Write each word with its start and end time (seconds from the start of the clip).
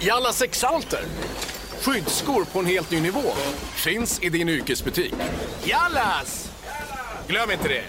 Jallas 0.00 0.38
Sexalter. 0.38 1.00
Skyddsskor 1.82 2.52
på 2.52 2.58
en 2.58 2.66
helt 2.66 2.90
ny 2.90 3.00
nivå. 3.00 3.22
Finns 3.84 4.24
i 4.24 4.28
din 4.28 4.48
yrkesbutik. 4.48 5.14
Jallas! 5.64 6.52
Glöm 7.28 7.50
inte 7.50 7.68
det. 7.68 7.82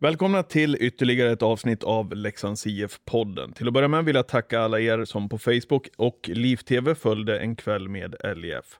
Välkomna 0.00 0.42
till 0.42 0.76
ytterligare 0.80 1.32
ett 1.32 1.42
avsnitt 1.42 1.84
av 1.84 2.14
Leksands 2.14 2.66
IF-podden. 2.66 3.52
Till 3.52 3.68
att 3.68 3.72
börja 3.74 3.88
med 3.88 4.04
vill 4.04 4.16
jag 4.16 4.28
tacka 4.28 4.60
alla 4.60 4.80
er 4.80 5.04
som 5.04 5.28
på 5.28 5.38
Facebook 5.38 5.88
och 5.96 6.18
LivTV 6.24 6.94
följde 6.94 7.38
en 7.38 7.56
kväll 7.56 7.88
med 7.88 8.14
LIF. 8.36 8.78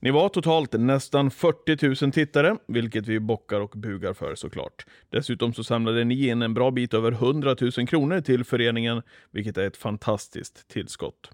Ni 0.00 0.10
var 0.10 0.28
totalt 0.28 0.72
nästan 0.72 1.30
40 1.30 2.04
000 2.04 2.12
tittare, 2.12 2.56
vilket 2.68 3.06
vi 3.06 3.20
bockar 3.20 3.60
och 3.60 3.70
bugar 3.70 4.12
för 4.12 4.34
såklart. 4.34 4.86
Dessutom 5.10 5.52
så 5.52 5.64
samlade 5.64 6.04
ni 6.04 6.28
in 6.28 6.42
en 6.42 6.54
bra 6.54 6.70
bit 6.70 6.94
över 6.94 7.12
100 7.12 7.56
000 7.60 7.86
kronor 7.86 8.20
till 8.20 8.44
föreningen, 8.44 9.02
vilket 9.30 9.56
är 9.56 9.66
ett 9.66 9.76
fantastiskt 9.76 10.68
tillskott. 10.68 11.30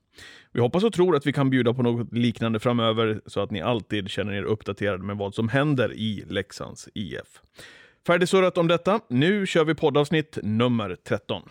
Vi 0.52 0.60
hoppas 0.60 0.84
och 0.84 0.92
tror 0.92 1.16
att 1.16 1.27
vi 1.27 1.32
kan 1.32 1.50
bjuda 1.50 1.74
på 1.74 1.82
något 1.82 2.12
liknande 2.12 2.60
framöver, 2.60 3.20
så 3.27 3.41
att 3.41 3.50
ni 3.50 3.60
alltid 3.60 4.10
känner 4.10 4.32
er 4.32 4.42
uppdaterade 4.42 5.05
med 5.05 5.16
vad 5.16 5.34
som 5.34 5.48
händer 5.48 5.92
i 5.92 6.24
Leksands 6.28 6.88
IF. 6.94 7.41
Färdigsurrat 8.06 8.58
om 8.58 8.69
detta. 8.69 9.00
Nu 9.08 9.46
kör 9.46 9.64
vi 9.64 9.74
poddavsnitt 9.74 10.38
nummer 10.42 10.96
13. 11.08 11.42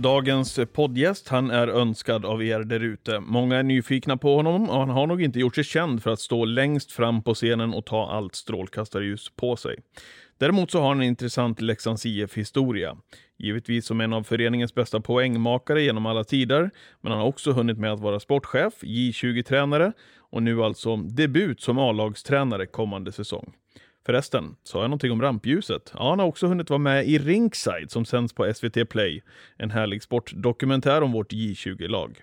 Dagens 0.00 0.60
poddgäst, 0.72 1.28
han 1.28 1.50
är 1.50 1.68
önskad 1.68 2.24
av 2.24 2.42
er 2.42 2.60
därute. 2.60 3.20
Många 3.20 3.56
är 3.56 3.62
nyfikna 3.62 4.16
på 4.16 4.36
honom 4.36 4.70
och 4.70 4.78
han 4.78 4.88
har 4.90 5.06
nog 5.06 5.22
inte 5.22 5.38
gjort 5.38 5.54
sig 5.54 5.64
känd 5.64 6.02
för 6.02 6.10
att 6.10 6.20
stå 6.20 6.44
längst 6.44 6.92
fram 6.92 7.22
på 7.22 7.34
scenen 7.34 7.74
och 7.74 7.86
ta 7.86 8.10
allt 8.10 8.34
strålkastarljus 8.34 9.30
på 9.36 9.56
sig. 9.56 9.76
Däremot 10.38 10.70
så 10.70 10.80
har 10.80 10.88
han 10.88 11.00
en 11.00 11.06
intressant 11.06 11.60
Leksands 11.60 12.06
IF-historia. 12.06 12.96
Givetvis 13.38 13.86
som 13.86 14.00
en 14.00 14.12
av 14.12 14.22
föreningens 14.22 14.74
bästa 14.74 15.00
poängmakare 15.00 15.82
genom 15.82 16.06
alla 16.06 16.24
tider, 16.24 16.70
men 17.00 17.12
han 17.12 17.20
har 17.20 17.28
också 17.28 17.52
hunnit 17.52 17.78
med 17.78 17.92
att 17.92 18.00
vara 18.00 18.20
sportchef, 18.20 18.74
J20-tränare 18.82 19.92
och 20.18 20.42
nu 20.42 20.62
alltså 20.62 20.96
debut 20.96 21.60
som 21.60 21.78
A-lagstränare 21.78 22.66
kommande 22.66 23.12
säsong. 23.12 23.52
Förresten, 24.06 24.56
sa 24.62 24.80
jag 24.80 24.90
någonting 24.90 25.12
om 25.12 25.22
rampljuset? 25.22 25.92
Ja, 25.94 26.10
han 26.10 26.18
har 26.18 26.26
också 26.26 26.46
hunnit 26.46 26.70
vara 26.70 26.78
med 26.78 27.08
i 27.08 27.18
Ringside 27.18 27.90
som 27.90 28.04
sänds 28.04 28.32
på 28.32 28.52
SVT 28.54 28.88
Play. 28.90 29.22
En 29.56 29.70
härlig 29.70 30.02
sportdokumentär 30.02 31.02
om 31.02 31.12
vårt 31.12 31.32
J20-lag. 31.32 32.22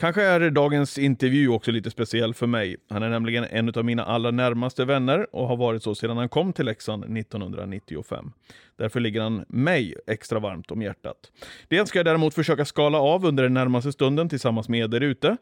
Kanske 0.00 0.22
är 0.22 0.50
dagens 0.50 0.98
intervju 0.98 1.48
också 1.48 1.70
lite 1.70 1.90
speciell 1.90 2.34
för 2.34 2.46
mig. 2.46 2.76
Han 2.88 3.02
är 3.02 3.08
nämligen 3.08 3.44
en 3.44 3.68
av 3.68 3.84
mina 3.84 4.04
allra 4.04 4.30
närmaste 4.30 4.84
vänner 4.84 5.34
och 5.34 5.48
har 5.48 5.56
varit 5.56 5.82
så 5.82 5.94
sedan 5.94 6.16
han 6.16 6.28
kom 6.28 6.52
till 6.52 6.64
Leksand 6.64 7.18
1995. 7.18 8.32
Därför 8.76 9.00
ligger 9.00 9.20
han 9.20 9.44
mig 9.48 9.94
extra 10.06 10.38
varmt 10.38 10.70
om 10.70 10.82
hjärtat. 10.82 11.16
Det 11.68 11.88
ska 11.88 11.98
jag 11.98 12.06
däremot 12.06 12.34
försöka 12.34 12.64
skala 12.64 12.98
av 12.98 13.24
under 13.26 13.42
den 13.42 13.54
närmaste 13.54 13.92
stunden 13.92 14.28
tillsammans 14.28 14.68
med 14.68 14.80
er 14.80 14.88
där 14.88 15.00
ute. 15.00 15.36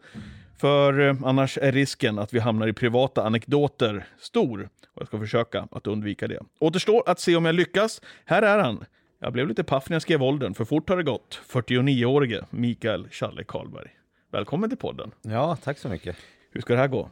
För 0.59 1.01
eh, 1.01 1.17
annars 1.25 1.59
är 1.59 1.73
risken 1.73 2.19
att 2.19 2.35
vi 2.35 2.39
hamnar 2.39 2.67
i 2.67 2.73
privata 2.73 3.23
anekdoter 3.23 4.07
stor. 4.19 4.69
Och 4.95 5.01
jag 5.03 5.09
ska 5.09 5.19
försöka 5.19 5.69
att 5.71 5.87
undvika 5.87 6.29
det. 6.29 6.41
Återstår 6.59 7.03
att 7.07 7.21
se 7.21 7.37
om 7.37 7.45
jag 7.45 7.55
lyckas. 7.55 8.03
Här 8.25 8.43
är 8.43 8.59
han. 8.59 8.85
Jag 9.19 9.33
blev 9.33 9.49
lite 9.49 9.65
paff 9.65 9.89
när 9.89 9.95
jag 9.95 10.03
skrev 10.03 10.23
åldern, 10.23 10.55
för 10.55 10.65
fort 10.65 10.89
har 10.89 10.97
det 10.97 11.03
gått. 11.03 11.41
49-årige 11.49 12.45
Mikael 12.51 13.09
Challe 13.11 13.45
Karlberg. 13.45 13.91
Välkommen 14.31 14.71
till 14.71 14.79
podden. 14.79 15.11
Ja, 15.23 15.57
tack 15.63 15.79
så 15.79 15.89
mycket. 15.89 16.17
Hur 16.51 16.61
ska 16.61 16.73
det 16.75 16.79
här 16.81 16.89
gå? 16.89 17.11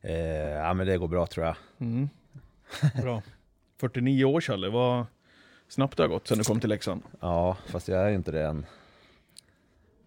Eh, 0.00 0.14
ja, 0.50 0.74
men 0.74 0.86
det 0.86 0.96
går 0.98 1.08
bra 1.08 1.26
tror 1.26 1.46
jag. 1.46 1.56
Bra. 3.02 3.22
49 3.80 4.24
år 4.24 4.40
Challe, 4.40 4.68
vad 4.68 5.06
snabbt 5.68 5.96
det 5.96 6.02
har 6.02 6.08
gått 6.08 6.26
sedan 6.28 6.38
du 6.38 6.44
kom 6.44 6.60
till 6.60 6.68
Leksand. 6.68 7.02
Ja, 7.20 7.56
fast 7.66 7.88
jag 7.88 8.06
är 8.06 8.10
inte 8.10 8.30
det 8.32 8.42
än. 8.42 8.66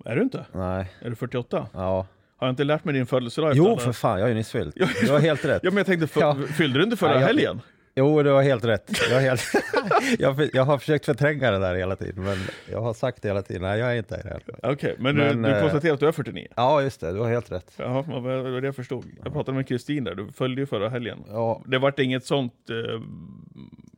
Är 0.06 0.16
du 0.16 0.22
inte? 0.22 0.46
Nej, 0.52 0.92
Är 1.00 1.10
du 1.10 1.16
48? 1.16 1.68
ja. 1.74 2.08
Har 2.38 2.48
jag 2.48 2.52
inte 2.52 2.64
lärt 2.64 2.84
mig 2.86 2.94
din 2.94 3.06
födelsedag? 3.06 3.54
Jo, 3.56 3.78
för 3.78 3.92
fan, 3.92 4.20
jag 4.20 4.26
är 4.26 4.30
ju 4.30 4.36
nyss 4.36 4.52
fylld. 4.52 4.74
Du 5.02 5.12
har 5.12 5.20
helt 5.20 5.46
rätt. 5.46 5.62
Ja, 5.64 5.72
men 5.72 5.78
jag 5.78 5.86
tänkte, 5.86 6.36
fyllde 6.54 6.80
du 6.80 6.84
inte 6.84 6.98
förra 6.98 7.14
Ja, 7.14 7.20
jag- 7.20 7.28
helgen? 7.28 7.62
Jo, 7.96 8.24
du 8.24 8.30
har 8.30 8.44
helt 8.44 8.66
rätt. 8.66 8.92
Jag, 9.10 9.16
har 9.16 9.22
helt... 9.22 9.42
jag, 10.20 10.50
jag 10.54 10.64
har 10.64 10.78
försökt 10.78 11.06
förtränga 11.06 11.52
det 11.52 11.60
där 11.60 11.76
hela 11.76 11.96
tiden, 11.96 12.24
men 12.24 12.38
jag 12.72 12.82
har 12.82 12.94
sagt 12.94 13.22
det 13.22 13.28
hela 13.28 13.42
tiden. 13.42 13.62
Nej, 13.62 13.80
jag 13.80 13.92
är 13.92 13.96
inte 13.96 14.18
det. 14.18 14.40
Okej, 14.64 14.96
men, 15.00 15.16
Men, 15.16 15.42
du, 15.42 15.50
du 15.50 15.56
eh, 15.56 15.62
konstaterar 15.62 15.94
att 15.94 16.00
du 16.00 16.08
är 16.08 16.12
49? 16.12 16.48
Ja, 16.56 16.82
just 16.82 17.02
det. 17.02 17.12
Du 17.12 17.20
har 17.20 17.30
helt 17.30 17.52
rätt. 17.52 17.74
Jaha, 17.78 18.04
vad 18.08 18.24
var 18.24 18.62
det 18.62 18.68
jag 18.68 18.76
förstod. 18.76 19.06
Jag 19.24 19.34
pratade 19.34 19.56
med 19.58 19.68
Kristin 19.68 20.04
där, 20.04 20.16
du 20.16 20.32
följde 20.32 20.62
ju 20.62 20.66
förra 20.66 20.90
helgen. 20.90 21.24
Ja, 21.28 21.62
Det 21.66 21.78
vart 21.78 22.00
inget 22.00 22.26
sånt... 22.26 22.54
Eh, 22.70 23.02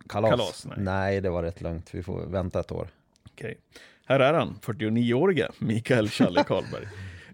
kalas. 0.10 0.30
Kalas, 0.30 0.66
nej. 0.66 0.78
nej. 0.80 1.22
det 1.22 1.30
var 1.30 1.44
rätt 1.44 1.62
lugnt. 1.62 1.90
Vi 1.94 2.04
får 2.04 2.26
vänta 2.26 2.60
ett 2.60 2.72
år. 2.72 2.88
Okej. 3.32 3.58
Här 4.06 4.20
är 4.20 4.34
han, 4.34 4.60
49-årige 4.62 5.50
Mikael 5.60 6.10
Challe 6.10 6.44
Karlberg. 6.48 6.88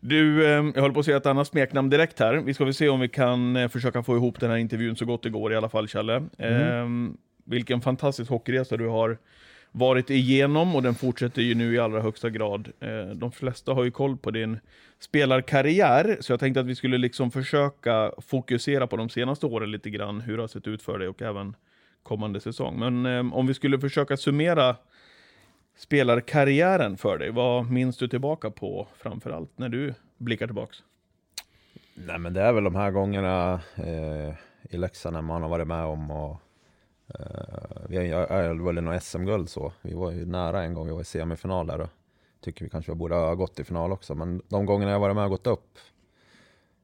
Du, 0.04 0.46
eh, 0.46 0.50
jag 0.50 0.82
håller 0.82 0.94
på 0.94 1.00
att 1.00 1.06
säga 1.06 1.18
ett 1.18 1.26
annat 1.26 1.48
smeknamn 1.48 1.90
direkt 1.90 2.20
här. 2.20 2.34
Vi 2.34 2.54
ska 2.54 2.66
väl 2.66 2.74
se 2.74 2.90
om 2.90 3.00
vi 3.00 3.10
kan 3.10 3.56
eh, 3.56 3.68
försöka 3.68 4.04
få 4.04 4.16
ihop 4.16 4.40
den 4.40 4.50
här 4.50 4.58
intervjun 4.58 4.96
så 4.96 5.06
gott 5.06 5.24
det 5.24 5.30
går 5.30 5.54
i 5.54 5.56
alla 5.56 5.70
fall, 5.70 5.88
Challe. 5.88 6.16
Eh, 6.38 6.88
vilken 7.46 7.82
fantastisk 7.82 8.30
hockeyresa 8.30 8.78
du 8.78 8.88
har 8.88 9.18
varit 9.72 10.10
igenom 10.10 10.76
och 10.76 10.84
den 10.84 10.96
fortsätter 10.96 11.42
ju 11.42 11.56
nu 11.56 11.74
i 11.76 11.80
allra 11.80 12.02
högsta 12.02 12.30
grad. 12.30 12.72
Eh, 12.80 13.16
de 13.16 13.32
flesta 13.32 13.74
har 13.74 13.84
ju 13.84 13.92
koll 13.92 14.18
på 14.18 14.32
din 14.32 14.60
spelarkarriär, 15.00 16.18
så 16.20 16.34
jag 16.34 16.40
tänkte 16.40 16.60
att 16.60 16.66
vi 16.66 16.76
skulle 16.76 16.98
liksom 16.98 17.32
försöka 17.32 18.12
fokusera 18.18 18.88
på 18.88 18.98
de 18.98 19.10
senaste 19.10 19.46
åren 19.46 19.72
lite 19.72 19.90
grann, 19.90 20.22
hur 20.22 20.38
det 20.38 20.44
har 20.44 20.48
sett 20.48 20.68
ut 20.68 20.82
för 20.82 21.00
dig 21.00 21.08
och 21.08 21.22
även 21.22 21.56
kommande 22.04 22.40
säsong. 22.40 22.80
Men 22.80 23.06
eh, 23.06 23.34
om 23.34 23.48
vi 23.48 23.54
skulle 23.54 23.80
försöka 23.80 24.18
summera 24.18 24.76
spelarkarriären 25.82 26.98
för 26.98 27.18
dig? 27.18 27.32
Vad 27.32 27.72
minns 27.72 27.98
du 27.98 28.08
tillbaka 28.08 28.52
på 28.52 28.88
framförallt 28.98 29.58
när 29.58 29.70
du 29.70 29.94
blickar 30.18 30.48
tillbaks? 30.48 30.84
Nej, 31.94 32.20
men 32.20 32.34
det 32.34 32.42
är 32.42 32.54
väl 32.54 32.64
de 32.64 32.76
här 32.76 32.92
gångerna 32.92 33.62
eh, 33.76 34.34
i 34.70 34.78
Leksand 34.78 35.14
när 35.14 35.22
man 35.22 35.42
har 35.42 35.50
varit 35.50 35.68
med 35.68 35.86
om 35.86 36.12
och 36.12 36.42
eh, 37.08 37.82
vi 37.90 38.12
har 38.12 38.28
har 38.28 38.66
väl 38.66 38.84
något 38.84 39.04
SM-guld 39.04 39.50
så. 39.50 39.74
Vi 39.82 39.94
var 39.94 40.12
ju 40.12 40.26
nära 40.26 40.64
en 40.64 40.74
gång, 40.74 40.88
vi 40.88 40.94
var 40.94 41.02
i 41.02 41.06
semifinal 41.06 41.68
där 41.68 41.82
och 41.82 41.90
tycker 42.40 42.66
vi 42.66 42.70
kanske 42.70 42.96
borde 42.96 43.16
ha 43.16 43.36
gått 43.36 43.60
i 43.60 43.64
final 43.64 43.92
också. 43.92 44.16
Men 44.16 44.42
de 44.48 44.66
gångerna 44.66 44.92
jag 44.92 45.00
varit 45.00 45.16
med 45.16 45.24
och 45.24 45.30
gått 45.30 45.48
upp 45.48 45.78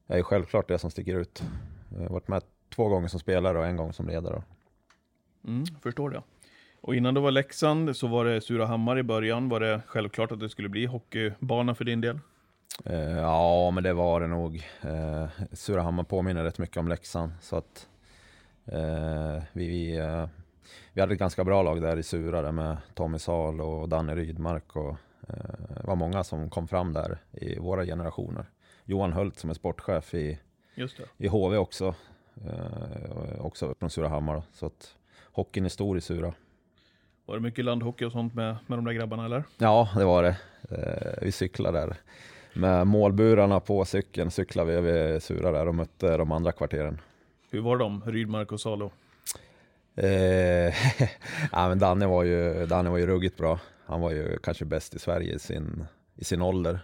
är 0.06 0.16
ju 0.16 0.22
självklart 0.22 0.68
det 0.68 0.78
som 0.78 0.90
sticker 0.90 1.14
ut. 1.14 1.42
Jag 1.92 2.00
har 2.00 2.08
varit 2.08 2.28
med 2.28 2.42
två 2.74 2.88
gånger 2.88 3.08
som 3.08 3.20
spelare 3.20 3.58
och 3.58 3.66
en 3.66 3.76
gång 3.76 3.92
som 3.92 4.06
ledare. 4.06 4.42
Mm, 5.44 5.66
förstår 5.82 6.10
det. 6.10 6.22
Och 6.80 6.94
innan 6.94 7.14
du 7.14 7.20
var 7.20 7.30
Leksand 7.30 7.96
så 7.96 8.06
var 8.06 8.24
det 8.24 8.40
Surahammar 8.40 8.98
i 8.98 9.02
början. 9.02 9.48
Var 9.48 9.60
det 9.60 9.80
självklart 9.86 10.32
att 10.32 10.40
det 10.40 10.48
skulle 10.48 10.68
bli 10.68 10.86
hockeybana 10.86 11.74
för 11.74 11.84
din 11.84 12.00
del? 12.00 12.18
Eh, 12.84 13.18
ja, 13.18 13.70
men 13.70 13.84
det 13.84 13.92
var 13.92 14.20
det 14.20 14.26
nog. 14.26 14.62
Eh, 14.80 15.26
Surahammar 15.52 16.04
påminner 16.04 16.44
rätt 16.44 16.58
mycket 16.58 16.76
om 16.76 16.88
Leksand. 16.88 17.32
Så 17.40 17.56
att, 17.56 17.88
eh, 18.64 19.42
vi, 19.52 19.68
vi, 19.68 19.96
eh, 19.96 20.26
vi 20.92 21.00
hade 21.00 21.12
ett 21.12 21.18
ganska 21.18 21.44
bra 21.44 21.62
lag 21.62 21.82
där 21.82 21.96
i 21.96 22.02
Sura 22.02 22.42
där 22.42 22.52
med 22.52 22.76
Tommy 22.94 23.18
Sal 23.18 23.60
och 23.60 23.88
Danne 23.88 24.14
Rydmark. 24.14 24.76
Och, 24.76 24.96
eh, 25.28 25.76
det 25.80 25.86
var 25.86 25.96
många 25.96 26.24
som 26.24 26.50
kom 26.50 26.68
fram 26.68 26.92
där 26.92 27.18
i 27.32 27.58
våra 27.58 27.84
generationer. 27.84 28.46
Johan 28.84 29.12
Hult 29.12 29.38
som 29.38 29.50
är 29.50 29.54
sportchef 29.54 30.14
i, 30.14 30.38
det. 30.74 31.24
i 31.24 31.28
HV 31.28 31.56
också. 31.56 31.94
Eh, 32.46 33.40
också 33.40 33.74
från 33.78 33.90
Surahammar. 33.90 34.34
då. 34.34 34.42
Så 34.52 34.66
att 34.66 34.94
hockeyn 35.32 35.64
är 35.64 35.68
stor 35.68 35.98
i 35.98 36.00
Sura. 36.00 36.34
Var 37.28 37.36
det 37.36 37.42
mycket 37.42 37.64
landhockey 37.64 38.04
och 38.04 38.12
sånt 38.12 38.34
med, 38.34 38.56
med 38.66 38.78
de 38.78 38.84
där 38.84 38.92
grabbarna 38.92 39.24
eller? 39.24 39.44
Ja, 39.58 39.88
det 39.96 40.04
var 40.04 40.22
det. 40.22 40.36
Eh, 40.70 41.22
vi 41.22 41.32
cyklade 41.32 41.78
där. 41.78 41.96
Med 42.52 42.86
målburarna 42.86 43.60
på 43.60 43.84
cykeln 43.84 44.30
cyklade 44.30 44.70
vi 44.70 44.76
över 44.76 45.18
Sura 45.18 45.52
där 45.52 45.68
och 45.68 45.74
mötte 45.74 46.16
de 46.16 46.32
andra 46.32 46.52
kvarteren. 46.52 47.00
Hur 47.50 47.60
var 47.60 47.76
de, 47.76 48.02
Rydmark 48.06 48.52
och 48.52 48.60
Salo? 48.60 48.90
Eh, 49.96 50.08
ja, 51.52 51.68
men 51.68 51.78
Danne, 51.78 52.06
var 52.06 52.22
ju, 52.22 52.66
Danne 52.66 52.90
var 52.90 52.98
ju 52.98 53.06
ruggigt 53.06 53.36
bra. 53.36 53.60
Han 53.86 54.00
var 54.00 54.10
ju 54.10 54.38
kanske 54.38 54.64
bäst 54.64 54.94
i 54.94 54.98
Sverige 54.98 55.34
i 55.34 55.38
sin, 55.38 55.86
i 56.16 56.24
sin 56.24 56.42
ålder. 56.42 56.80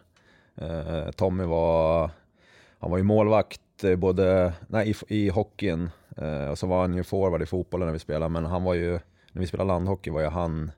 Eh, 0.56 1.10
Tommy 1.10 1.44
var, 1.44 2.10
han 2.78 2.90
var 2.90 2.98
ju 2.98 3.04
målvakt 3.04 3.60
både 3.96 4.52
nej, 4.68 4.90
i, 4.90 5.14
i 5.16 5.28
hockeyn 5.28 5.90
eh, 6.16 6.48
och 6.48 6.58
så 6.58 6.66
var 6.66 6.80
han 6.80 6.94
ju 6.94 7.04
forward 7.04 7.42
i 7.42 7.46
fotbollen 7.46 7.86
när 7.86 7.92
vi 7.92 7.98
spelade. 7.98 8.28
Men 8.28 8.44
han 8.44 8.64
var 8.64 8.74
ju, 8.74 8.98
när 9.34 9.40
vi 9.40 9.46
spelade 9.46 9.68
landhockey 9.68 10.10
var 10.10 10.20
ju 10.20 10.28
han, 10.28 10.70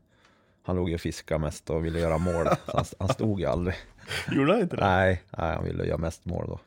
han 0.62 0.76
låg 0.76 0.88
ju 0.88 0.94
och 0.94 1.00
fiskade 1.00 1.40
mest 1.40 1.70
och 1.70 1.84
ville 1.84 1.98
göra 1.98 2.18
mål. 2.18 2.46
Han, 2.66 2.84
han 2.98 3.08
stod 3.08 3.40
ju 3.40 3.46
aldrig. 3.46 3.76
Gjorde 4.32 4.52
han 4.52 4.60
inte 4.60 4.76
det? 4.76 4.84
Nej, 4.84 5.22
nej, 5.38 5.54
han 5.54 5.64
ville 5.64 5.84
göra 5.84 5.98
mest 5.98 6.24
mål 6.24 6.44
då. 6.48 6.60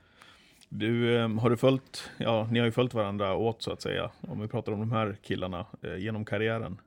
Du, 0.69 1.17
eh, 1.17 1.29
har 1.29 1.49
du 1.49 1.57
följt, 1.57 2.09
ja, 2.17 2.47
ni 2.51 2.59
har 2.59 2.65
ju 2.65 2.71
följt 2.71 2.93
varandra 2.93 3.35
åt 3.35 3.61
så 3.61 3.71
att 3.71 3.81
säga, 3.81 4.11
om 4.21 4.41
vi 4.41 4.47
pratar 4.47 4.71
om 4.71 4.79
de 4.79 4.91
här 4.91 5.17
killarna 5.21 5.65
eh, 5.81 5.97
genom 5.97 6.25
karriären. 6.25 6.81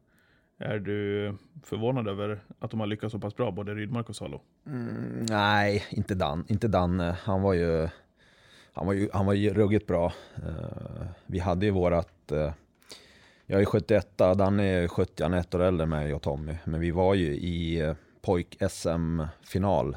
Är 0.59 0.79
du 0.79 1.35
förvånad 1.63 2.09
över 2.09 2.41
att 2.59 2.71
de 2.71 2.81
har 2.81 2.87
lyckats 2.87 3.13
så 3.13 3.19
pass 3.19 3.37
bra, 3.37 3.51
både 3.51 3.75
Rydmark 3.75 4.09
och 4.09 4.17
Salo? 4.17 4.41
Mm, 4.67 5.27
nej, 5.29 5.85
inte, 5.91 6.15
Dan, 6.15 6.45
inte 6.49 6.69
Danne. 6.69 7.17
Han 7.23 7.43
var 7.43 7.53
ju, 7.53 7.89
han 8.73 8.87
var 8.87 8.93
ju, 8.93 9.09
han 9.13 9.27
var 9.27 9.33
ju 9.33 9.55
ruggigt 9.55 9.87
bra. 9.87 10.13
Eh, 10.37 11.07
vi 11.27 11.39
hade 11.39 11.67
ju 11.67 11.73
vårat, 11.73 12.33
eh, 12.33 12.53
jag 13.47 13.61
är 13.61 13.65
71, 13.65 14.19
Danne 14.19 14.65
är 14.65 14.89
70, 14.89 15.23
han 15.23 15.35
är 15.35 15.39
ett 15.39 15.55
år 15.55 15.63
äldre 15.63 15.83
än 15.83 15.89
mig 15.89 16.15
och 16.15 16.23
Tommy. 16.23 16.57
Men 16.65 16.81
vi 16.81 16.91
var 16.91 17.15
ju 17.15 17.27
i 17.37 17.81
eh, 17.81 17.95
pojk-SM-final 18.21 19.97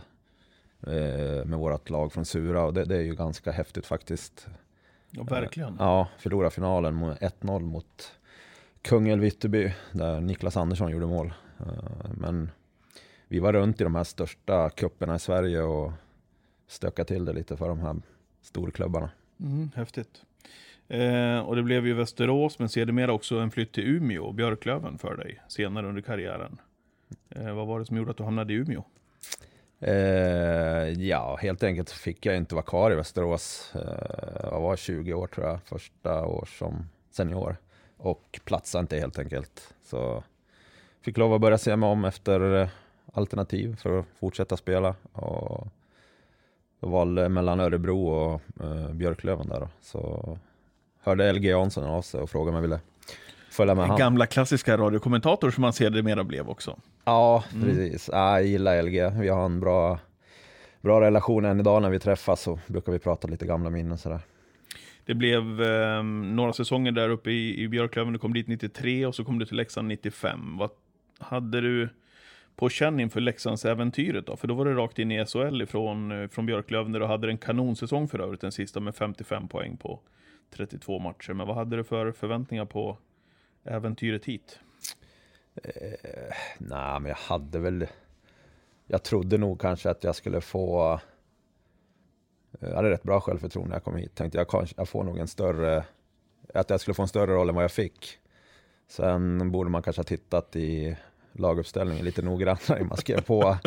eh, 0.88 1.46
med 1.46 1.60
vårt 1.60 1.90
lag 1.90 2.14
från 2.14 2.26
Sura 2.26 2.64
och 2.64 2.74
det, 2.74 2.86
det 2.86 2.96
är 2.96 3.02
ju 3.02 3.16
ganska 3.16 3.52
häftigt 3.52 3.86
faktiskt. 3.86 4.48
Ja, 5.10 5.24
verkligen. 5.24 5.76
Ja, 5.80 6.08
förlora 6.18 6.50
finalen 6.50 7.00
med 7.00 7.18
1-0 7.18 7.60
mot 7.60 8.12
Kungälv 8.82 9.26
Ytterby 9.26 9.74
där 9.92 10.22
Niklas 10.22 10.58
Andersson 10.58 10.92
gjorde 10.92 11.06
mål. 11.06 11.34
Eh, 11.60 12.10
Men 12.18 12.52
vi 13.28 13.40
var 13.40 13.54
runt 13.54 13.82
i 13.82 13.84
de 13.84 13.96
här 13.96 14.04
största 14.04 14.70
kupperna 14.70 15.16
i 15.16 15.20
Sverige 15.20 15.62
och 15.62 15.92
stökade 16.68 17.08
till 17.08 17.26
det 17.26 17.34
lite 17.34 17.58
för 17.58 17.68
de 17.70 17.80
här 17.80 17.96
storklubbarna. 18.42 19.10
Mm, 19.40 19.72
häftigt. 19.76 20.22
Eh, 20.88 21.40
och 21.40 21.56
det 21.56 21.64
blev 21.64 21.88
ju 21.88 21.94
Västerås, 21.94 22.60
men 22.60 22.70
sedermera 22.70 23.14
också 23.14 23.40
en 23.40 23.52
flytt 23.52 23.74
till 23.74 23.84
Umeå 23.84 24.24
och 24.24 24.34
Björklöven 24.34 24.98
för 24.98 25.16
dig 25.18 25.42
senare 25.48 25.88
under 25.88 26.02
karriären. 26.02 26.58
Eh, 27.30 27.54
vad 27.54 27.68
var 27.68 27.80
det 27.80 27.86
som 27.86 27.98
gjorde 27.98 28.12
att 28.12 28.18
du 28.18 28.24
hamnade 28.24 28.54
i 28.54 28.56
Umeå? 28.56 28.84
Eh, 29.80 30.90
ja, 30.90 31.38
helt 31.42 31.64
enkelt 31.64 31.90
så 31.90 31.96
fick 31.96 32.26
jag 32.26 32.38
inte 32.38 32.56
vara 32.56 32.66
kvar 32.66 32.92
i 32.92 32.96
Västerås. 32.96 33.74
Eh, 33.76 34.50
jag 34.52 34.62
var 34.62 34.76
20 34.76 35.14
år 35.14 35.28
tror 35.28 35.48
jag, 35.48 35.64
första 35.64 36.26
år 36.26 36.48
som 36.52 36.90
senior. 37.12 37.58
Och 37.98 38.40
platsade 38.46 38.82
inte 38.82 38.98
helt 38.98 39.20
enkelt. 39.20 39.74
Så 39.84 40.24
fick 41.02 41.18
lov 41.18 41.34
att 41.34 41.42
börja 41.42 41.58
se 41.58 41.76
mig 41.76 41.90
om 41.90 42.06
efter 42.06 42.62
eh, 42.62 42.70
alternativ 43.14 43.76
för 43.76 44.00
att 44.00 44.06
fortsätta 44.20 44.58
spela. 44.58 44.96
Och 45.12 45.68
då 46.80 46.90
valde 46.90 47.30
mellan 47.30 47.60
Örebro 47.60 48.08
och 48.08 48.42
eh, 48.64 48.94
Björklöven 48.94 49.48
där 49.48 49.60
då. 49.60 49.70
Så 49.82 50.38
hörde 51.06 51.34
LG 51.34 51.50
Jansson 51.50 51.84
av 51.84 52.02
sig 52.02 52.22
och 52.22 52.30
frågade 52.30 52.50
om 52.50 52.56
jag 52.56 52.62
ville 52.62 52.80
följa 53.50 53.76
med 53.76 53.88
han. 53.88 53.98
Gamla 53.98 54.26
klassiska 54.26 54.78
radiokommentator 54.78 55.52
som 55.52 55.62
man 55.62 55.74
sedermera 55.74 56.24
blev 56.24 56.50
också. 56.50 56.78
Ja, 57.06 57.44
precis. 57.64 58.10
Ja, 58.14 58.40
jag 58.40 58.48
gillar 58.48 58.84
LG. 58.84 59.22
Vi 59.22 59.30
har 59.30 59.46
en 59.46 59.60
bra, 59.60 60.00
bra 60.82 61.02
relation 61.02 61.46
än 61.46 61.60
idag 61.60 61.82
när 61.82 61.90
vi 61.90 62.00
träffas 62.00 62.42
så 62.42 62.60
brukar 62.68 62.92
vi 62.92 63.00
prata 63.00 63.28
lite 63.28 63.46
gamla 63.46 63.70
minnen 63.70 63.98
sådär. 63.98 64.20
Det 65.06 65.14
blev 65.14 65.62
eh, 65.62 66.04
några 66.04 66.54
säsonger 66.54 66.92
där 66.92 67.10
uppe 67.10 67.32
i, 67.32 67.64
i 67.64 67.68
Björklöven. 67.68 68.14
Du 68.14 68.20
kom 68.20 68.34
dit 68.34 68.48
93 68.48 69.06
och 69.06 69.16
så 69.16 69.24
kom 69.24 69.40
du 69.40 69.46
till 69.46 69.58
Leksand 69.58 69.88
95. 69.88 70.58
Vad 70.58 70.70
hade 71.20 71.62
du 71.62 71.90
på 72.56 72.70
känn 72.70 73.00
inför 73.00 73.22
Leksandsäventyret 73.22 74.28
då? 74.28 74.36
För 74.36 74.48
då 74.48 74.54
var 74.54 74.66
det 74.66 74.74
rakt 74.74 75.00
in 75.00 75.12
i 75.12 75.26
SHL 75.26 75.62
ifrån, 75.62 76.12
eh, 76.12 76.28
från 76.28 76.46
Björklöven 76.46 76.92
där 76.92 77.00
du 77.00 77.06
hade 77.06 77.28
en 77.28 77.38
kanonsäsong 77.38 78.08
för 78.08 78.20
övrigt, 78.20 78.42
den 78.42 78.52
sista 78.52 78.80
med 78.80 78.96
55 78.96 79.48
poäng 79.48 79.78
på 79.78 80.00
32 80.58 81.00
matcher. 81.00 81.34
Men 81.34 81.48
vad 81.48 81.56
hade 81.56 81.76
du 81.76 81.84
för 81.84 82.12
förväntningar 82.12 82.66
på 82.66 82.98
äventyret 83.64 84.26
hit? 84.26 84.60
Eh, 85.64 86.34
nej, 86.58 87.00
men 87.00 87.06
jag 87.06 87.16
hade 87.16 87.60
väl... 87.60 87.88
Jag 88.88 89.04
trodde 89.04 89.38
nog 89.38 89.62
kanske 89.62 89.90
att 89.90 90.04
jag 90.04 90.16
skulle 90.16 90.42
få... 90.42 90.94
Eh, 90.94 92.70
jag 92.70 92.76
hade 92.76 92.90
rätt 92.90 93.04
bra 93.04 93.22
självförtroende 93.22 93.70
när 93.70 93.76
jag 93.76 93.84
kom 93.84 93.96
hit. 93.96 94.16
Tänkte 94.16 94.38
jag 94.38 94.48
kanske 94.48 94.76
jag 94.78 94.90
får 94.90 95.04
nog 95.04 95.18
en 95.18 95.28
större... 95.28 95.84
Att 96.54 96.70
jag 96.70 96.80
skulle 96.80 96.96
få 96.96 97.02
en 97.02 97.08
större 97.08 97.34
roll 97.34 97.50
än 97.50 97.56
vad 97.56 97.64
jag 97.64 97.72
fick. 97.72 98.20
Sen 98.88 99.52
borde 99.52 99.70
man 99.70 99.84
kanske 99.84 100.00
ha 100.00 100.04
tittat 100.04 100.56
i 100.56 100.98
laguppställningen 101.32 102.06
lite 102.06 102.22
noggrannare. 102.22 102.84
Man 102.84 102.98
skrev 102.98 103.22
på. 103.22 103.58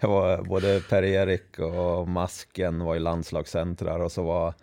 Både 0.48 0.80
Per-Erik 0.80 1.58
och 1.58 2.08
Masken 2.08 2.84
var 2.84 2.96
i 2.96 2.98
landslagscentrar 2.98 4.00
och 4.00 4.12
så 4.12 4.22
var 4.22 4.54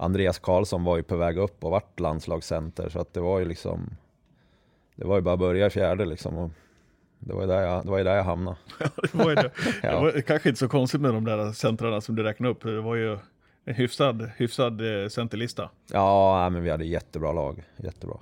Andreas 0.00 0.38
Karlsson 0.38 0.84
var 0.84 0.96
ju 0.96 1.02
på 1.02 1.16
väg 1.16 1.38
upp 1.38 1.64
och 1.64 1.70
vart 1.70 2.00
landslagscenter. 2.00 2.88
Så 2.88 3.00
att 3.00 3.14
det 3.14 3.20
var 3.20 3.38
ju 3.38 3.44
liksom... 3.44 3.90
Det 4.96 5.04
var 5.04 5.16
ju 5.16 5.22
bara 5.22 5.34
att 5.34 5.40
börja 5.40 5.70
fjärde 5.70 6.04
liksom. 6.04 6.38
Och 6.38 6.50
det 7.18 7.34
var 7.34 7.40
ju 7.40 7.46
där 7.46 7.60
jag, 7.60 7.84
det 7.84 7.90
var 7.90 8.04
där 8.04 8.16
jag 8.16 8.24
hamnade. 8.24 8.56
det 8.78 9.14
var 9.14 9.28
ju 9.28 9.34
det. 9.34 9.50
Ja. 9.82 9.90
det 9.90 10.00
var 10.00 10.20
kanske 10.20 10.48
inte 10.48 10.58
så 10.58 10.68
konstigt 10.68 11.00
med 11.00 11.14
de 11.14 11.24
där 11.24 11.52
centrarna 11.52 12.00
som 12.00 12.16
du 12.16 12.22
räknade 12.22 12.52
upp. 12.52 12.62
Det 12.62 12.80
var 12.80 12.94
ju 12.94 13.18
en 13.64 13.74
hyfsad, 13.74 14.30
hyfsad 14.36 15.02
eh, 15.02 15.08
centerlista. 15.08 15.70
Ja, 15.92 16.48
men 16.50 16.62
vi 16.62 16.70
hade 16.70 16.84
jättebra 16.84 17.32
lag. 17.32 17.62
Jättebra. 17.76 18.16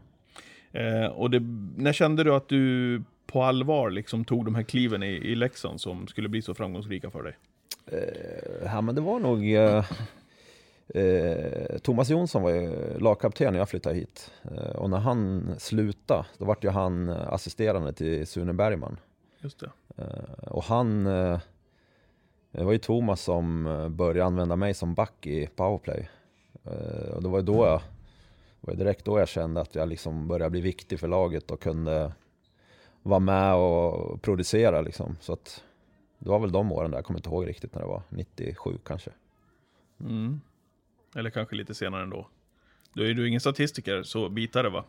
Eh, 0.73 1.07
och 1.07 1.31
det, 1.31 1.41
när 1.77 1.93
kände 1.93 2.25
du 2.25 2.35
att 2.35 2.49
du 2.49 3.03
på 3.27 3.43
allvar 3.43 3.91
liksom 3.91 4.25
tog 4.25 4.45
de 4.45 4.55
här 4.55 4.63
kliven 4.63 5.03
i, 5.03 5.07
i 5.07 5.35
Leksand 5.35 5.81
som 5.81 6.07
skulle 6.07 6.29
bli 6.29 6.43
så 6.43 6.55
framgångsrika 6.55 7.11
för 7.11 7.23
dig? 7.23 7.37
Eh, 7.87 8.65
ja, 8.65 8.81
men 8.81 8.95
det 8.95 9.01
var 9.01 9.21
nog... 9.21 9.53
Eh, 9.55 9.85
eh, 10.89 11.79
Thomas 11.79 12.11
Jonsson 12.11 12.43
var 12.43 12.51
ju 12.51 12.99
lagkapten 12.99 13.53
när 13.53 13.59
jag 13.59 13.69
flyttade 13.69 13.95
hit. 13.95 14.31
Eh, 14.43 14.77
och 14.77 14.91
när 14.91 14.99
han 14.99 15.51
slutade, 15.59 16.25
då 16.39 16.45
vart 16.45 16.65
ju 16.65 16.69
han 16.69 17.09
assisterande 17.09 17.93
till 17.93 18.27
Sune 18.27 18.53
Bergman. 18.53 18.97
Just 19.41 19.61
det. 19.61 19.71
Eh, 19.97 20.49
och 20.49 20.65
han... 20.65 21.07
Eh, 21.07 21.41
det 22.51 22.65
var 22.65 22.73
ju 22.73 22.79
Thomas 22.79 23.21
som 23.21 23.65
började 23.91 24.25
använda 24.25 24.57
mig 24.57 24.75
som 24.75 24.95
back 24.95 25.27
i 25.27 25.47
powerplay. 25.47 26.09
Och 27.15 27.23
det 27.23 27.29
var 27.29 27.39
ju 27.39 27.45
då 27.45 27.67
jag... 27.67 27.81
Det 28.61 28.71
var 28.71 28.75
direkt 28.75 29.05
då 29.05 29.19
jag 29.19 29.29
kände 29.29 29.61
att 29.61 29.75
jag 29.75 29.89
liksom 29.89 30.29
började 30.29 30.51
bli 30.51 30.61
viktig 30.61 31.01
för 31.01 31.09
laget 31.09 31.51
och 31.51 31.61
kunde 31.61 32.13
vara 33.03 33.21
med 33.21 33.55
och 33.55 34.23
producera 34.23 34.81
liksom. 34.81 35.17
Så 35.21 35.33
att 35.33 35.65
det 36.19 36.29
var 36.29 36.39
väl 36.39 36.53
de 36.53 36.73
åren 36.73 36.91
där, 36.91 36.99
jag 36.99 37.05
kommer 37.05 37.19
inte 37.19 37.29
ihåg 37.29 37.49
riktigt 37.49 37.75
när 37.75 37.81
det 37.81 37.89
var, 37.89 38.03
97 38.09 38.79
kanske. 38.85 39.11
Mm. 40.01 40.41
Eller 41.17 41.31
kanske 41.31 41.57
lite 41.57 41.75
senare 41.75 42.03
ändå. 42.03 42.29
Du 42.95 43.11
är 43.11 43.15
du 43.15 43.29
ingen 43.29 43.41
statistiker, 43.41 44.03
så 44.03 44.29
bitare 44.29 44.69
va? 44.69 44.85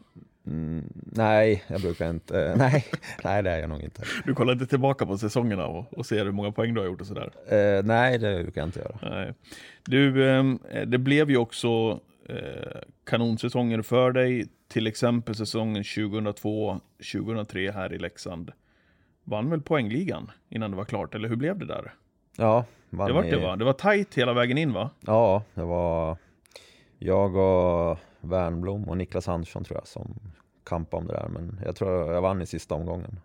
Mm, 0.48 0.84
nej, 0.94 1.64
jag 1.68 1.82
brukar 1.82 2.10
inte, 2.10 2.56
nej, 2.58 2.86
nej 3.24 3.44
det 3.44 3.50
är 3.50 3.60
jag 3.60 3.70
nog 3.70 3.82
inte. 3.82 4.04
Du 4.26 4.34
kollar 4.34 4.54
inte 4.54 4.68
tillbaka 4.68 5.06
på 5.06 5.18
säsongerna 5.18 5.68
och, 5.68 5.94
och 5.94 6.06
ser 6.06 6.26
hur 6.26 6.32
många 6.32 6.52
poäng 6.52 6.74
du 6.74 6.80
har 6.82 6.88
gjort 6.88 7.02
och 7.02 7.08
sådär? 7.08 7.32
Eh, 7.48 7.84
nej, 7.84 8.18
det 8.18 8.44
brukar 8.44 8.62
jag 8.62 8.68
inte 8.68 8.80
göra. 8.80 9.00
Nej. 9.02 9.34
Du, 9.86 10.30
ehm, 10.30 10.60
det 10.88 10.98
blev 10.98 11.30
ju 11.30 11.38
också 11.38 12.00
eh, 12.30 12.82
kanonsäsonger 13.06 13.82
för 13.82 14.12
dig. 14.12 14.48
Till 14.68 14.88
exempel 14.88 15.36
säsongen 15.36 15.84
2002-2003 15.84 17.74
här 17.74 17.94
i 17.94 18.00
Leksand. 18.00 18.52
Vann 19.24 19.50
väl 19.50 19.62
poängligan 19.62 20.32
innan 20.50 20.72
det 20.72 20.78
var 20.78 20.86
klart, 20.86 21.16
eller 21.16 21.30
hur 21.30 21.36
blev 21.36 21.60
det 21.60 21.66
där? 21.66 21.94
Ja, 22.40 22.66
vann 22.90 23.08
Det 23.08 23.14
var 23.14 23.24
i- 23.24 23.30
det 23.30 23.38
va? 23.38 23.56
Det 23.56 23.66
var 23.66 23.74
tajt 23.74 24.16
hela 24.18 24.34
vägen 24.34 24.58
in 24.58 24.74
va? 24.74 24.90
Ja, 25.00 25.44
det 25.54 25.64
var 25.64 26.18
jag 27.00 27.36
och 27.36 27.98
Wernbloom 28.22 28.90
och 28.90 28.98
Niklas 28.98 29.28
Andersson 29.28 29.64
tror 29.64 29.78
jag 29.80 29.88
som 29.88 30.16
kampade 30.64 31.02
om 31.02 31.08
det 31.08 31.14
där. 31.14 31.28
Men 31.30 31.60
jag 31.66 31.76
tror 31.76 32.14
jag 32.14 32.22
vann 32.22 32.42
i 32.42 32.46
sista 32.46 32.76
omgången. 32.76 33.20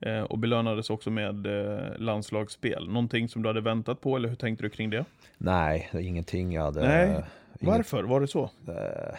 Eh, 0.00 0.20
och 0.22 0.38
belönades 0.38 0.90
också 0.90 1.10
med 1.10 1.46
eh, 1.46 1.98
landslagsspel. 1.98 2.88
Någonting 2.88 3.28
som 3.28 3.42
du 3.42 3.48
hade 3.48 3.60
väntat 3.60 4.00
på, 4.00 4.16
eller 4.16 4.28
hur 4.28 4.36
tänkte 4.36 4.64
du 4.64 4.70
kring 4.70 4.90
det? 4.90 5.04
Nej, 5.38 5.88
det 5.92 5.98
är 5.98 6.02
ingenting 6.02 6.52
jag 6.52 6.62
hade... 6.62 6.80
Nej, 6.80 7.08
inget, 7.08 7.24
Varför? 7.60 8.02
Var 8.04 8.20
det 8.20 8.26
så? 8.26 8.42
eh, 8.44 9.14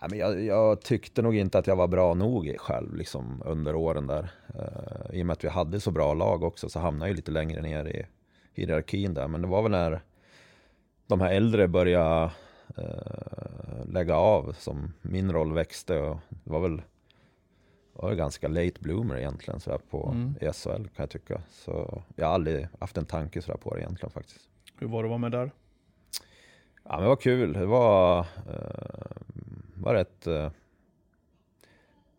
nej, 0.00 0.08
men 0.10 0.18
jag, 0.18 0.44
jag 0.44 0.80
tyckte 0.82 1.22
nog 1.22 1.36
inte 1.36 1.58
att 1.58 1.66
jag 1.66 1.76
var 1.76 1.88
bra 1.88 2.14
nog 2.14 2.54
själv 2.58 2.94
liksom, 2.96 3.42
under 3.44 3.74
åren 3.74 4.06
där. 4.06 4.28
Eh, 4.54 5.18
I 5.18 5.22
och 5.22 5.26
med 5.26 5.32
att 5.34 5.44
vi 5.44 5.48
hade 5.48 5.80
så 5.80 5.90
bra 5.90 6.14
lag 6.14 6.42
också 6.42 6.68
så 6.68 6.80
hamnade 6.80 7.04
jag 7.04 7.10
ju 7.10 7.16
lite 7.16 7.30
längre 7.30 7.62
ner 7.62 7.84
i 7.84 8.06
hierarkin 8.56 9.14
där. 9.14 9.28
Men 9.28 9.42
det 9.42 9.48
var 9.48 9.62
väl 9.62 9.70
när 9.70 10.00
de 11.06 11.20
här 11.20 11.32
äldre 11.32 11.68
började 11.68 12.30
eh, 12.76 13.86
lägga 13.86 14.16
av 14.16 14.52
som 14.58 14.92
min 15.02 15.32
roll 15.32 15.52
växte. 15.52 15.98
Och 15.98 16.18
det 16.28 16.50
var 16.50 16.60
väl 16.60 16.82
väl 18.02 18.14
ganska 18.16 18.48
late 18.48 18.80
bloomer 18.80 19.16
egentligen 19.16 19.60
så 19.60 19.70
här 19.70 19.78
på 19.90 20.08
Mm. 20.14 20.34
SHL 20.52 20.70
kan 20.70 20.88
jag 20.96 21.10
tycka. 21.10 21.40
Så 21.50 22.02
jag 22.16 22.26
har 22.26 22.34
aldrig 22.34 22.68
haft 22.78 22.96
en 22.96 23.06
tanke 23.06 23.42
så 23.42 23.52
här 23.52 23.58
på 23.58 23.74
det 23.74 23.80
egentligen 23.80 24.10
faktiskt. 24.10 24.48
Hur 24.78 24.88
var 24.88 25.02
det 25.02 25.06
att 25.06 25.10
vara 25.10 25.18
med 25.18 25.32
där? 25.32 25.50
Ja 26.84 26.92
men 26.92 27.02
det 27.02 27.08
var 27.08 27.16
kul. 27.16 27.52
Det 27.52 27.66
var, 27.66 28.18
eh, 28.18 29.16
var 29.74 29.94
rätt 29.94 30.26
eh, 30.26 30.50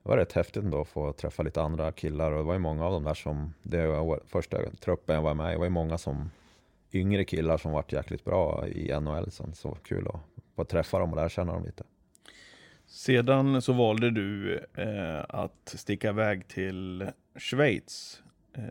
det 0.08 0.12
var 0.12 0.18
rätt 0.18 0.34
häftigt 0.34 0.64
ändå 0.64 0.82
att 0.82 0.88
få 0.88 1.14
träffa 1.14 1.44
lite 1.44 1.62
andra 1.62 1.92
killar 1.92 2.32
och 2.32 2.38
det 2.38 2.44
var 2.44 2.54
ju 2.54 2.60
många 2.60 2.86
av 2.86 2.92
dem 2.92 3.04
där 3.04 3.14
som, 3.14 3.54
det 3.64 3.88
var 3.88 4.20
första 4.28 4.58
truppen 4.72 5.16
jag 5.16 5.22
var 5.22 5.34
med 5.34 5.50
i, 5.50 5.52
det 5.52 5.58
var 5.58 5.66
ju 5.66 5.70
många 5.70 5.98
som 5.98 6.32
yngre 6.94 7.24
killar 7.24 7.58
som 7.58 7.72
varit 7.72 7.92
jäkligt 7.92 8.26
bra 8.26 8.68
i 8.68 9.00
NHL 9.00 9.32
sen. 9.32 9.54
Så 9.54 9.78
kul 9.84 10.08
att 10.08 10.20
få 10.56 10.64
träffa 10.64 11.00
dem 11.00 11.10
och 11.10 11.16
lära 11.16 11.30
känna 11.30 11.54
dem 11.54 11.64
lite. 11.64 11.84
Sedan 12.86 13.62
så 13.62 13.74
valde 13.74 14.12
du 14.12 14.58
eh, 14.74 15.26
att 15.30 15.74
sticka 15.76 16.10
iväg 16.10 16.48
till 16.48 17.10
Schweiz. 17.36 18.22
Eh, 18.54 18.64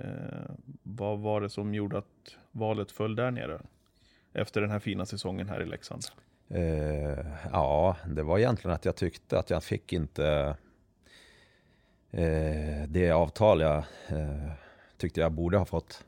vad 0.82 1.18
var 1.18 1.40
det 1.40 1.50
som 1.50 1.74
gjorde 1.74 1.98
att 1.98 2.36
valet 2.52 2.90
föll 2.90 3.16
där 3.16 3.30
nere? 3.30 3.60
Efter 4.32 4.60
den 4.60 4.70
här 4.70 4.78
fina 4.78 5.06
säsongen 5.06 5.48
här 5.48 5.62
i 5.62 5.66
Leksand. 5.66 6.02
Eh, 6.48 7.26
ja, 7.52 7.96
det 8.06 8.22
var 8.22 8.38
egentligen 8.38 8.74
att 8.74 8.84
jag 8.84 8.96
tyckte 8.96 9.38
att 9.38 9.50
jag 9.50 9.64
fick 9.64 9.92
inte 9.92 10.56
det 12.88 13.10
avtal 13.10 13.60
jag 13.60 13.76
eh, 14.08 14.50
tyckte 14.96 15.20
jag 15.20 15.32
borde 15.32 15.58
ha 15.58 15.64
fått. 15.64 16.04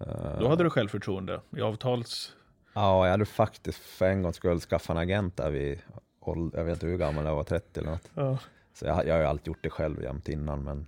Eh, 0.00 0.38
Då 0.40 0.48
hade 0.48 0.64
du 0.64 0.70
självförtroende 0.70 1.40
i 1.56 1.60
avtals... 1.60 2.32
Ja, 2.74 3.04
jag 3.06 3.10
hade 3.10 3.24
faktiskt 3.24 3.78
för 3.78 4.06
en 4.06 4.22
gångs 4.22 4.36
skull 4.36 4.60
skaffat 4.60 4.90
en 4.96 5.02
agent 5.02 5.36
där 5.36 5.50
vid, 5.50 5.78
jag 6.52 6.64
vet 6.64 6.72
inte 6.74 6.86
hur 6.86 6.96
gammal 6.96 7.24
jag 7.24 7.34
var, 7.34 7.44
30 7.44 7.80
eller 7.80 7.90
något. 7.90 8.10
Ja. 8.14 8.38
Så 8.74 8.86
jag, 8.86 9.06
jag 9.06 9.14
har 9.14 9.20
ju 9.20 9.26
alltid 9.26 9.46
gjort 9.46 9.62
det 9.62 9.70
själv 9.70 10.02
jämt 10.02 10.28
innan. 10.28 10.64
Men, 10.64 10.86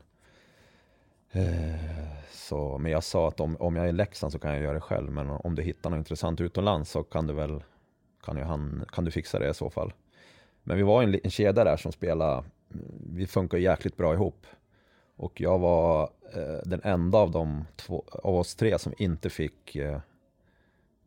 eh, 1.33 2.17
så, 2.31 2.79
men 2.79 2.93
jag 2.93 3.05
sa 3.05 3.29
att 3.29 3.41
om, 3.41 3.57
om 3.61 3.77
jag 3.77 3.85
är 3.85 3.89
i 3.89 3.93
Leksand 3.93 4.33
så 4.33 4.39
kan 4.39 4.51
jag 4.53 4.63
göra 4.63 4.75
det 4.75 4.81
själv. 4.81 5.13
Men 5.13 5.31
om 5.31 5.55
du 5.55 5.63
hittar 5.63 5.91
något 5.91 5.99
intressant 5.99 6.41
utomlands 6.41 6.91
så 6.91 7.03
kan 7.03 7.27
du 7.27 7.35
väl 7.35 7.63
kan, 8.25 8.37
ju 8.37 8.43
han, 8.43 8.85
kan 8.93 9.05
du 9.05 9.11
fixa 9.11 9.39
det 9.39 9.49
i 9.51 9.55
så 9.55 9.71
fall. 9.71 9.93
Men 10.63 10.77
vi 10.77 10.83
var 10.83 11.03
en, 11.03 11.21
en 11.25 11.31
kedja 11.31 11.65
där 11.65 11.77
som 11.77 11.93
spelade, 11.93 12.45
vi 13.15 13.27
funkar 13.27 13.59
jäkligt 13.59 13.97
bra 13.97 14.15
ihop. 14.15 14.47
Och 15.17 15.41
jag 15.41 15.59
var 15.59 16.03
eh, 16.35 16.59
den 16.65 16.81
enda 16.85 17.19
av 17.19 17.31
de 17.31 17.65
två, 17.77 18.05
av 18.23 18.37
oss 18.37 18.55
tre 18.55 18.79
som 18.79 18.93
inte 18.99 19.31
fick 19.31 19.77
eh, 19.77 20.01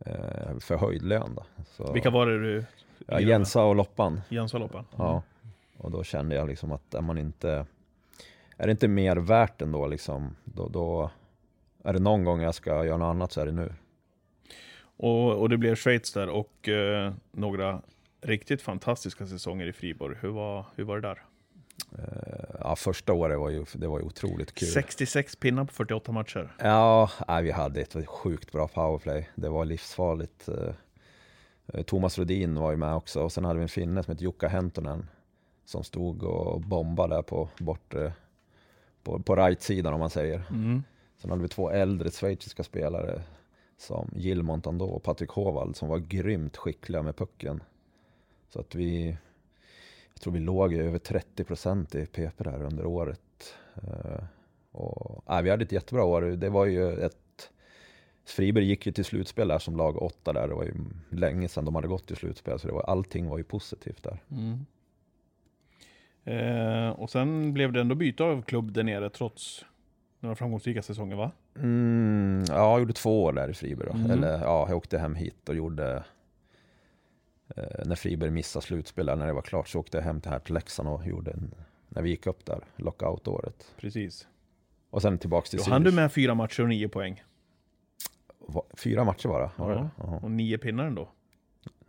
eh, 0.06 0.58
förhöjd 0.60 1.02
lön. 1.02 1.36
Då. 1.36 1.44
Så, 1.66 1.94
Vilka 1.94 2.10
var 2.10 2.26
det 2.26 2.40
du... 2.40 2.66
ja, 3.08 3.20
Jensa 3.20 3.64
och 3.64 3.76
Loppan. 3.76 4.22
Jens 4.30 4.54
och 4.54 4.60
Loppan? 4.60 4.86
Ja, 4.98 5.24
och 5.78 5.92
då 5.92 6.04
kände 6.04 6.36
jag 6.36 6.48
liksom 6.48 6.72
att 6.72 6.94
är 6.94 7.02
man 7.02 7.18
inte 7.18 7.66
Är 8.58 8.66
det 8.68 8.72
inte 8.72 8.88
mer 8.88 9.18
värt 9.18 9.62
ändå 9.62 9.88
liksom 9.88 10.36
då, 10.44 10.68
då 10.68 11.12
Är 11.84 11.94
det 11.94 12.00
någon 12.00 12.24
gång 12.24 12.42
jag 12.42 12.56
ska 12.56 12.86
göra 12.86 12.98
något 12.98 13.16
annat 13.16 13.32
så 13.32 13.42
är 13.42 13.46
det 13.46 13.52
nu 13.52 13.74
Och, 14.98 15.42
och 15.42 15.50
det 15.50 15.58
blev 15.58 15.76
Schweiz 15.76 16.14
där 16.14 16.30
och 16.30 16.70
eh, 16.70 17.14
några 17.32 17.82
riktigt 18.22 18.62
fantastiska 18.62 19.28
säsonger 19.28 19.66
i 19.66 19.74
Friborg. 19.74 20.18
Hur 20.22 20.30
var, 20.30 20.66
hur 20.76 20.84
var 20.84 20.96
det 20.96 21.08
där? 21.08 21.24
Eh, 21.98 22.56
Ja 22.60 22.76
första 22.76 23.14
året 23.14 23.40
var 23.40 23.50
ju, 23.50 23.66
det 23.74 23.88
var 23.88 24.00
ju 24.00 24.06
otroligt 24.06 24.54
kul 24.54 24.68
66 24.68 25.36
pinnar 25.36 25.66
på 25.66 25.74
48 25.74 26.12
matcher. 26.12 26.56
Ja, 26.60 27.10
nej, 27.28 27.44
vi 27.44 27.52
hade 27.52 27.82
ett 27.82 28.08
sjukt 28.08 28.52
bra 28.52 28.68
powerplay 28.68 29.30
Det 29.36 29.50
var 29.50 29.66
livsfarligt 29.66 30.48
eh, 30.50 30.74
eh, 31.74 31.84
Thomas 31.84 32.18
Rodin 32.18 32.56
var 32.60 32.72
ju 32.72 32.78
med 32.78 32.96
också 32.96 33.22
och 33.22 33.32
sen 33.32 33.46
hade 33.46 33.60
vi 33.60 33.64
en 33.64 33.70
finne 33.70 34.04
som 34.04 34.12
hette 34.12 34.24
Jukka 34.24 34.48
Hentonen 34.48 35.08
Som 35.66 35.84
stod 35.84 36.24
och 36.24 36.62
bombade 36.62 37.24
på 37.24 37.50
bort 37.60 37.94
På, 39.04 39.20
på 39.20 39.36
right-sidan 39.36 39.94
om 39.94 40.00
man 40.00 40.10
säger 40.10 40.44
Mm. 40.50 40.84
Sen 41.22 41.30
hade 41.30 41.42
vi 41.42 41.48
två 41.48 41.70
äldre 41.72 42.12
schweiziska 42.12 42.64
spelare 42.64 43.22
som 43.78 44.10
Jill 44.16 44.44
Montando 44.44 44.86
och 44.86 45.04
Patrik 45.04 45.30
Håvald 45.30 45.76
som 45.76 45.90
var 45.90 45.98
grymt 45.98 46.58
skickliga 46.58 47.02
med 47.02 47.16
pucken. 47.16 47.64
Så 48.50 48.60
att 48.60 48.76
vi, 48.76 49.18
jag 50.18 50.22
tror 50.22 50.34
vi 50.34 50.40
låg 50.40 50.74
i 50.74 50.78
över 50.78 51.00
30% 51.00 51.98
i 51.98 52.06
PP 52.06 52.44
där 52.44 52.64
under 52.64 52.86
året. 52.86 53.54
Eh, 53.76 54.24
och, 54.72 55.24
nej, 55.28 55.44
vi 55.44 55.50
hade 55.50 55.64
ett 55.64 55.72
jättebra 55.72 56.04
år. 56.04 56.22
Det 56.22 56.50
var 56.50 56.66
ju 56.66 56.94
ett 57.00 57.52
Friberg 58.26 58.66
gick 58.66 58.86
ju 58.86 58.92
till 58.92 59.06
slutspel 59.06 59.48
där 59.48 59.60
som 59.60 59.78
lag 59.78 60.02
åtta 60.02 60.34
där. 60.34 60.48
Det 60.48 60.54
var 60.54 60.64
ju 60.64 60.74
länge 61.10 61.48
sedan 61.48 61.66
de 61.66 61.76
hade 61.76 61.88
gått 61.88 62.08
till 62.08 62.16
slutspel 62.16 62.60
så 62.60 62.68
det 62.68 62.74
var, 62.74 62.82
allting 62.82 63.30
var 63.30 63.38
ju 63.38 63.44
positivt 63.44 64.04
där. 64.04 64.18
Mm. 64.32 64.66
Eh, 66.24 66.90
och 66.90 67.10
sen 67.10 67.54
blev 67.54 67.74
det 67.74 67.82
ändå 67.82 67.96
byte 67.96 68.24
av 68.24 68.42
klubb 68.42 68.72
där 68.72 68.84
nere 68.84 69.10
trots 69.10 69.66
några 70.20 70.36
framgångsrika 70.36 70.82
säsonger 70.82 71.16
va? 71.16 71.32
Mm, 71.56 72.44
ja, 72.48 72.72
jag 72.72 72.80
gjorde 72.80 72.94
två 72.94 73.24
år 73.24 73.34
där 73.34 73.50
i 73.50 73.54
Friberg. 73.54 73.90
Mm. 73.90 74.12
Eller 74.12 74.40
ja, 74.40 74.66
jag 74.70 74.78
åkte 74.78 74.98
hem 74.98 75.16
hit 75.16 75.50
och 75.50 75.56
gjorde... 75.56 76.04
Eh, 77.56 77.64
när 77.86 77.96
Friberg 77.96 78.30
missade 78.30 78.66
slutspel, 78.66 79.06
när 79.06 79.28
det 79.28 79.34
var 79.34 79.42
klart, 79.42 79.68
så 79.68 79.80
åkte 79.80 79.98
jag 79.98 80.04
hem 80.04 80.22
till 80.22 80.32
här 80.32 80.40
till 80.40 80.54
Leksand 80.54 80.90
och 80.90 81.08
gjorde 81.08 81.32
en... 81.32 81.54
När 81.90 82.02
vi 82.02 82.10
gick 82.10 82.28
upp 82.28 82.46
där, 82.46 82.60
lockout-året. 82.76 83.74
Precis. 83.80 84.28
Och 84.90 85.02
sen 85.02 85.18
tillbaks 85.18 85.50
till 85.50 85.60
Då 85.60 85.72
hann 85.72 85.84
du 85.84 85.92
med 85.92 86.12
fyra 86.14 86.36
matcher 86.36 86.64
och 86.64 86.70
nio 86.70 86.88
poäng. 86.90 87.24
Va- 88.40 88.66
Fyra 88.78 89.04
matcher 89.04 89.28
bara? 89.28 89.52
Var 89.56 89.72
det? 89.76 89.90
Ja. 89.98 90.20
Och 90.24 90.32
nio 90.32 90.58
pinnar 90.58 90.86
ändå. 90.86 91.10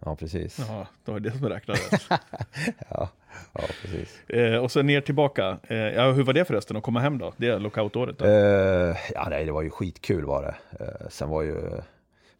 Ja, 0.00 0.16
precis. 0.16 0.58
Ja, 0.68 0.86
det 1.04 1.12
var 1.12 1.20
det 1.20 1.30
som 1.32 1.48
räknades. 1.48 1.90
Ja, 2.90 3.08
ja 3.52 3.60
precis. 3.82 4.30
eh, 4.30 4.56
och 4.62 4.72
sen 4.72 4.86
ner 4.86 5.00
tillbaka. 5.00 5.58
Eh, 5.62 5.76
ja, 5.76 6.12
hur 6.12 6.22
var 6.22 6.32
det 6.32 6.44
förresten 6.44 6.76
att 6.76 6.82
komma 6.82 7.00
hem 7.00 7.18
då? 7.18 7.32
Det 7.36 7.58
lockoutåret 7.58 8.18
då? 8.18 8.24
Eh, 8.24 8.96
ja, 9.14 9.26
nej, 9.30 9.44
det 9.44 9.52
var 9.52 9.62
ju 9.62 9.70
skitkul 9.70 10.24
var 10.24 10.42
det. 10.42 10.84
Eh, 10.84 11.08
sen 11.08 11.28
var 11.28 11.42
ju 11.42 11.80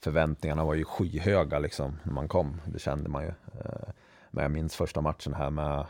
förväntningarna 0.01 0.65
var 0.65 0.75
ju 0.75 0.85
skyhöga 0.85 1.59
liksom 1.59 1.99
när 2.03 2.13
man 2.13 2.29
kom. 2.29 2.61
Det 2.67 2.79
kände 2.79 3.09
man 3.09 3.23
ju. 3.23 3.29
Eh, 3.29 3.89
men 4.31 4.43
jag 4.43 4.51
minns 4.51 4.77
första 4.77 5.01
matchen 5.01 5.35
här 5.35 5.51
med 5.51 5.87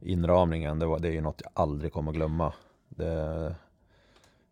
inramningen. 0.00 0.78
Det, 0.78 0.86
var, 0.86 0.98
det 0.98 1.08
är 1.08 1.12
ju 1.12 1.20
något 1.20 1.40
jag 1.44 1.52
aldrig 1.54 1.92
kommer 1.92 2.10
att 2.10 2.16
glömma. 2.16 2.52
Det, 2.88 3.54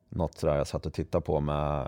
något 0.09 0.39
sådär 0.39 0.57
jag 0.57 0.67
satt 0.67 0.87
och 0.87 0.93
tittade 0.93 1.25
på 1.25 1.41
med 1.41 1.81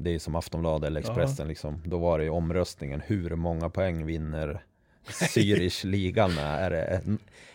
Det 0.00 0.14
är 0.14 0.18
som 0.18 0.34
Aftonbladet 0.34 0.86
eller 0.86 1.00
Expressen 1.00 1.48
liksom. 1.48 1.82
Då 1.84 1.98
var 1.98 2.18
det 2.18 2.24
ju 2.24 2.30
omröstningen. 2.30 3.00
Hur 3.06 3.34
många 3.34 3.70
poäng 3.70 4.06
vinner 4.06 4.64
Zürich 5.06 5.86
ligan 5.86 6.34
med? 6.34 6.64
Är 6.64 6.70
det 6.70 7.02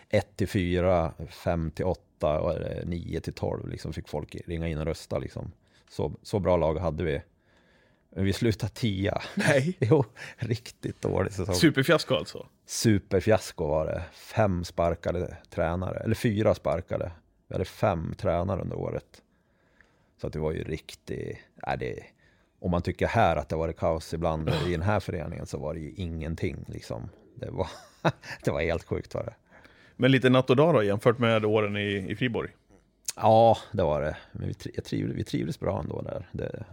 1 0.08 0.36
till 0.36 0.48
4, 0.48 1.12
5 1.28 1.70
till 1.70 1.84
8 1.84 2.40
och 2.40 2.52
är 2.54 2.60
det 2.60 2.84
9 2.84 3.20
till 3.20 3.32
12? 3.32 3.68
Liksom 3.68 3.92
fick 3.92 4.08
folk 4.08 4.36
ringa 4.46 4.68
in 4.68 4.78
och 4.78 4.86
rösta 4.86 5.18
liksom. 5.18 5.52
Så, 5.90 6.12
så 6.22 6.38
bra 6.38 6.56
lag 6.56 6.78
hade 6.78 7.04
vi. 7.04 7.22
Men 8.16 8.24
vi 8.24 8.32
slutade 8.32 8.72
10. 8.74 9.14
Nej. 9.34 9.76
Jo, 9.80 10.04
riktigt 10.36 11.02
dålig 11.02 11.32
säsong. 11.32 11.54
Superfiasko 11.54 12.14
alltså? 12.14 12.46
Superfiasko 12.66 13.66
var 13.66 13.86
det. 13.86 14.02
Fem 14.12 14.64
sparkade 14.64 15.36
tränare, 15.50 15.98
eller 15.98 16.14
fyra 16.14 16.54
sparkade. 16.54 17.12
Vi 17.48 17.54
hade 17.54 17.64
fem 17.64 18.14
tränare 18.18 18.60
under 18.60 18.76
året. 18.76 19.22
Så 20.24 20.26
att 20.26 20.32
det 20.32 20.38
var 20.38 20.52
ju 20.52 20.64
riktigt, 20.64 21.38
det, 21.78 22.04
om 22.58 22.70
man 22.70 22.82
tycker 22.82 23.06
här 23.06 23.36
att 23.36 23.48
det 23.48 23.56
var 23.56 23.72
kaos 23.72 24.14
ibland 24.14 24.50
i 24.66 24.70
den 24.70 24.82
här 24.82 25.00
föreningen 25.00 25.46
så 25.46 25.58
var 25.58 25.74
det 25.74 25.80
ju 25.80 25.92
ingenting 25.96 26.64
liksom. 26.68 27.08
Det 27.34 27.50
var, 27.50 27.68
det 28.44 28.50
var 28.50 28.60
helt 28.60 28.84
sjukt 28.84 29.14
var 29.14 29.24
det. 29.24 29.34
Men 29.96 30.10
lite 30.10 30.30
natt 30.30 30.50
och 30.50 30.56
dag 30.56 30.74
då 30.74 30.82
jämfört 30.82 31.18
med 31.18 31.44
åren 31.44 31.76
i, 31.76 32.06
i 32.08 32.16
Friborg? 32.16 32.50
Ja, 33.16 33.58
det 33.72 33.82
var 33.82 34.02
det. 34.02 34.16
Men 34.32 34.48
vi, 34.48 34.54
jag 34.74 34.84
trivdes, 34.84 35.16
vi 35.16 35.24
trivdes 35.24 35.60
bra 35.60 35.80
ändå 35.80 36.02
där. 36.02 36.28
Det 36.32 36.64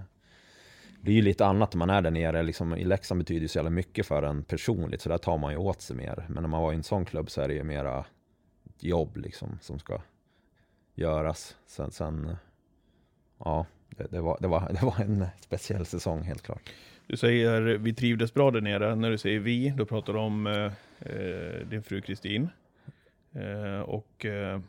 blir 1.02 1.14
ju 1.14 1.22
lite 1.22 1.46
annat 1.46 1.74
när 1.74 1.80
man 1.80 1.90
är 1.90 2.02
där 2.02 2.12
nere. 2.12 2.44
Liksom, 2.44 2.76
I 2.76 2.84
Leksand 2.84 3.18
betyder 3.18 3.42
det 3.42 3.48
så 3.48 3.58
jävla 3.58 3.70
mycket 3.70 4.06
för 4.06 4.24
en 4.24 4.44
personligt, 4.44 5.02
så 5.02 5.10
där 5.10 5.18
tar 5.18 5.38
man 5.38 5.52
ju 5.52 5.58
åt 5.58 5.82
sig 5.82 5.96
mer. 5.96 6.26
Men 6.30 6.44
när 6.44 6.50
man 6.50 6.62
var 6.62 6.72
i 6.72 6.76
en 6.76 6.84
sån 6.84 7.06
klubb 7.06 7.32
så 7.32 7.42
är 7.42 7.48
det 7.48 7.54
ju 7.54 7.64
mera 7.64 8.06
jobb 8.80 9.18
liksom 9.18 9.60
som 9.62 9.80
ska 9.80 10.02
göras. 10.96 11.56
Sen, 11.66 11.92
sen 11.92 12.36
ja, 13.46 13.66
det, 13.90 14.08
det, 14.12 14.22
var, 14.22 14.38
det, 14.42 14.48
var, 14.48 14.68
det 14.80 14.86
var 14.86 15.00
en 15.02 15.26
speciell 15.40 15.86
säsong 15.86 16.22
helt 16.24 16.42
klart. 16.42 16.70
Du 17.08 17.18
säger 17.18 17.62
vi 17.62 17.94
trivdes 17.94 18.34
bra 18.34 18.52
där 18.52 18.62
nere. 18.62 18.96
När 18.96 19.10
du 19.12 19.18
säger 19.18 19.40
vi, 19.40 19.70
då 19.78 19.86
pratar 19.86 20.14
du 20.14 20.20
om 20.20 20.48
eh, 20.48 20.66
eh, 21.00 21.68
din 21.70 21.84
fru 21.84 22.02
Kristin. 22.02 22.50
Eh, 23.34 23.80
och 23.82 24.26
eh, 24.26 24.60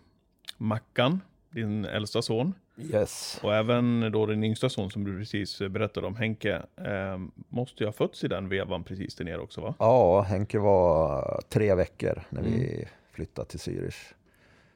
Mackan, 0.56 1.20
din 1.50 1.84
äldsta 1.84 2.22
son. 2.22 2.54
Yes. 2.76 3.40
Och 3.42 3.54
även 3.54 4.12
då 4.12 4.26
din 4.26 4.44
yngsta 4.44 4.68
son 4.68 4.90
som 4.90 5.04
du 5.04 5.18
precis 5.18 5.58
berättade 5.58 6.06
om, 6.06 6.16
Henke, 6.16 6.62
eh, 6.76 7.18
måste 7.48 7.82
ju 7.82 7.86
ha 7.88 7.92
fötts 7.92 8.24
i 8.24 8.28
den 8.28 8.48
vevan 8.48 8.84
precis 8.84 9.14
där 9.14 9.24
nere 9.24 9.38
också 9.38 9.60
va? 9.60 9.74
Ja, 9.78 10.20
Henke 10.20 10.58
var 10.58 11.40
tre 11.48 11.74
veckor 11.74 12.22
när 12.28 12.42
vi 12.42 12.74
Mm. 12.74 12.88
flyttade 13.12 13.48
till 13.48 13.58
Zürich. 13.58 14.12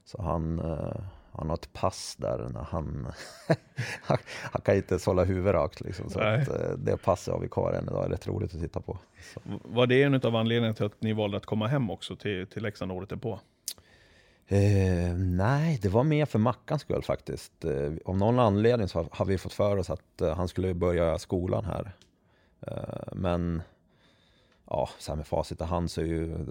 Så 0.04 0.22
han, 0.22 0.58
eh, 0.58 0.64
han 0.64 1.06
har 1.36 1.54
ett 1.54 1.72
pass 1.72 2.16
där 2.18 2.48
när 2.52 2.62
han, 2.62 3.12
han, 4.02 4.18
han 4.42 4.62
kan 4.62 4.76
inte 4.76 4.94
ens 4.94 5.06
hålla 5.06 5.24
huvudet 5.24 5.54
rakt 5.54 5.80
liksom. 5.80 6.10
Så 6.10 6.20
att, 6.20 6.48
eh, 6.48 6.70
det 6.78 6.96
passet 6.96 7.34
har 7.34 7.40
vi 7.40 7.48
kvar 7.48 7.72
än 7.72 7.84
idag, 7.84 8.02
det 8.02 8.06
är 8.06 8.10
rätt 8.10 8.26
roligt 8.26 8.54
att 8.54 8.60
titta 8.60 8.80
på. 8.80 8.98
Så. 9.34 9.40
Var 9.64 9.86
det 9.86 10.02
en 10.02 10.14
av 10.14 10.36
anledningarna 10.36 10.74
till 10.74 10.86
att 10.86 11.02
ni 11.02 11.12
valde 11.12 11.36
att 11.36 11.46
komma 11.46 11.66
hem 11.66 11.90
också 11.90 12.16
till, 12.16 12.46
till 12.46 12.62
Leksand 12.62 12.92
året 12.92 13.08
därpå? 13.08 13.40
Eh, 14.48 15.14
nej, 15.16 15.78
det 15.82 15.88
var 15.88 16.04
mer 16.04 16.26
för 16.26 16.38
Mackans 16.38 16.82
skull 16.82 17.02
faktiskt. 17.02 17.64
Eh, 17.64 17.92
av 18.04 18.16
någon 18.16 18.38
anledning 18.38 18.88
så 18.88 18.98
har, 18.98 19.08
har 19.10 19.24
vi 19.24 19.38
fått 19.38 19.52
för 19.52 19.76
oss 19.76 19.90
att 19.90 20.20
eh, 20.20 20.36
han 20.36 20.48
skulle 20.48 20.74
börja 20.74 21.18
skolan 21.18 21.64
här. 21.64 21.92
Eh, 22.60 23.14
men 23.14 23.62
ja, 24.66 24.88
så 24.98 25.12
här 25.12 25.16
med 25.16 25.26
facit 25.26 25.60
i 25.60 25.64
hand 25.64 25.90
så 25.90 26.00
är 26.00 26.04
ju, 26.04 26.46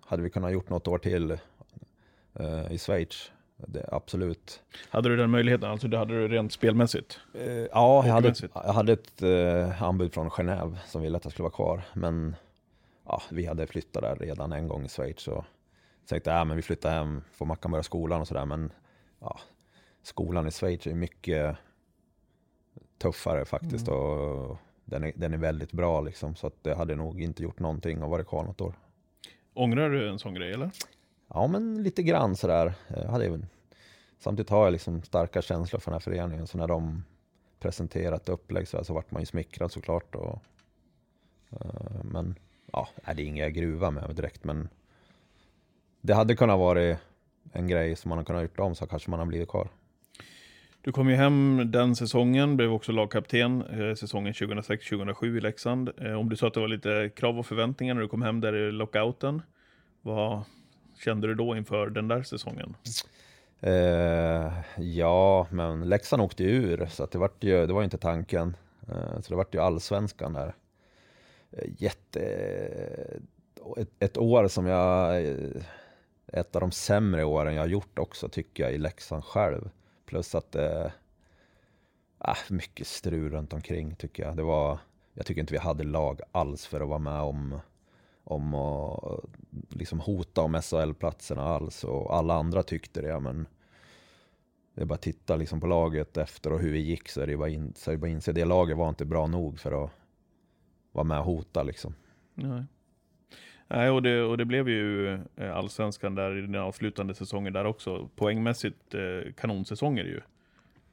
hade 0.00 0.22
vi 0.22 0.30
kunnat 0.30 0.52
gjort 0.52 0.68
något 0.68 0.88
år 0.88 0.98
till 0.98 1.30
eh, 2.34 2.72
i 2.72 2.78
Schweiz. 2.78 3.30
Det, 3.66 3.88
absolut. 3.92 4.62
Hade 4.88 5.08
du 5.08 5.16
den 5.16 5.30
möjligheten? 5.30 5.70
Alltså 5.70 5.88
det 5.88 5.98
hade 5.98 6.14
du 6.14 6.28
rent 6.28 6.52
spelmässigt? 6.52 7.20
Eh, 7.34 7.52
ja, 7.52 8.06
jag 8.06 8.12
hade, 8.12 8.28
ett, 8.28 8.42
jag 8.54 8.72
hade 8.72 8.92
ett 8.92 9.22
eh, 9.22 9.82
anbud 9.82 10.14
från 10.14 10.30
Genève 10.30 10.76
som 10.86 11.02
ville 11.02 11.16
att 11.16 11.24
jag 11.24 11.32
skulle 11.32 11.44
vara 11.44 11.54
kvar. 11.54 11.82
Men 11.94 12.36
ja, 13.06 13.22
vi 13.30 13.46
hade 13.46 13.66
flyttat 13.66 14.02
där 14.02 14.16
redan 14.16 14.52
en 14.52 14.68
gång 14.68 14.84
i 14.84 14.88
Schweiz. 14.88 15.20
Så 15.20 15.44
tänkte 16.06 16.30
jag, 16.30 16.38
ja, 16.38 16.44
men 16.44 16.56
vi 16.56 16.62
flyttar 16.62 16.90
hem, 16.90 17.22
får 17.32 17.46
Mackan 17.46 17.70
börja 17.70 17.82
skolan 17.82 18.20
och 18.20 18.28
sådär. 18.28 18.46
Men 18.46 18.72
ja, 19.20 19.40
skolan 20.02 20.46
i 20.46 20.50
Schweiz 20.50 20.86
är 20.86 20.94
mycket 20.94 21.56
tuffare 22.98 23.44
faktiskt. 23.44 23.88
Och 23.88 24.58
den 24.84 25.04
är, 25.04 25.12
den 25.14 25.34
är 25.34 25.38
väldigt 25.38 25.72
bra 25.72 26.00
liksom. 26.00 26.34
Så 26.36 26.46
att 26.46 26.64
det 26.64 26.74
hade 26.74 26.96
nog 26.96 27.22
inte 27.22 27.42
gjort 27.42 27.58
någonting 27.58 28.02
att 28.02 28.10
vara 28.10 28.24
kvar 28.24 28.44
något 28.44 28.60
år. 28.60 28.74
Ångrar 29.54 29.90
du 29.90 30.08
en 30.08 30.18
sån 30.18 30.34
grej 30.34 30.52
eller? 30.52 30.70
Ja, 31.34 31.46
men 31.46 31.82
lite 31.82 32.02
grann 32.02 32.36
sådär. 32.36 32.72
Jag 32.88 33.08
hade 33.08 33.24
ju, 33.24 33.38
samtidigt 34.18 34.50
har 34.50 34.64
jag 34.64 34.72
liksom 34.72 35.02
starka 35.02 35.42
känslor 35.42 35.80
för 35.80 35.90
den 35.90 35.94
här 35.94 36.00
föreningen. 36.00 36.46
Så 36.46 36.58
när 36.58 36.68
de 36.68 37.04
presenterat 37.60 38.28
upplägg 38.28 38.68
så, 38.68 38.84
så 38.84 38.94
vart 38.94 39.10
man 39.10 39.22
ju 39.22 39.26
smickrad 39.26 39.72
såklart. 39.72 40.14
Och, 40.14 40.42
eh, 41.50 42.04
men 42.04 42.34
ja, 42.72 42.88
det 43.04 43.22
är 43.22 43.26
inga 43.26 43.50
gruva 43.50 43.90
med 43.90 44.16
direkt. 44.16 44.44
Men 44.44 44.68
det 46.00 46.14
hade 46.14 46.36
kunnat 46.36 46.58
vara 46.58 46.96
en 47.52 47.68
grej 47.68 47.96
som 47.96 48.08
man 48.08 48.18
hade 48.18 48.26
kunnat 48.26 48.42
gjort 48.42 48.60
om 48.60 48.74
så 48.74 48.86
kanske 48.86 49.10
man 49.10 49.18
har 49.18 49.26
blivit 49.26 49.48
kvar. 49.48 49.68
Du 50.82 50.92
kom 50.92 51.08
ju 51.08 51.14
hem 51.14 51.70
den 51.70 51.96
säsongen, 51.96 52.56
blev 52.56 52.72
också 52.72 52.92
lagkapten 52.92 53.62
eh, 53.62 53.94
säsongen 53.94 54.32
2006-2007 54.32 55.36
i 55.36 55.40
Leksand. 55.40 55.90
Om 56.18 56.28
du 56.28 56.36
sa 56.36 56.46
att 56.46 56.54
det 56.54 56.60
var 56.60 56.68
lite 56.68 57.10
krav 57.16 57.38
och 57.38 57.46
förväntningar 57.46 57.94
när 57.94 58.02
du 58.02 58.08
kom 58.08 58.22
hem 58.22 58.40
där 58.40 58.56
i 58.56 58.72
lockouten, 58.72 59.42
vad 60.02 60.44
kände 61.00 61.26
du 61.26 61.34
då 61.34 61.56
inför 61.56 61.90
den 61.90 62.08
där 62.08 62.22
säsongen? 62.22 62.76
Eh, 63.60 64.52
ja, 64.76 65.46
men 65.50 65.88
Leksand 65.88 66.22
åkte 66.22 66.42
ju 66.42 66.50
ur 66.50 66.86
så 66.86 67.04
att 67.04 67.10
det, 67.10 67.18
vart 67.18 67.44
ju, 67.44 67.66
det 67.66 67.72
var 67.72 67.80
ju 67.80 67.84
inte 67.84 67.98
tanken. 67.98 68.56
Eh, 68.88 69.20
så 69.20 69.28
det 69.28 69.36
vart 69.36 69.54
ju 69.54 69.60
allsvenskan 69.60 70.32
där. 70.32 70.54
Eh, 71.50 71.68
jätte... 71.78 72.20
Ett, 73.76 73.90
ett 73.98 74.18
år 74.18 74.48
som 74.48 74.66
jag... 74.66 75.24
Eh, 75.24 75.62
ett 76.32 76.56
av 76.56 76.60
de 76.60 76.70
sämre 76.70 77.24
åren 77.24 77.54
jag 77.54 77.62
har 77.62 77.68
gjort 77.68 77.98
också 77.98 78.28
tycker 78.28 78.62
jag 78.62 78.72
i 78.72 78.78
Leksand 78.78 79.24
själv. 79.24 79.70
Plus 80.06 80.34
att 80.34 80.52
det... 80.52 80.92
Äh, 82.24 82.36
mycket 82.48 82.86
strul 82.86 83.32
runt 83.32 83.52
omkring 83.52 83.94
tycker 83.94 84.22
jag. 84.22 84.36
Det 84.36 84.42
var... 84.42 84.78
Jag 85.14 85.26
tycker 85.26 85.40
inte 85.40 85.52
vi 85.52 85.58
hade 85.58 85.84
lag 85.84 86.20
alls 86.32 86.66
för 86.66 86.80
att 86.80 86.88
vara 86.88 86.98
med 86.98 87.20
om 87.20 87.60
om 88.30 88.54
att 88.54 89.24
liksom 89.68 90.00
hota 90.00 90.40
om 90.40 90.54
SHL-platserna 90.62 91.42
alls 91.42 91.84
och 91.84 92.16
alla 92.16 92.34
andra 92.34 92.62
tyckte 92.62 93.00
det 93.02 93.20
men 93.20 93.46
det 94.74 94.82
är 94.82 94.86
bara 94.86 94.94
att 94.94 95.02
titta 95.02 95.36
liksom 95.36 95.60
på 95.60 95.66
laget 95.66 96.16
efter 96.16 96.52
och 96.52 96.60
hur 96.60 96.72
vi 96.72 96.78
gick 96.78 97.08
så 97.08 97.20
är 97.20 97.26
det 97.26 97.36
bara, 97.36 97.48
in, 97.48 97.72
så 97.76 97.90
är 97.90 97.94
det 97.94 97.98
bara 97.98 98.10
inse 98.10 98.32
det 98.32 98.44
laget 98.44 98.76
var 98.76 98.88
inte 98.88 99.04
bra 99.04 99.26
nog 99.26 99.58
för 99.58 99.84
att 99.84 99.90
vara 100.92 101.04
med 101.04 101.18
och 101.18 101.24
hota 101.24 101.62
liksom. 101.62 101.94
Nej. 102.34 102.64
Nej, 103.68 103.90
och 103.90 104.02
det, 104.02 104.22
och 104.22 104.38
det 104.38 104.44
blev 104.44 104.68
ju 104.68 105.14
eh, 105.14 105.56
allsvenskan 105.56 106.14
där 106.14 106.38
i 106.38 106.40
den 106.40 106.54
avslutande 106.54 107.14
säsongen 107.14 107.52
där 107.52 107.64
också. 107.64 108.08
Poängmässigt 108.16 108.94
eh, 108.94 109.32
kanonsäsonger 109.32 110.04
ju. 110.04 110.20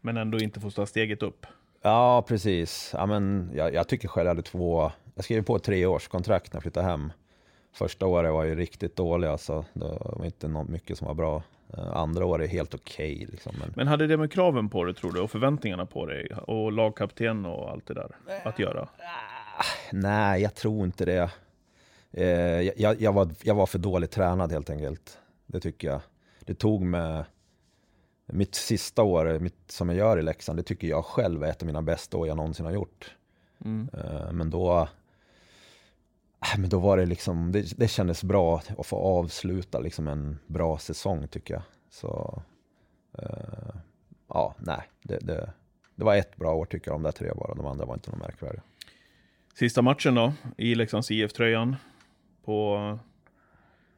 Men 0.02 0.18
ändå 0.18 0.40
inte 0.40 0.60
få 0.60 0.72
ta 0.72 0.86
steget 0.86 1.24
upp. 1.24 1.46
Ja, 1.82 2.26
precis. 2.28 2.92
Ja, 2.94 3.06
men 3.06 3.52
jag, 3.54 3.74
jag 3.74 3.88
tycker 3.88 4.08
själv 4.08 4.26
jag 4.26 4.32
hade 4.32 4.42
två, 4.42 4.92
jag 5.16 5.24
skrev 5.24 5.44
på 5.44 5.56
ett 5.56 5.64
treårskontrakt 5.64 6.54
när 6.54 6.58
jag 6.58 6.64
flyttade 6.64 6.88
hem. 6.88 7.12
Första 7.78 8.06
året 8.06 8.34
var 8.34 8.44
ju 8.44 8.56
riktigt 8.56 8.96
dålig 8.96 9.28
alltså. 9.28 9.66
Det 9.74 9.98
var 10.00 10.26
inte 10.26 10.48
något 10.48 10.70
mycket 10.70 10.98
som 10.98 11.08
var 11.08 11.14
bra. 11.14 11.44
Eh, 11.78 11.98
Andra 11.98 12.26
året 12.26 12.50
är 12.50 12.54
helt 12.54 12.74
okej 12.74 13.28
liksom. 13.32 13.56
Men... 13.60 13.74
Men 13.76 13.88
hade 13.88 14.08
det 14.08 14.18
med 14.18 14.32
kraven 14.32 14.70
på 14.70 14.84
dig 14.84 14.94
tror 14.94 15.12
du? 15.12 15.22
Och 15.22 15.32
förväntningarna 15.32 15.86
på 15.86 16.06
dig? 16.06 16.28
Och 16.48 16.72
lagkapten 16.72 17.46
och 17.46 17.70
allt 17.70 17.88
det 17.88 17.94
där 17.94 18.16
att 18.44 18.60
göra? 18.60 18.90
Nej, 19.92 20.42
jag 20.42 20.56
tror 20.56 20.86
inte 20.86 21.06
det. 21.06 21.32
Eh, 22.12 22.28
jag, 22.78 23.02
jag, 23.02 23.14
var, 23.14 23.30
jag 23.44 23.56
var 23.56 23.66
för 23.66 23.80
dåligt 23.80 24.12
tränad 24.12 24.52
helt 24.52 24.70
enkelt. 24.70 25.18
Det 25.46 25.60
tycker 25.60 25.88
jag. 25.88 26.02
Det 26.40 26.54
tog 26.54 26.82
mig... 26.82 27.24
Mitt 28.26 28.56
sista 28.56 29.04
år 29.04 29.40
mitt, 29.40 29.72
som 29.72 29.90
jag 29.90 29.98
gör 29.98 30.20
i 30.20 30.22
Leksand, 30.22 30.60
det 30.60 30.64
tycker 30.64 30.88
jag 30.88 31.06
själv 31.06 31.44
är 31.44 31.50
ett 31.50 31.62
av 31.62 31.68
mina 31.68 31.82
bästa 31.82 32.18
år 32.18 32.28
jag 32.28 32.38
någonsin 32.38 32.66
har 32.66 32.74
gjort. 32.74 33.16
Mm. 33.66 33.90
Eh, 33.94 34.32
men 34.32 34.50
då... 34.50 34.88
äh, 36.44 36.60
Men 36.60 36.70
då 36.70 36.80
var 36.80 36.98
det 36.98 37.06
liksom, 37.06 37.52
det, 37.52 37.78
det 37.78 37.88
kändes 37.88 38.24
bra 38.24 38.62
att 38.78 38.86
få 38.88 38.96
avsluta 38.96 39.80
liksom 39.80 40.08
en 40.08 40.40
bra 40.48 40.78
säsong 40.78 41.28
tycker 41.28 41.54
jag. 41.54 41.64
Så... 41.90 42.42
eh, 43.18 43.76
ja, 44.28 44.56
nej. 44.60 44.82
Det, 45.04 45.18
det, 45.18 45.54
det 45.96 46.04
var 46.04 46.16
ett 46.16 46.36
bra 46.36 46.54
år 46.54 46.66
tycker 46.66 46.92
jag, 46.92 46.96
de 46.96 47.04
där 47.04 47.12
tre 47.12 47.32
bara. 47.36 47.56
De 47.56 47.66
andra 47.66 47.86
var 47.86 47.94
inte 47.94 48.12
något 48.12 48.20
märkvärdiga. 48.20 48.62
Sista 49.54 49.82
matchen 49.82 50.16
då, 50.16 50.34
i 50.58 50.76
Leksands 50.76 51.12
IF-tröjan. 51.12 51.76
På 52.46 53.00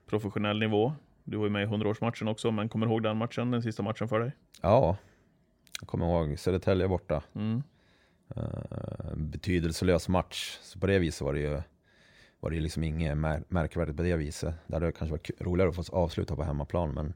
professionell 0.06 0.60
nivå. 0.60 0.94
Du 1.24 1.38
var 1.38 1.46
ju 1.46 1.50
med 1.50 1.64
i 1.64 1.66
100-årsmatchen 1.66 2.30
också, 2.30 2.52
men 2.52 2.70
kommer 2.70 2.86
du 2.86 2.92
ihåg 2.92 3.04
den 3.04 3.18
matchen? 3.18 3.52
Den 3.52 3.62
sista 3.62 3.84
matchen 3.84 4.08
för 4.10 4.20
dig? 4.20 4.32
Ja, 4.62 4.98
jag 5.80 5.88
kommer 5.88 6.06
ihåg 6.06 6.40
Södertälje 6.40 6.88
borta. 6.88 7.24
Mm. 7.36 7.64
Uh, 8.38 9.16
betydelselös 9.16 10.10
match. 10.10 10.58
Så 10.62 10.80
på 10.80 10.88
det 10.88 11.00
viset 11.00 11.22
var 11.22 11.34
det 11.34 11.40
ju, 11.40 11.62
var 12.40 12.50
det 12.50 12.60
liksom 12.60 12.84
inget 12.84 13.18
mär 13.18 13.44
märkvärdigt 13.48 13.98
på 13.98 14.04
det 14.04 14.16
viset. 14.16 14.54
Det 14.68 14.76
hade 14.76 14.92
kanske 14.92 15.12
varit 15.12 15.42
roligare 15.42 15.70
att 15.70 15.76
få 15.76 15.96
avsluta 15.96 16.36
på 16.36 16.44
hemmaplan. 16.44 16.90
Men 16.98 17.08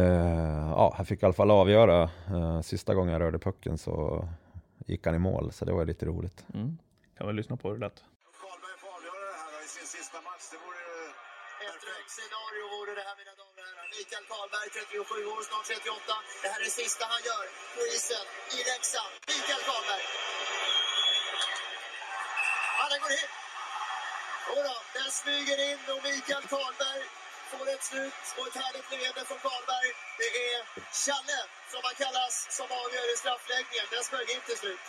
uh, 0.00 0.70
ja, 0.70 0.94
jag 0.98 1.06
fick 1.08 1.22
i 1.22 1.26
alla 1.26 1.40
fall 1.40 1.50
avgöra. 1.50 2.10
Uh, 2.30 2.60
sista 2.60 2.94
gången 2.94 3.12
jag 3.12 3.20
rörde 3.20 3.38
pucken 3.38 3.78
så 3.78 4.28
gick 4.86 5.06
han 5.06 5.14
i 5.14 5.18
mål. 5.18 5.52
Så 5.52 5.64
det 5.64 5.72
var 5.72 5.84
lite 5.84 6.06
roligt. 6.06 6.44
Mm. 6.54 6.78
Kan 7.16 7.26
väl 7.26 7.36
lyssna 7.36 7.56
på 7.56 7.68
hur 7.68 7.74
det 7.76 7.84
lät. 7.86 7.98
Karlberg 8.42 8.76
får 8.82 8.90
avgöra 8.98 9.24
det 9.32 9.40
här 9.44 9.64
i 9.66 9.68
sin 9.76 9.88
sista 9.96 10.18
match. 10.28 10.46
Det 10.52 10.60
vore 10.64 10.84
Ett 11.66 11.80
drömscenario 11.84 12.64
vore 12.74 12.92
det 12.98 13.04
här 13.08 13.16
mina 13.20 13.34
damer 13.40 13.62
och 13.62 13.68
herrar. 13.70 13.86
Mikael 13.96 14.24
Karlberg, 14.32 14.68
37 14.90 15.32
år, 15.34 15.40
snart 15.48 15.66
38. 15.72 16.14
Det 16.42 16.48
här 16.52 16.58
är 16.62 16.66
det 16.68 16.74
sista 16.82 17.02
han 17.14 17.22
gör 17.28 17.44
på 17.76 17.80
isen 17.94 18.26
i 18.56 18.58
Leksand. 18.70 19.12
Mikael 19.30 19.62
Karlberg. 19.68 20.04
Den 22.92 23.00
går 23.00 23.12
in. 23.20 23.41
Jodå, 24.48 24.76
den 24.94 25.10
smyger 25.10 25.58
in 25.70 25.78
och 25.92 26.02
Mikael 26.04 26.44
Karlberg 26.52 27.02
får 27.50 27.66
ett 27.74 27.84
slut 27.90 28.22
och 28.38 28.46
ett 28.48 28.56
härligt 28.62 28.90
leende 28.90 29.24
från 29.28 29.40
Karlberg. 29.46 29.90
Det 30.20 30.30
är 30.48 30.58
Challe, 31.04 31.40
som 31.72 31.80
han 31.86 31.94
kallas, 32.02 32.34
som 32.58 32.68
avgör 32.82 33.06
i 33.14 33.16
straffläggningen. 33.22 33.86
Den 33.94 34.04
smög 34.08 34.26
in 34.34 34.42
till 34.46 34.58
slut. 34.62 34.84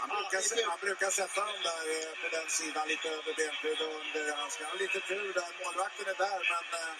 Han 0.00 0.08
brukar, 0.16 0.38
är 0.38 0.66
han 0.72 0.80
brukar 0.86 1.10
sätta 1.20 1.40
dem 1.50 1.60
där 1.68 1.84
eh, 1.94 2.12
på 2.22 2.26
den 2.36 2.48
sidan 2.58 2.88
lite 2.88 3.08
över 3.08 3.32
benskydd 3.40 3.80
och 3.86 3.94
under. 4.00 4.24
Han 4.40 4.50
har 4.70 4.78
lite 4.84 5.00
tur 5.10 5.32
där. 5.38 5.50
Målvakten 5.60 6.06
är 6.12 6.18
där, 6.26 6.40
men 6.52 6.64
eh, 6.80 6.92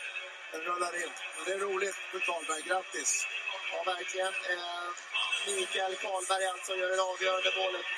den 0.52 0.60
rullar 0.68 0.94
in. 1.02 1.12
Och 1.36 1.44
det 1.46 1.52
är 1.56 1.58
roligt 1.58 1.96
för 2.10 2.20
Karlberg. 2.28 2.62
Grattis! 2.68 3.26
Ja, 3.72 3.82
verkligen. 3.92 4.34
Eh, 4.52 4.88
Mikael 5.46 5.94
Karlberg 5.96 6.44
alltså 6.46 6.72
gör 6.80 6.90
det 6.96 7.02
avgörande 7.12 7.50
målet. 7.60 7.92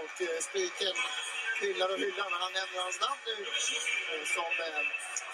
Och 0.00 0.14
eh, 0.26 0.40
spiken 0.48 0.96
hyllar 1.66 1.88
och 1.94 1.98
hyllar, 2.04 2.28
men 2.32 2.40
han 2.46 2.52
nämner 2.52 2.80
hans 2.86 3.00
namn 3.00 3.20
nu 3.26 3.36
eh, 4.12 4.24
som 4.36 4.52
eh, 4.66 4.82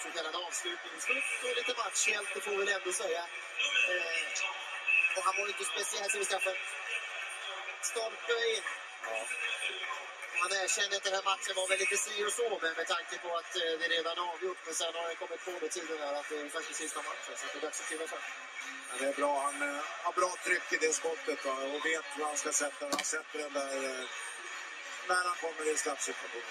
så 0.03 0.09
kallad 0.17 0.37
avslutningsskytt 0.47 1.31
och 1.45 1.57
lite 1.59 1.75
matchhjälte 1.83 2.41
får 2.45 2.51
vi 2.51 2.57
väl 2.57 2.69
ändå 2.79 2.93
säga. 2.93 3.23
Eh, 3.93 4.27
och 5.17 5.23
han 5.27 5.35
var 5.37 5.45
ju 5.47 5.53
inte 5.55 5.65
speciellt 5.75 6.15
i 6.15 6.25
straffen. 6.25 6.57
stolpe 7.91 8.35
in. 8.55 8.65
Han 10.43 10.51
erkände 10.63 10.97
att 10.97 11.07
den 11.09 11.15
här 11.19 11.27
matchen 11.33 11.55
var 11.61 11.67
väl 11.69 11.79
lite 11.85 11.97
si 12.05 12.15
och 12.27 12.33
så 12.39 12.49
med, 12.63 12.73
med 12.81 12.87
tanke 12.95 13.15
på 13.25 13.31
att 13.41 13.53
eh, 13.63 13.73
det 13.81 13.89
redan 13.97 14.19
är 14.19 14.25
avgjort. 14.33 14.61
Men 14.67 14.75
sen 14.75 14.95
har 14.95 15.09
det 15.09 15.17
kommit 15.23 15.45
på 15.45 15.53
det 15.61 15.69
tiden 15.77 15.97
där 16.03 16.15
att 16.21 16.29
det 16.31 16.37
är 16.41 16.49
faktiskt 16.59 16.81
sista 16.83 17.01
matchen. 17.09 17.35
Så 17.39 17.45
det 17.53 17.59
är 17.59 17.63
dags 17.67 17.81
att 17.81 17.89
kliva 17.91 18.07
fram. 18.13 18.27
Ja, 18.89 18.95
det 19.01 19.07
är 19.13 19.17
bra. 19.21 19.33
Han 19.47 19.57
eh, 19.69 19.83
har 20.05 20.13
bra 20.21 20.31
tryck 20.45 20.67
i 20.77 20.77
det 20.85 20.93
skottet 21.01 21.39
då, 21.45 21.51
och 21.75 21.81
vet 21.91 22.07
hur 22.15 22.25
han 22.25 22.37
ska 22.43 22.53
sätta 22.53 22.81
den. 22.85 22.95
Han 23.01 23.09
sätter 23.15 23.39
den 23.45 23.53
där 23.53 23.77
eh, 23.91 24.05
när 25.11 25.23
han 25.31 25.39
kommer 25.45 25.65
i 25.73 25.77
straffsituation. 25.83 26.47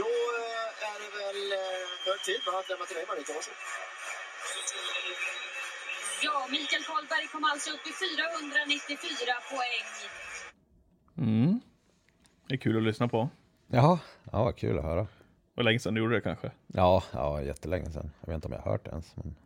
Då 0.00 0.10
eh, 0.42 0.88
är 0.90 0.98
det 1.02 1.10
väl 1.20 1.42
eh, 1.60 1.82
hög 2.06 2.20
tid 2.28 2.40
va, 2.46 2.52
att 2.60 2.68
lämna 2.70 2.84
till 2.88 2.96
dig 2.98 3.06
Marita. 3.10 3.32
Varsågod. 3.36 3.60
Ja, 6.26 6.36
Mikael 6.50 6.82
Karlberg 6.88 7.26
kom 7.32 7.44
alltså 7.44 7.68
upp 7.74 7.84
i 7.90 7.92
494 7.92 9.34
poäng. 9.52 9.88
Mm. 11.18 11.60
Det 12.46 12.54
är 12.54 12.58
kul 12.58 12.76
att 12.76 12.82
lyssna 12.82 13.08
på. 13.08 13.28
Ja, 13.66 13.98
ja 14.32 14.44
vad 14.44 14.56
kul 14.56 14.78
att 14.78 14.84
höra. 14.84 15.06
Och 15.56 15.64
länge 15.64 15.78
sedan 15.78 15.94
du 15.94 16.00
gjorde 16.00 16.14
det 16.14 16.20
kanske. 16.20 16.50
Ja, 16.66 17.02
ja, 17.12 17.42
jättelänge 17.42 17.90
sedan. 17.90 18.10
Jag 18.20 18.26
vet 18.26 18.34
inte 18.34 18.48
om 18.48 18.52
jag 18.52 18.60
har 18.60 18.70
hört 18.70 18.84
det 18.84 18.90
ens, 18.90 19.16
men 19.16 19.36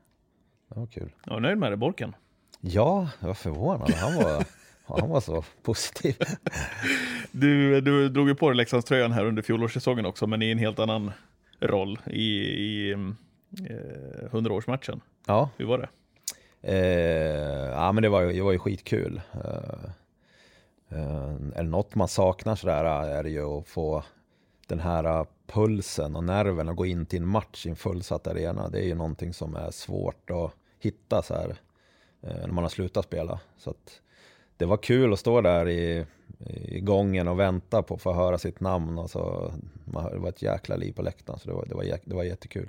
det 0.69 0.81
var 0.81 0.87
kul. 0.87 1.13
Jag 1.25 1.37
är 1.37 1.41
nöjd 1.41 1.59
med 1.59 1.73
det, 1.73 1.77
Borken. 1.77 2.15
Ja, 2.61 3.11
jag 3.21 3.27
var 3.27 3.35
förvånad. 3.35 3.91
Han 3.91 4.17
var, 4.17 4.45
han 4.99 5.09
var 5.09 5.21
så 5.21 5.45
positiv. 5.63 6.17
Du, 7.33 7.81
du 7.81 8.09
drog 8.09 8.29
ju 8.29 8.35
på 8.35 8.49
dig 8.49 8.57
Leksandströjan 8.57 9.13
här 9.13 9.25
under 9.25 9.43
fjolårssäsongen 9.43 10.07
också, 10.07 10.27
men 10.27 10.43
i 10.43 10.51
en 10.51 10.59
helt 10.59 10.79
annan 10.79 11.13
roll 11.61 11.99
i, 12.07 12.21
i 12.21 12.91
eh, 12.91 12.99
100-årsmatchen. 14.31 15.01
Ja, 15.27 15.51
Hur 15.57 15.67
var 15.67 15.79
det? 15.79 15.89
Eh, 16.63 17.71
ja 17.71 17.93
men 17.93 18.03
det 18.03 18.09
var, 18.09 18.23
det 18.23 18.43
var 18.43 18.53
ju 18.53 18.59
skitkul. 18.59 19.21
Eh, 19.33 19.91
eh, 20.89 21.35
är 21.55 21.63
det 21.63 21.69
något 21.69 21.95
man 21.95 22.09
saknar 22.09 22.57
sådär 22.57 22.85
är 22.85 23.23
det 23.23 23.31
ju 23.31 23.59
att 23.59 23.69
få 23.69 24.05
den 24.67 24.81
här 24.81 25.27
pulsen 25.47 26.17
och 26.17 26.25
nerven 26.25 26.69
att 26.69 26.77
gå 26.77 26.87
in 26.87 27.07
till 27.07 27.23
en 27.23 27.29
match 27.29 27.67
i 27.67 27.71
en 27.71 27.77
fullsatt 27.77 28.27
arena. 28.27 28.69
Det 28.69 28.79
är 28.79 28.87
ju 28.87 28.95
någonting 28.95 29.35
som 29.35 29.57
är 29.57 29.71
svårt 29.71 30.31
att 30.31 30.53
hitta 30.79 31.23
så 31.23 31.35
här 31.35 31.57
eh, 32.23 32.41
när 32.41 32.53
man 32.53 32.65
har 32.65 32.69
slutat 32.69 33.05
spela. 33.05 33.41
Så 33.57 33.71
att 33.71 34.01
det 34.61 34.67
var 34.67 34.77
kul 34.77 35.13
att 35.13 35.19
stå 35.19 35.41
där 35.41 35.69
i, 35.69 36.07
i 36.69 36.81
gången 36.81 37.29
och 37.29 37.41
vänta 37.41 37.83
på 37.83 37.95
att 37.95 38.03
få 38.03 38.13
höra 38.13 38.39
sitt 38.39 38.61
namn. 38.61 38.99
Och 38.99 39.11
så, 39.11 39.53
man- 39.85 40.13
det 40.13 40.19
var 40.19 40.29
ett 40.29 40.43
jäkla 40.43 40.77
liv 40.77 40.93
på 40.93 41.03
läktaren 41.03 41.39
så 41.39 41.49
det 41.49 41.55
var, 41.55 41.67
det 41.67 41.75
var, 41.75 41.85
det 42.05 42.15
var 42.15 42.25
jättekul. 42.25 42.69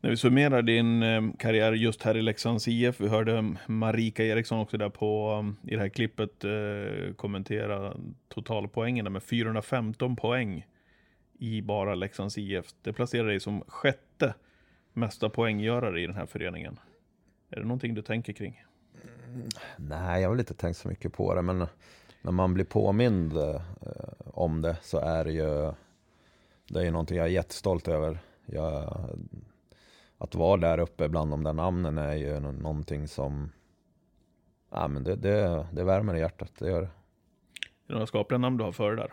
När 0.00 0.10
vi 0.10 0.16
summerar 0.16 0.62
din 0.62 1.02
eh, 1.02 1.22
karriär 1.38 1.72
just 1.72 2.02
här 2.02 2.16
i 2.16 2.22
Leksands 2.22 2.68
IF, 2.68 3.00
vi 3.00 3.08
hörde 3.08 3.54
Marika 3.66 4.24
Eriksson 4.24 4.58
också 4.60 4.76
där 4.78 4.88
på, 4.88 5.32
um, 5.38 5.56
i 5.66 5.74
det 5.74 5.80
här 5.80 5.88
klippet 5.88 6.44
eh, 6.44 7.14
kommentera 7.16 7.96
totalpoängen 8.28 9.12
med 9.12 9.22
415 9.22 10.16
poäng 10.16 10.66
i 11.38 11.62
bara 11.62 11.94
Leksands 11.94 12.38
IF. 12.38 12.66
Det 12.82 12.92
placerar 12.92 13.26
dig 13.26 13.40
som 13.40 13.60
sjätte 13.66 14.34
mesta 14.92 15.28
poänggörare 15.28 16.00
i 16.00 16.06
den 16.06 16.16
här 16.16 16.26
föreningen. 16.26 16.78
Är 17.50 17.56
det 17.56 17.62
någonting 17.66 17.94
du 17.94 18.02
tänker 18.02 18.32
kring? 18.32 18.62
Nej, 19.76 20.20
jag 20.22 20.28
har 20.28 20.34
väl 20.34 20.40
inte 20.40 20.54
tänkt 20.54 20.76
så 20.76 20.88
mycket 20.88 21.12
på 21.12 21.34
det, 21.34 21.42
men 21.42 21.66
när 22.22 22.32
man 22.32 22.54
blir 22.54 22.64
påmind 22.64 23.36
eh, 23.36 23.60
om 24.24 24.62
det 24.62 24.76
så 24.82 24.98
är 24.98 25.24
det 25.24 25.32
ju 25.32 25.72
det 26.68 26.80
är 26.80 26.84
ju 26.84 26.90
någonting 26.90 27.16
jag 27.16 27.26
är 27.26 27.30
jättestolt 27.30 27.88
över. 27.88 28.18
Jag, 28.46 28.94
att 30.18 30.34
vara 30.34 30.60
där 30.60 30.78
uppe 30.78 31.08
bland 31.08 31.30
de 31.30 31.44
där 31.44 31.52
namnen 31.52 31.98
är 31.98 32.14
ju 32.14 32.40
nå- 32.40 32.52
någonting 32.52 33.08
som 33.08 33.52
ja, 34.70 34.88
men 34.88 35.04
det, 35.04 35.16
det, 35.16 35.66
det 35.72 35.84
värmer 35.84 36.14
i 36.14 36.20
hjärtat, 36.20 36.52
det 36.58 36.70
gör 36.70 36.80
det. 36.80 36.86
Är 36.86 36.90
det 37.86 37.92
några 37.92 38.06
skapliga 38.06 38.38
namn 38.38 38.56
du 38.56 38.64
har 38.64 38.72
före 38.72 38.96
där? 38.96 39.12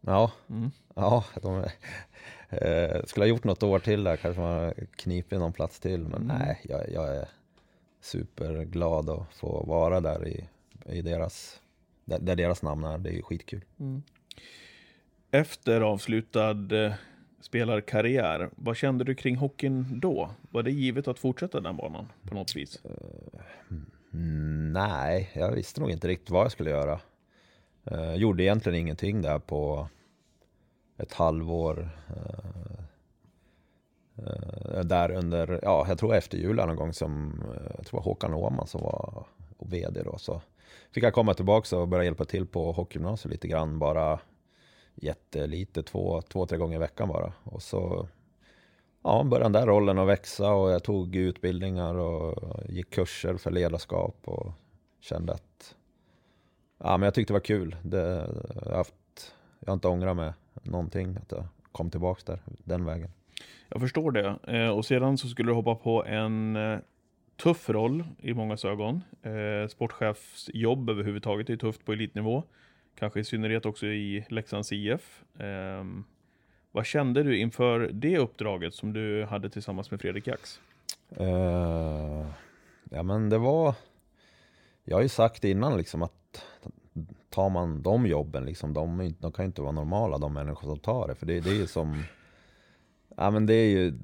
Ja, 0.00 0.32
Mm. 0.50 0.70
ja 0.94 1.24
de, 1.42 1.64
eh, 2.48 3.04
skulle 3.04 3.24
ha 3.24 3.28
gjort 3.28 3.44
något 3.44 3.62
år 3.62 3.78
till 3.78 4.04
där, 4.04 4.16
kanske 4.16 4.42
man 4.42 4.72
knipit 4.96 5.38
någon 5.38 5.52
plats 5.52 5.80
till, 5.80 6.00
men 6.00 6.22
Mm. 6.22 6.36
nej, 6.38 6.60
jag, 6.64 6.90
jag 6.90 7.16
är 7.16 7.28
superglad 8.02 9.10
att 9.10 9.34
få 9.34 9.64
vara 9.66 10.00
där 10.00 10.28
i, 10.28 10.48
i 10.86 11.02
deras, 11.02 11.60
där, 12.04 12.18
där 12.18 12.36
deras 12.36 12.62
namn 12.62 12.84
är, 12.84 12.98
det 12.98 13.10
är 13.10 13.14
ju 13.14 13.22
skitkul. 13.22 13.64
Efter 15.30 15.80
avslutad 15.80 16.84
eh, 16.84 16.92
spelarkarriär, 17.40 18.50
vad 18.56 18.76
kände 18.76 19.04
du 19.04 19.14
kring 19.14 19.36
hockeyn 19.36 20.00
då? 20.00 20.30
Var 20.50 20.62
det 20.62 20.70
givet 20.70 21.08
att 21.08 21.18
fortsätta 21.18 21.60
den 21.60 21.76
banan 21.76 22.12
på 22.22 22.34
något 22.34 22.56
vis? 22.56 22.82
Mm, 24.12 24.72
nej, 24.72 25.30
jag 25.34 25.52
visste 25.52 25.80
nog 25.80 25.90
inte 25.90 26.08
riktigt 26.08 26.30
vad 26.30 26.44
jag 26.44 26.52
skulle 26.52 26.70
göra. 26.70 27.00
Eh, 27.84 28.14
gjorde 28.14 28.42
egentligen 28.42 28.78
ingenting 28.78 29.22
där 29.22 29.38
på 29.38 29.88
ett 30.98 31.12
halvår. 31.12 31.90
Eh, 34.16 34.80
där 34.84 35.10
under, 35.10 35.60
ja, 35.62 35.84
jag 35.88 35.98
tror 35.98 36.14
efter 36.14 36.38
julen 36.38 36.68
någon 36.68 36.76
gång 36.76 36.92
som, 36.92 37.42
eh, 37.54 37.72
jag 37.76 37.86
tror 37.86 37.90
det 37.90 37.96
var 37.96 38.02
Håkan 38.02 38.34
Åhman 38.34 38.66
som 38.66 38.80
var 38.82 39.26
vd 39.58 40.02
då. 40.02 40.18
Så 40.18 40.42
fick 40.90 41.04
jag 41.04 41.14
komma 41.14 41.34
tillbaka 41.34 41.78
och 41.78 41.88
börja 41.88 42.04
hjälpa 42.04 42.24
till 42.24 42.46
på 42.46 42.72
hockeygymnasiet 42.72 43.32
lite 43.32 43.48
grann, 43.48 43.78
bara 43.78 44.20
jättelite, 44.94 45.82
två, 45.82 46.22
två, 46.22 46.46
tre 46.46 46.58
gånger 46.58 46.76
i 46.76 46.78
veckan 46.78 47.08
bara. 47.08 47.32
Och 47.44 47.62
så 47.62 48.08
ja, 49.02 49.24
började 49.24 49.44
den 49.44 49.52
där 49.52 49.66
rollen 49.66 49.98
att 49.98 50.08
växa 50.08 50.52
och 50.52 50.70
jag 50.70 50.82
tog 50.82 51.16
utbildningar 51.16 51.94
och 51.94 52.38
gick 52.68 52.90
kurser 52.90 53.36
för 53.36 53.50
ledarskap 53.50 54.16
och 54.24 54.52
kände 55.00 55.32
att 55.32 55.74
ja, 56.78 56.96
men 56.96 57.02
jag 57.02 57.14
tyckte 57.14 57.32
det 57.32 57.36
var 57.36 57.40
kul. 57.44 57.76
Det, 57.82 58.28
jag, 58.54 58.70
har 58.70 58.76
haft, 58.76 59.34
jag 59.60 59.68
har 59.68 59.74
inte 59.74 59.88
ångrat 59.88 60.16
mig 60.16 60.32
någonting 60.62 61.16
att 61.16 61.32
jag 61.32 61.44
kom 61.72 61.90
tillbaka 61.90 62.22
där, 62.26 62.40
den 62.64 62.84
vägen. 62.84 63.10
Jag 63.68 63.80
förstår 63.80 64.10
det. 64.10 64.38
Eh, 64.46 64.68
och 64.68 64.84
sedan 64.84 65.18
så 65.18 65.28
skulle 65.28 65.50
du 65.50 65.54
hoppa 65.54 65.74
på 65.74 66.04
en 66.04 66.56
eh, 66.56 66.78
tuff 67.36 67.68
roll 67.68 68.04
i 68.18 68.34
många 68.34 68.56
ögon. 68.64 69.00
Eh, 69.22 69.68
sportchefsjobb 69.68 70.90
överhuvudtaget 70.90 71.50
är 71.50 71.56
tufft 71.56 71.84
på 71.84 71.92
elitnivå. 71.92 72.42
Kanske 72.98 73.20
i 73.20 73.24
synnerhet 73.24 73.66
också 73.66 73.86
i 73.86 74.24
Leksands 74.28 74.72
IF. 74.72 75.22
Eh, 75.38 75.84
vad 76.72 76.86
kände 76.86 77.22
du 77.22 77.38
inför 77.38 77.90
det 77.92 78.18
uppdraget 78.18 78.74
som 78.74 78.92
du 78.92 79.24
hade 79.24 79.50
tillsammans 79.50 79.90
med 79.90 80.00
Fredrik 80.00 80.26
Jax? 80.26 80.60
Uh, 81.20 82.26
ja 82.90 83.02
men 83.02 83.28
det 83.28 83.38
var, 83.38 83.74
jag 84.84 84.96
har 84.96 85.02
ju 85.02 85.08
sagt 85.08 85.44
innan 85.44 85.76
liksom 85.76 86.02
att 86.02 86.44
tar 87.30 87.50
man 87.50 87.82
de 87.82 88.06
jobben, 88.06 88.44
liksom, 88.44 88.74
de, 88.74 89.14
de 89.18 89.32
kan 89.32 89.44
ju 89.44 89.46
inte 89.46 89.62
vara 89.62 89.72
normala 89.72 90.18
de 90.18 90.32
människor 90.32 90.68
som 90.68 90.78
tar 90.78 91.08
det. 91.08 91.14
För 91.14 91.26
det, 91.26 91.40
det 91.40 91.50
är 91.50 91.54
ju 91.54 91.66
som, 91.66 92.02
ja 93.16 93.30
men 93.30 93.46
det 93.46 93.54
är 93.54 93.68
ju, 93.70 93.98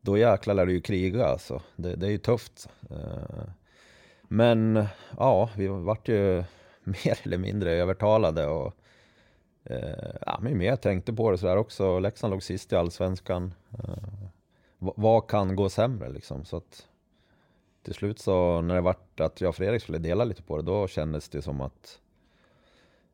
då 0.00 0.18
jäklar 0.18 0.54
lär 0.54 0.66
du 0.66 0.72
ju 0.72 0.80
kriga 0.80 1.26
alltså. 1.26 1.62
Det, 1.76 1.96
det 1.96 2.06
är 2.06 2.10
ju 2.10 2.18
tufft. 2.18 2.68
Eh, 2.90 3.44
men 4.22 4.84
ja, 5.18 5.50
vi 5.56 5.66
vart 5.68 6.08
ju 6.08 6.44
mer 6.84 7.18
eller 7.22 7.38
mindre 7.38 7.70
övertalade 7.72 8.46
och 8.46 8.74
eh, 9.64 10.16
ja, 10.26 10.38
men 10.42 10.58
mer 10.58 10.76
tänkte 10.76 11.12
på 11.12 11.30
det 11.30 11.38
sådär 11.38 11.56
också. 11.56 11.98
Leksand 11.98 12.30
låg 12.30 12.42
sist 12.42 12.72
i 12.72 12.76
Allsvenskan. 12.76 13.54
Eh, 13.78 14.28
vad- 14.78 14.94
vad 14.96 15.26
kan 15.28 15.56
gå 15.56 15.68
sämre 15.68 16.08
liksom? 16.08 16.44
Så 16.44 16.56
att 16.56 16.86
till 17.82 17.94
slut 17.94 18.18
så 18.18 18.60
när 18.60 18.74
det 18.74 18.80
vart 18.80 19.20
att 19.20 19.40
jag 19.40 19.48
och 19.48 19.54
Fredrik 19.56 19.82
skulle 19.82 19.98
dela 19.98 20.24
lite 20.24 20.42
på 20.42 20.56
det, 20.56 20.62
då 20.62 20.88
kändes 20.88 21.28
det 21.28 21.42
som 21.42 21.60
att 21.60 21.98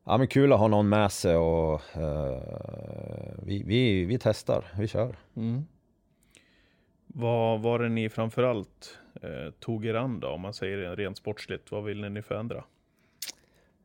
ja 0.05 0.17
men 0.17 0.27
kul 0.27 0.53
att 0.53 0.59
ha 0.59 0.67
någon 0.67 0.89
med 0.89 1.11
sig 1.11 1.35
och 1.35 1.81
eh, 1.95 2.41
vi, 3.43 3.63
vi, 3.63 4.05
vi 4.05 4.19
testar, 4.19 4.65
vi 4.77 4.87
kör. 4.87 5.15
Vad 7.07 7.61
var 7.61 7.79
det 7.79 7.89
ni 7.89 8.09
framförallt 8.09 8.99
eh, 9.21 9.51
tog 9.59 9.85
er 9.85 9.93
an 9.93 10.19
då, 10.19 10.27
om 10.27 10.41
man 10.41 10.53
säger 10.53 10.77
det 10.77 10.95
rent 10.95 11.17
sportsligt? 11.17 11.71
Vad 11.71 11.83
ville 11.83 12.09
ni 12.09 12.21
förändra? 12.21 12.63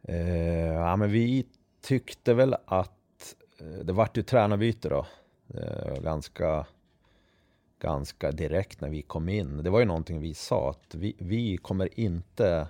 Eh, 0.02 0.72
ja 0.74 0.96
men 0.96 1.10
vi 1.10 1.46
tyckte 1.80 2.34
väl 2.34 2.56
att 2.64 3.36
eh, 3.60 3.84
det 3.84 3.92
vart 3.92 4.16
ju 4.16 4.22
tränarbyte 4.22 4.88
då. 4.88 5.06
Eh, 5.54 6.02
ganska, 6.02 6.66
ganska 7.78 8.32
direkt 8.32 8.80
när 8.80 8.88
vi 8.88 9.02
kom 9.02 9.28
in. 9.28 9.62
Det 9.62 9.70
var 9.70 9.80
ju 9.80 9.86
någonting 9.86 10.20
vi 10.20 10.34
sa 10.34 10.70
att 10.70 10.94
vi, 10.94 11.16
vi 11.18 11.56
kommer 11.56 12.00
inte 12.00 12.68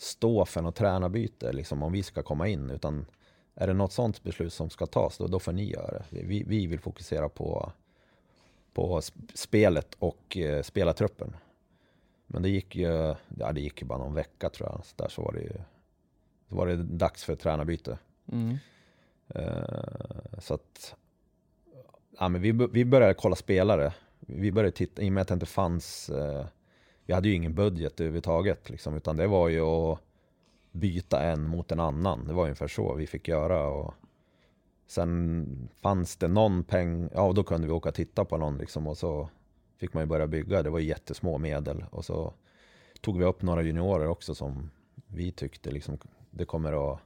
stå 0.00 0.44
för 0.44 0.62
något 0.62 0.76
tränarbyte 0.76 1.52
liksom 1.52 1.82
om 1.82 1.92
vi 1.92 2.02
ska 2.02 2.22
komma 2.22 2.48
in 2.48 2.70
utan 2.70 3.06
är 3.54 3.66
det 3.66 3.72
något 3.72 3.92
sånt 3.92 4.22
beslut 4.22 4.52
som 4.52 4.70
ska 4.70 4.86
tas 4.86 5.18
då, 5.18 5.26
då 5.26 5.38
får 5.38 5.52
ni 5.52 5.70
göra 5.70 6.02
det. 6.10 6.22
Vi, 6.22 6.44
vi 6.46 6.66
vill 6.66 6.80
fokusera 6.80 7.28
på, 7.28 7.72
på 8.72 9.00
sp- 9.00 9.30
spelet 9.34 9.96
och 9.98 10.36
eh, 10.36 10.62
spelartruppen. 10.62 11.36
Men 12.26 12.42
det 12.42 12.48
gick 12.48 12.76
ju, 12.76 13.14
ja, 13.38 13.52
det 13.52 13.60
gick 13.60 13.82
ju 13.82 13.86
bara 13.88 13.98
någon 13.98 14.14
vecka 14.14 14.50
tror 14.50 14.68
jag. 14.68 14.84
Så 14.84 14.94
där 14.96 15.08
så 15.08 15.22
var 15.22 15.32
det 15.32 15.40
ju 15.40 15.52
så 16.48 16.56
var 16.56 16.66
det 16.66 16.76
dags 16.76 17.24
för 17.24 17.36
tränarbyte. 17.36 17.98
Eh, 19.28 20.38
så 20.38 20.54
att, 20.54 20.94
ja, 22.18 22.28
men 22.28 22.40
vi, 22.40 22.52
vi 22.52 22.84
började 22.84 23.14
kolla 23.14 23.36
spelare. 23.36 23.94
Vi 24.20 24.52
började 24.52 24.76
titta, 24.76 25.02
i 25.02 25.08
och 25.08 25.12
med 25.12 25.20
att 25.22 25.28
det 25.28 25.34
inte 25.34 25.46
fanns, 25.46 26.10
eh, 26.10 26.46
vi 27.10 27.14
hade 27.14 27.28
ju 27.28 27.34
ingen 27.34 27.54
budget 27.54 28.00
överhuvudtaget 28.00 28.70
liksom, 28.70 28.96
utan 28.96 29.16
det 29.16 29.26
var 29.26 29.48
ju 29.48 29.60
att 29.60 29.98
byta 30.72 31.22
en 31.22 31.46
mot 31.48 31.72
en 31.72 31.80
annan. 31.80 32.26
Det 32.26 32.32
var 32.32 32.42
ungefär 32.42 32.68
så 32.68 32.94
vi 32.94 33.06
fick 33.06 33.28
göra. 33.28 33.66
Och 33.68 33.94
sen 34.86 35.68
fanns 35.82 36.16
det 36.16 36.28
någon 36.28 36.64
peng, 36.64 37.08
ja 37.14 37.32
då 37.32 37.42
kunde 37.42 37.66
vi 37.66 37.72
åka 37.72 37.88
och 37.88 37.94
titta 37.94 38.24
på 38.24 38.36
någon 38.36 38.58
liksom 38.58 38.86
och 38.86 38.98
så 38.98 39.28
fick 39.76 39.94
man 39.94 40.02
ju 40.02 40.06
börja 40.06 40.26
bygga. 40.26 40.62
Det 40.62 40.70
var 40.70 40.78
jättesmå 40.78 41.38
medel 41.38 41.84
och 41.90 42.04
så 42.04 42.34
tog 43.00 43.18
vi 43.18 43.24
upp 43.24 43.42
några 43.42 43.62
juniorer 43.62 44.06
också 44.08 44.34
som 44.34 44.70
vi 45.06 45.32
tyckte 45.32 45.70
liksom 45.70 45.98
det 46.30 46.44
kommer 46.44 46.92
att 46.92 47.00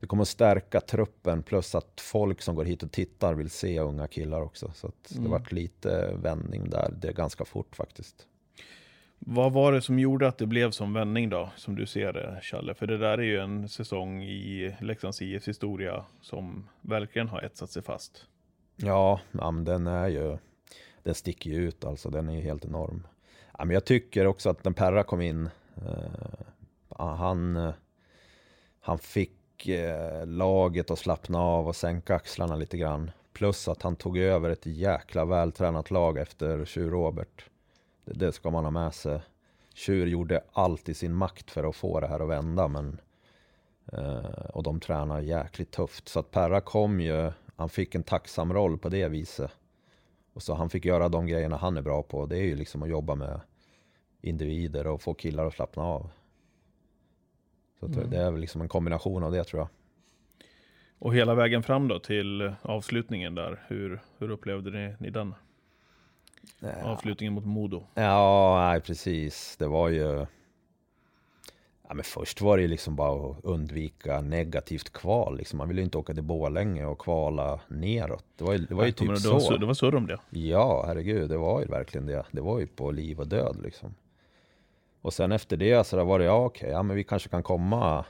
det 0.00 0.06
kommer 0.06 0.22
att 0.22 0.28
stärka 0.28 0.80
truppen 0.80 1.42
plus 1.42 1.74
att 1.74 2.00
folk 2.00 2.42
som 2.42 2.54
går 2.54 2.64
hit 2.64 2.82
och 2.82 2.92
tittar 2.92 3.34
vill 3.34 3.50
se 3.50 3.80
unga 3.80 4.06
killar 4.06 4.40
också. 4.42 4.72
Så 4.74 4.92
det 5.08 5.18
Mm. 5.18 5.30
vart 5.30 5.52
lite 5.52 6.14
vändning 6.22 6.70
där, 6.70 6.94
det 7.00 7.08
är 7.08 7.12
ganska 7.12 7.44
fort 7.44 7.76
faktiskt. 7.76 8.26
Vad 9.18 9.52
var 9.52 9.72
det 9.72 9.82
som 9.82 9.98
gjorde 9.98 10.28
att 10.28 10.38
det 10.38 10.46
blev 10.46 10.70
som 10.70 10.92
vändning 10.92 11.30
då, 11.30 11.50
som 11.56 11.76
du 11.76 11.86
ser 11.86 12.12
det, 12.12 12.38
Challe? 12.42 12.74
För 12.74 12.86
det 12.86 12.98
där 12.98 13.18
är 13.18 13.22
ju 13.22 13.38
en 13.38 13.68
säsong 13.68 14.22
i 14.22 14.76
Leksands 14.80 15.22
IFs 15.22 15.48
historia 15.48 16.04
som 16.20 16.68
verkligen 16.80 17.28
har 17.28 17.42
etsat 17.42 17.70
sig 17.70 17.82
fast. 17.82 18.26
Ja, 18.76 19.20
ja 19.32 19.50
men 19.50 19.64
den 19.64 19.86
är 19.86 20.08
ju, 20.08 20.38
den 21.02 21.14
sticker 21.14 21.50
ju 21.50 21.56
ut 21.56 21.84
alltså, 21.84 22.10
den 22.10 22.28
är 22.28 22.34
ju 22.34 22.40
helt 22.40 22.64
enorm. 22.64 23.06
Ja, 23.58 23.64
men 23.64 23.74
jag 23.74 23.84
tycker 23.84 24.26
också 24.26 24.50
att 24.50 24.64
när 24.64 24.72
Perra 24.72 25.02
kom 25.02 25.20
in, 25.20 25.48
eh, 25.76 27.06
han, 27.16 27.72
han 28.80 28.98
fick 28.98 29.68
eh, 29.68 30.26
laget 30.26 30.90
att 30.90 30.98
slappna 30.98 31.40
av 31.40 31.68
och 31.68 31.76
sänka 31.76 32.14
axlarna 32.14 32.56
lite 32.56 32.76
grann. 32.78 33.10
Plus 33.32 33.68
att 33.68 33.82
han 33.82 33.96
tog 33.96 34.18
över 34.18 34.50
ett 34.50 34.66
jäkla 34.66 35.24
vältränat 35.24 35.90
lag 35.90 36.18
efter 36.18 36.64
Tjur 36.64 36.90
Robert. 36.90 37.44
Det, 38.04 38.32
ska 38.32 38.50
man 38.50 38.64
ha 38.64 38.70
med 38.70 38.94
sig. 38.94 39.20
Tjur 39.74 40.06
gjorde 40.06 40.44
allt 40.52 40.88
i 40.88 40.94
sin 40.94 41.14
makt 41.14 41.50
för 41.50 41.68
att 41.68 41.76
få 41.76 42.00
det 42.00 42.06
här 42.06 42.20
att 42.20 42.28
vända, 42.28 42.68
men 42.68 43.00
eh, 43.92 44.46
och 44.54 44.62
de 44.62 44.80
tränar 44.80 45.20
jäkligt 45.20 45.70
tufft. 45.70 46.08
Så 46.08 46.20
att 46.20 46.30
Perra 46.30 46.60
kom 46.60 47.00
ju, 47.00 47.32
han 47.56 47.68
fick 47.68 47.94
en 47.94 48.02
tacksam 48.02 48.52
roll 48.52 48.78
på 48.78 48.88
det 48.88 49.08
viset. 49.08 49.50
Och 50.32 50.42
så 50.42 50.54
han 50.54 50.70
fick 50.70 50.84
göra 50.84 51.08
de 51.08 51.26
grejerna 51.26 51.56
han 51.56 51.76
är 51.76 51.82
bra 51.82 52.02
på. 52.02 52.26
Det 52.26 52.38
är 52.38 52.44
ju 52.44 52.56
liksom 52.56 52.82
att 52.82 52.88
jobba 52.88 53.14
med 53.14 53.40
individer 54.20 54.86
och 54.86 55.02
få 55.02 55.14
killar 55.14 55.46
att 55.46 55.54
slappna 55.54 55.82
av. 55.82 56.10
Så 57.80 57.86
att 57.86 58.10
det 58.10 58.18
är 58.18 58.30
väl 58.30 58.40
liksom 58.40 58.60
en 58.60 58.68
kombination 58.68 59.22
av 59.22 59.32
det 59.32 59.44
tror 59.44 59.60
jag. 59.60 59.68
Och 60.98 61.14
hela 61.14 61.34
vägen 61.34 61.62
fram 61.62 61.88
då 61.88 61.98
till 61.98 62.52
avslutningen 62.62 63.34
där, 63.34 63.64
hur, 63.68 64.00
hur 64.18 64.30
upplevde 64.30 64.70
ni, 64.70 64.94
ni 64.98 65.10
den? 65.10 65.34
Avslutningen 66.84 67.32
mot 67.34 67.44
Modo. 67.46 67.82
Ja, 67.94 68.56
nej 68.70 68.80
precis. 68.80 69.56
Det 69.56 69.66
var 69.66 69.88
ju... 69.88 70.26
Ja, 71.88 71.94
men 71.94 72.04
först 72.04 72.40
var 72.40 72.56
det 72.56 72.62
ju 72.62 72.68
liksom 72.68 72.96
bara 72.96 73.30
att 73.30 73.44
undvika 73.44 74.20
negativt 74.20 74.92
kval. 74.92 75.36
Liksom. 75.36 75.56
Man 75.58 75.68
ville 75.68 75.80
ju 75.80 75.84
inte 75.84 75.98
åka 75.98 76.14
till 76.14 76.22
Borlänge 76.22 76.84
och 76.86 76.98
kvala 76.98 77.60
neråt. 77.68 78.24
Det 78.36 78.44
var 78.44 78.52
ju, 78.52 78.58
det 78.58 78.74
var 78.74 78.84
ju 78.86 78.92
Kommer 78.92 79.14
typ 79.16 79.24
det 79.24 79.30
var 79.30 79.40
så. 79.40 79.52
sur- 79.52 79.58
Det 79.58 79.66
var 79.66 79.74
surr 79.74 79.94
om 79.94 80.06
det. 80.06 80.18
Ja, 80.30 80.84
herregud, 80.86 81.30
det 81.30 81.36
var 81.36 81.60
ju 81.60 81.66
verkligen 81.66 82.06
det. 82.06 82.24
Det 82.30 82.40
var 82.40 82.58
ju 82.60 82.66
på 82.66 82.90
liv 82.90 83.20
och 83.20 83.28
död 83.28 83.56
liksom. 83.62 83.94
Och 85.00 85.12
sen 85.14 85.32
efter 85.32 85.56
det 85.56 85.86
så 85.86 86.04
var 86.04 86.18
det, 86.18 86.24
ja 86.24 86.44
okej, 86.44 86.70
ja 86.70 86.82
men 86.82 86.96
vi 86.96 87.04
kanske 87.04 87.28
kan 87.28 87.42
komma. 87.42 88.04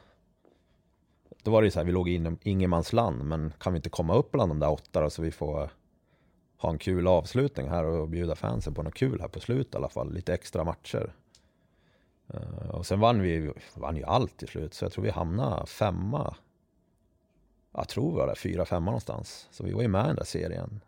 Då 1.42 1.50
var 1.50 1.62
det 1.62 1.66
ju 1.66 1.70
så 1.70 1.78
här, 1.78 1.84
vi 1.86 1.92
låg 1.92 2.08
i 2.08 2.14
in- 2.14 2.38
ingenmansland, 2.42 3.24
men 3.24 3.52
kan 3.60 3.72
vi 3.72 3.76
inte 3.76 3.90
komma 3.90 4.14
upp 4.14 4.32
bland 4.32 4.50
de 4.50 4.58
där 4.60 4.70
åtta 4.70 5.00
då, 5.00 5.10
så 5.10 5.22
vi 5.22 5.30
får 5.30 5.70
ha 6.56 6.70
en 6.70 6.78
kul 6.78 7.06
avslutning 7.06 7.68
här 7.68 7.84
och 7.84 8.08
bjuda 8.08 8.34
fansen 8.34 8.74
på 8.74 8.82
något 8.82 8.94
kul 8.94 9.20
här 9.20 9.28
på 9.28 9.40
slutet 9.40 9.74
i 9.74 9.76
alla 9.76 9.88
fall. 9.88 10.12
Lite 10.12 10.34
extra 10.34 10.64
matcher. 10.64 11.14
Eh, 12.28 12.70
och 12.70 12.86
sen 12.86 13.00
vann 13.00 13.20
vi 13.20 13.52
vann 13.74 13.96
ju 13.96 14.04
allt 14.04 14.36
till 14.36 14.48
slut, 14.48 14.74
så 14.74 14.84
jag 14.84 14.92
tror 14.92 15.04
vi 15.04 15.10
hamnade 15.10 15.66
femma. 15.66 16.36
Jag 17.72 17.88
tror 17.88 18.12
vi 18.12 18.18
var 18.18 18.26
där 18.26 18.34
fyra, 18.34 18.64
femma 18.64 18.86
någonstans. 18.86 19.48
Så 19.50 19.64
vi 19.64 19.72
var 19.72 19.82
ju 19.82 19.88
med 19.88 20.04
i 20.04 20.06
den 20.06 20.16
där 20.16 20.24
serien. 20.24 20.80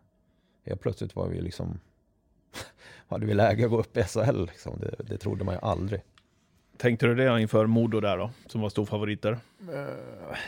Helt 0.65 0.81
plötsligt 0.81 1.15
var 1.15 1.27
vi 1.27 1.41
liksom 1.41 1.79
hade 3.07 3.25
vi 3.25 3.33
läge 3.33 3.65
att 3.65 3.71
gå 3.71 3.79
upp 3.79 3.97
i 3.97 4.03
SHL 4.03 4.45
liksom. 4.45 4.79
det, 4.79 4.95
det 5.03 5.17
trodde 5.17 5.43
man 5.43 5.55
ju 5.55 5.59
aldrig. 5.61 6.01
Tänkte 6.77 7.07
du 7.07 7.15
det 7.15 7.41
inför 7.41 7.65
Modo 7.65 7.99
där 7.99 8.17
då, 8.17 8.31
som 8.47 8.61
var 8.61 8.69
storfavoriter? 8.69 9.39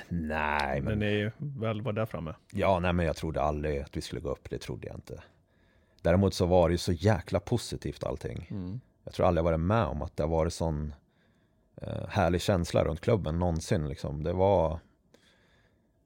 Nej, 0.10 0.82
När 0.82 0.82
men, 0.82 1.00
ni 1.00 1.32
väl 1.38 1.82
var 1.82 1.94
där 1.94 2.06
framme? 2.06 2.36
ja, 2.54 2.80
nej, 2.80 2.94
men 2.94 3.06
jag 3.06 3.16
trodde 3.16 3.42
aldrig 3.42 3.80
att 3.80 3.98
vi 3.98 4.02
skulle 4.02 4.22
gå 4.22 4.30
upp. 4.30 4.50
Det 4.50 4.58
trodde 4.58 4.88
jag 4.88 4.96
inte. 4.98 5.24
Däremot 6.02 6.34
så 6.34 6.46
var 6.46 6.70
det 6.70 6.74
ju 6.74 6.78
så 6.78 6.92
jäkla 6.92 7.40
positivt 7.40 8.04
allting. 8.04 8.48
Jag 9.04 9.14
tror 9.14 9.26
aldrig 9.28 9.40
jag 9.40 9.52
varit 9.52 9.60
med 9.60 9.86
om 9.86 10.02
att 10.02 10.18
det 10.18 10.24
har 10.24 10.30
varit 10.30 10.54
sån 10.54 10.94
eh, 11.82 12.08
härlig 12.10 12.42
känsla 12.42 12.84
runt 12.84 13.02
klubben 13.02 13.40
någonsin. 13.40 13.88
Liksom. 13.90 14.24
Det 14.24 14.34
var 14.34 14.80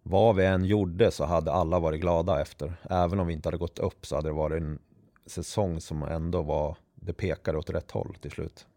vad 0.03 0.35
vi 0.35 0.45
än 0.45 0.65
gjorde 0.65 1.11
så 1.11 1.25
hade 1.25 1.51
alla 1.51 1.79
varit 1.79 2.01
glada 2.01 2.41
efter. 2.41 2.73
Även 2.89 3.19
om 3.19 3.27
vi 3.27 3.33
inte 3.33 3.47
hade 3.47 3.57
gått 3.57 3.79
upp 3.79 4.05
så 4.05 4.15
hade 4.15 4.29
det 4.29 4.33
varit 4.33 4.61
en 4.61 4.79
säsong 5.25 5.81
som 5.81 6.03
ändå 6.03 6.41
var, 6.41 6.77
det 6.95 7.13
pekade 7.13 7.57
åt 7.57 7.69
rätt 7.69 7.91
håll 7.91 8.15
till 8.21 8.31
slut. 8.31 8.67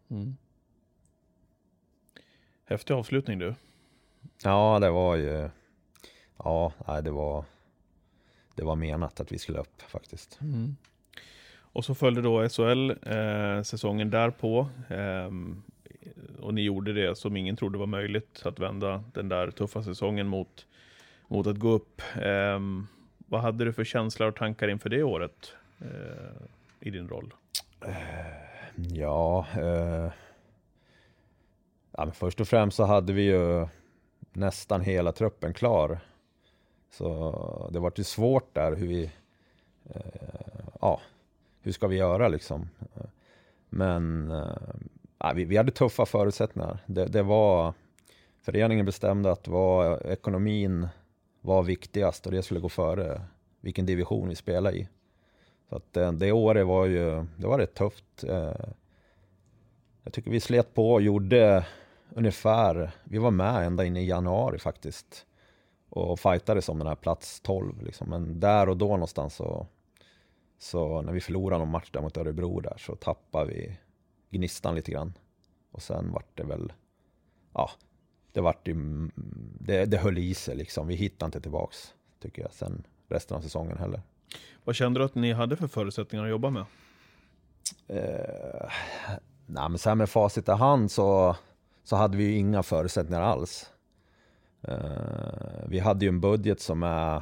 Häftig 2.69 2.93
avslutning 2.93 3.39
du. 3.39 3.55
Ja, 4.43 4.79
det 4.79 4.89
var 4.89 5.15
ju... 5.15 5.49
Ja, 6.37 6.73
nej, 6.87 7.03
det 7.03 7.11
var... 7.11 7.45
Det 8.55 8.63
var 8.63 8.75
menat 8.75 9.19
att 9.19 9.31
vi 9.31 9.37
skulle 9.39 9.59
upp 9.59 9.81
faktiskt. 9.81 10.39
Och 11.59 11.85
så 11.85 11.95
följde 11.95 12.21
då 12.21 12.49
SHL 12.49 12.89
eh, 12.89 13.61
säsongen 13.63 14.09
därpå. 14.09 14.69
ehm, 14.89 15.63
och 16.39 16.53
ni 16.53 16.61
gjorde 16.61 16.93
det 16.93 17.17
som 17.17 17.37
ingen 17.37 17.55
trodde 17.55 17.77
var 17.77 17.85
möjligt, 17.85 18.41
att 18.45 18.59
vända 18.59 19.03
den 19.13 19.29
där 19.29 19.51
tuffa 19.51 19.83
säsongen 19.83 20.27
mot, 20.27 20.65
mot 21.27 21.47
att 21.47 21.57
gå 21.57 21.69
upp. 21.69 22.01
Ehm, 22.21 22.87
vad 23.17 23.41
hade 23.41 23.65
du 23.65 23.73
för 23.73 23.83
känslor 23.83 24.27
och 24.29 24.35
tankar 24.35 24.67
inför 24.67 24.89
det 24.89 25.03
året 25.03 25.53
eh, 25.79 26.41
i 26.79 26.89
din 26.89 27.09
roll? 27.09 27.33
Ja, 28.75 29.45
eh, 29.53 30.11
ja 31.97 32.05
men 32.05 32.13
först 32.13 32.41
och 32.41 32.47
främst 32.47 32.77
så 32.77 32.83
hade 32.83 33.13
vi 33.13 33.21
ju 33.21 33.67
nästan 34.33 34.81
hela 34.81 35.11
truppen 35.11 35.53
klar. 35.53 35.99
Så 36.91 37.69
det 37.73 37.79
var 37.79 37.93
ju 37.95 38.03
svårt 38.03 38.53
där 38.53 38.75
hur 38.75 38.87
vi... 38.87 39.11
Eh, 39.89 40.01
ja, 40.81 41.01
hur 41.61 41.71
ska 41.71 41.87
vi 41.87 41.95
göra 41.95 42.27
liksom? 42.27 42.69
Men 43.69 44.31
eh, 44.31 45.33
vi, 45.35 45.45
vi 45.45 45.57
hade 45.57 45.71
tuffa 45.71 46.05
förutsättningar. 46.05 46.79
Det, 46.85 47.05
det 47.05 47.23
var... 47.23 47.73
Föreningen 48.41 48.85
bestämde 48.85 49.31
att 49.31 49.47
var, 49.47 50.07
ekonomin 50.07 50.87
var 51.41 51.63
viktigast 51.63 52.25
och 52.25 52.31
det 52.31 52.43
skulle 52.43 52.59
gå 52.59 52.69
före 52.69 53.21
vilken 53.61 53.85
division 53.85 54.29
vi 54.29 54.35
spelade 54.35 54.77
i. 54.77 54.87
Så 55.69 55.75
att 55.75 55.93
det, 55.93 56.11
det 56.11 56.31
året 56.31 56.67
var 56.67 56.85
ju, 56.85 57.25
det 57.37 57.47
var 57.47 57.59
rätt 57.59 57.73
tufft. 57.73 58.23
Eh, 58.23 58.53
Jag 60.03 60.13
tycker 60.13 60.31
vi 60.31 60.39
slet 60.39 60.73
på 60.73 60.93
och 60.93 61.01
gjorde 61.01 61.65
ungefär, 62.09 62.91
vi 63.03 63.17
var 63.17 63.31
med 63.31 63.65
ända 63.65 63.85
in 63.85 63.97
i 63.97 64.05
januari 64.05 64.59
faktiskt. 64.59 65.25
Och 65.89 66.19
fightades 66.19 66.69
om 66.69 66.79
den 66.79 66.87
här 66.87 66.95
plats 66.95 67.41
12 67.41 67.81
liksom. 67.81 68.09
Men 68.09 68.39
där 68.39 68.69
och 68.69 68.77
då 68.77 68.87
någonstans 68.87 69.35
så, 69.35 69.67
så 70.57 71.01
när 71.01 71.13
vi 71.13 71.21
förlorade 71.21 71.59
någon 71.59 71.71
match 71.71 71.89
där 71.91 72.01
mot 72.01 72.17
Örebro 72.17 72.59
där 72.59 72.77
så 72.77 72.95
tappade 72.95 73.45
vi 73.45 73.77
gnistan 74.29 74.75
lite 74.75 74.91
grann. 74.91 75.13
Och 75.71 75.81
sen 75.81 76.11
vart 76.11 76.37
det 76.37 76.43
väl, 76.43 76.73
ja, 77.53 77.69
det 78.31 78.41
vart 78.41 78.67
ju, 78.67 78.75
det, 79.59 79.85
det 79.85 79.97
höll 79.97 80.17
i 80.17 80.33
sig 80.33 80.55
liksom. 80.55 80.87
Vi 80.87 80.95
hittade 80.95 81.27
inte 81.27 81.41
tillbaks 81.41 81.93
tycker 82.19 82.41
jag 82.41 82.53
sen 82.53 82.83
resten 83.07 83.37
av 83.37 83.41
säsongen 83.41 83.77
heller. 83.77 84.01
Vad 84.63 84.75
kände 84.75 84.99
du 84.99 85.03
att 85.03 85.15
ni 85.15 85.31
hade 85.31 85.55
för 85.55 85.67
förutsättningar 85.67 86.25
att 86.25 86.29
jobba 86.29 86.49
med? 86.49 86.65
Eh, 87.87 88.69
nej, 89.45 89.69
men 89.69 89.77
så 89.77 89.89
här 89.89 89.95
med 89.95 90.09
facit 90.09 90.49
i 90.49 90.51
hand 90.51 90.91
så, 90.91 91.35
så 91.87 91.95
hade 91.95 92.17
vi 92.17 92.23
ju 92.23 92.37
inga 92.37 92.63
förutsättningar 92.63 93.21
alls. 93.21 93.71
Eh, 94.61 95.67
vi 95.67 95.79
hade 95.79 96.05
ju 96.05 96.09
en 96.09 96.19
budget 96.21 96.61
som 96.61 96.83
är, 96.83 97.21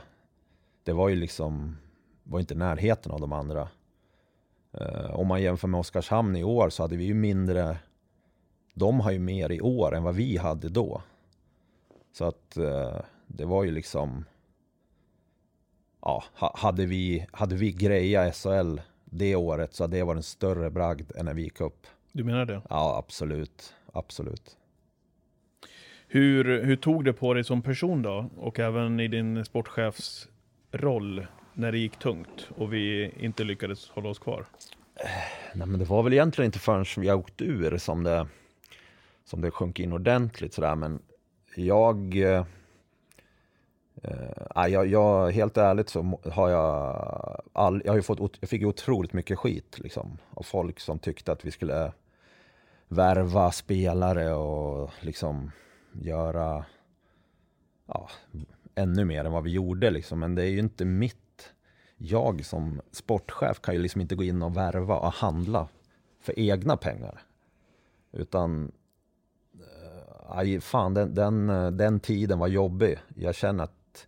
det 0.83 0.93
var 0.93 1.09
ju 1.09 1.15
liksom, 1.15 1.77
var 2.23 2.39
inte 2.39 2.53
i 2.53 2.57
närheten 2.57 3.11
av 3.11 3.21
de 3.21 3.33
andra. 3.33 3.69
Eh, 4.71 5.19
om 5.19 5.27
man 5.27 5.41
jämför 5.41 5.67
med 5.67 5.79
Oskarshamn 5.79 6.35
i 6.35 6.43
år 6.43 6.69
så 6.69 6.83
hade 6.83 6.95
vi 6.97 7.03
ju 7.03 7.13
mindre, 7.13 7.77
de 8.73 8.99
har 8.99 9.11
ju 9.11 9.19
mer 9.19 9.51
i 9.51 9.61
år 9.61 9.95
än 9.95 10.03
vad 10.03 10.15
vi 10.15 10.37
hade 10.37 10.69
då. 10.69 11.01
Så 12.11 12.25
att 12.25 12.57
eh, 12.57 12.99
det 13.27 13.45
var 13.45 13.63
ju 13.63 13.71
liksom, 13.71 14.25
ja, 16.01 16.23
ha- 16.33 16.55
hade 16.57 16.85
vi, 16.85 17.27
hade 17.31 17.55
vi 17.55 17.71
grejat 17.71 18.35
SHL 18.35 18.79
det 19.05 19.35
året 19.35 19.73
så 19.73 19.83
hade 19.83 19.97
det 19.97 20.03
varit 20.03 20.17
en 20.17 20.23
större 20.23 20.69
bragd 20.69 21.11
än 21.15 21.25
när 21.25 21.33
vi 21.33 21.41
gick 21.43 21.61
upp. 21.61 21.87
Du 22.11 22.23
menar 22.23 22.45
det? 22.45 22.61
Ja, 22.69 22.97
absolut. 22.97 23.73
Absolut. 23.95 24.57
Hur, 26.07 26.63
hur 26.63 26.75
tog 26.75 27.05
det 27.05 27.13
på 27.13 27.33
dig 27.33 27.43
som 27.43 27.61
person 27.61 28.01
då? 28.01 28.29
Och 28.37 28.59
även 28.59 28.99
i 28.99 29.07
din 29.07 29.45
sportchefsroll 29.45 31.27
när 31.53 31.71
det 31.71 31.77
gick 31.77 31.99
tungt 31.99 32.49
och 32.57 32.73
vi 32.73 33.11
inte 33.19 33.43
lyckades 33.43 33.89
hålla 33.89 34.09
oss 34.09 34.19
kvar? 34.19 34.45
Nej, 35.53 35.67
men 35.67 35.79
det 35.79 35.85
var 35.85 36.03
väl 36.03 36.13
egentligen 36.13 36.45
inte 36.45 36.59
förrän 36.59 36.85
vi 36.97 37.07
har 37.07 37.17
åkt 37.17 37.41
ur 37.41 37.77
som 37.77 38.03
det, 38.03 38.27
som 39.25 39.41
det 39.41 39.51
sjönk 39.51 39.79
in 39.79 39.93
ordentligt 39.93 40.53
sådär. 40.53 40.75
Men 40.75 40.99
jag, 41.55 42.15
eh, 42.15 42.45
eh, 44.03 44.67
jag, 44.67 44.87
jag, 44.87 45.31
helt 45.31 45.57
ärligt 45.57 45.89
så 45.89 46.19
har 46.31 46.49
jag, 46.49 47.41
all, 47.53 47.81
jag, 47.85 47.91
har 47.91 47.97
ju 47.97 48.03
fått, 48.03 48.37
jag 48.39 48.49
fick 48.49 48.65
otroligt 48.65 49.13
mycket 49.13 49.39
skit 49.39 49.79
liksom, 49.79 50.17
av 50.33 50.43
folk 50.43 50.79
som 50.79 50.99
tyckte 50.99 51.31
att 51.31 51.45
vi 51.45 51.51
skulle 51.51 51.91
värva 52.87 53.51
spelare 53.51 54.33
och 54.33 54.91
liksom 55.01 55.51
göra 55.91 56.65
ja, 57.85 58.09
ännu 58.75 59.05
mer 59.05 59.25
än 59.25 59.31
vad 59.31 59.43
vi 59.43 59.51
gjorde. 59.51 59.89
Liksom. 59.89 60.19
Men 60.19 60.35
det 60.35 60.43
är 60.43 60.49
ju 60.49 60.59
inte 60.59 60.85
mitt... 60.85 61.15
Jag 61.97 62.45
som 62.45 62.81
sportchef 62.91 63.61
kan 63.61 63.75
ju 63.75 63.81
liksom 63.81 64.01
inte 64.01 64.15
gå 64.15 64.23
in 64.23 64.41
och 64.41 64.57
värva 64.57 64.97
och 64.97 65.13
handla 65.13 65.67
för 66.19 66.39
egna 66.39 66.77
pengar. 66.77 67.21
Utan, 68.11 68.71
eh, 69.53 70.37
aj, 70.37 70.59
fan 70.61 70.93
den, 70.93 71.15
den, 71.15 71.47
den 71.77 71.99
tiden 71.99 72.39
var 72.39 72.47
jobbig. 72.47 72.99
Jag 73.15 73.35
känner 73.35 73.63
att 73.63 74.07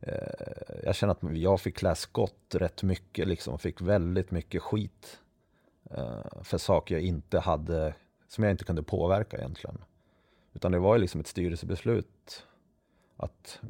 eh, 0.00 0.82
jag 0.84 0.94
känner 0.94 1.12
att 1.12 1.36
jag 1.36 1.60
fick 1.60 1.76
klä 1.76 1.94
skott 1.94 2.54
rätt 2.54 2.82
mycket 2.82 3.28
liksom. 3.28 3.58
Fick 3.58 3.80
väldigt 3.80 4.30
mycket 4.30 4.62
skit 4.62 5.20
eh, 5.90 6.42
för 6.42 6.58
saker 6.58 6.94
jag 6.94 7.04
inte 7.04 7.38
hade, 7.38 7.94
som 8.34 8.44
jag 8.44 8.50
inte 8.50 8.64
kunde 8.64 8.82
påverka 8.82 9.36
egentligen. 9.36 9.78
Utan 10.54 10.72
det 10.72 10.78
var 10.78 10.94
ju 10.94 11.00
liksom 11.00 11.20
ett 11.20 11.26
styrelsebeslut 11.26 12.46
att 13.16 13.60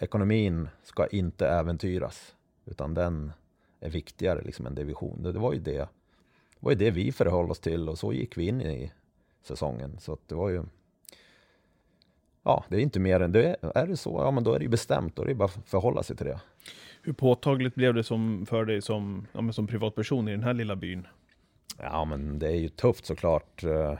ekonomin 0.00 0.68
ska 0.82 1.06
inte 1.06 1.48
äventyras, 1.48 2.34
utan 2.64 2.94
den 2.94 3.32
är 3.80 3.90
viktigare 3.90 4.42
liksom 4.42 4.66
än 4.66 4.74
division. 4.74 5.22
Det, 5.22 5.32
det 5.32 5.38
var 5.38 5.52
ju 5.52 5.58
det, 5.58 5.78
det 5.78 6.60
var 6.60 6.70
ju 6.70 6.78
det 6.78 6.90
vi 6.90 7.12
förhöll 7.12 7.50
oss 7.50 7.60
till 7.60 7.88
och 7.88 7.98
så 7.98 8.12
gick 8.12 8.38
vi 8.38 8.48
in 8.48 8.60
i 8.60 8.92
säsongen. 9.42 9.98
Så 10.00 10.12
att 10.12 10.28
det 10.28 10.34
var 10.34 10.48
ju, 10.48 10.64
ja, 12.42 12.64
det 12.68 12.76
är 12.76 12.80
inte 12.80 13.00
mer 13.00 13.20
än 13.20 13.32
det. 13.32 13.56
Är 13.74 13.86
det 13.86 13.96
så, 13.96 14.10
ja 14.10 14.30
men 14.30 14.44
då 14.44 14.52
är 14.52 14.58
det 14.58 14.64
ju 14.64 14.70
bestämt, 14.70 15.16
då 15.16 15.22
är 15.22 15.26
det 15.26 15.34
bara 15.34 15.44
att 15.44 15.68
förhålla 15.68 16.02
sig 16.02 16.16
till 16.16 16.26
det. 16.26 16.40
Hur 17.02 17.12
påtagligt 17.12 17.74
blev 17.74 17.94
det 17.94 18.04
som, 18.04 18.46
för 18.46 18.64
dig 18.64 18.82
som, 18.82 19.26
ja, 19.32 19.40
men 19.40 19.52
som 19.52 19.66
privatperson 19.66 20.28
i 20.28 20.30
den 20.30 20.42
här 20.42 20.54
lilla 20.54 20.76
byn? 20.76 21.06
Ja, 21.78 22.04
men 22.04 22.38
det 22.38 22.46
är 22.46 22.56
ju 22.56 22.68
tufft 22.68 23.06
såklart. 23.06 23.64
Eh, 23.64 23.98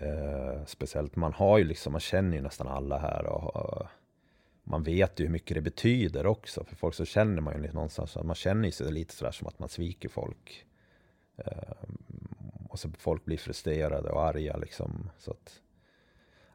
eh, 0.00 0.64
speciellt 0.66 1.16
man 1.16 1.32
har 1.32 1.58
ju 1.58 1.64
liksom, 1.64 1.92
man 1.92 2.00
känner 2.00 2.36
ju 2.36 2.42
nästan 2.42 2.68
alla 2.68 2.98
här 2.98 3.26
och, 3.26 3.56
och 3.56 3.86
man 4.64 4.82
vet 4.82 5.20
ju 5.20 5.24
hur 5.24 5.32
mycket 5.32 5.54
det 5.54 5.60
betyder 5.60 6.26
också. 6.26 6.64
För 6.64 6.76
folk 6.76 6.94
så 6.94 7.04
känner 7.04 7.42
man 7.42 7.54
ju 7.54 7.62
lite 7.62 7.74
någonstans, 7.74 8.16
man 8.24 8.34
känner 8.34 8.64
ju 8.64 8.72
sig 8.72 8.92
lite 8.92 9.14
sådär 9.14 9.32
som 9.32 9.46
att 9.46 9.58
man 9.58 9.68
sviker 9.68 10.08
folk. 10.08 10.66
Eh, 11.36 11.74
och 12.68 12.78
så 12.78 12.90
folk 12.98 13.24
blir 13.24 13.38
frustrerade 13.38 14.10
och 14.10 14.24
arga 14.24 14.56
liksom. 14.56 15.10
Så 15.18 15.30
att, 15.30 15.60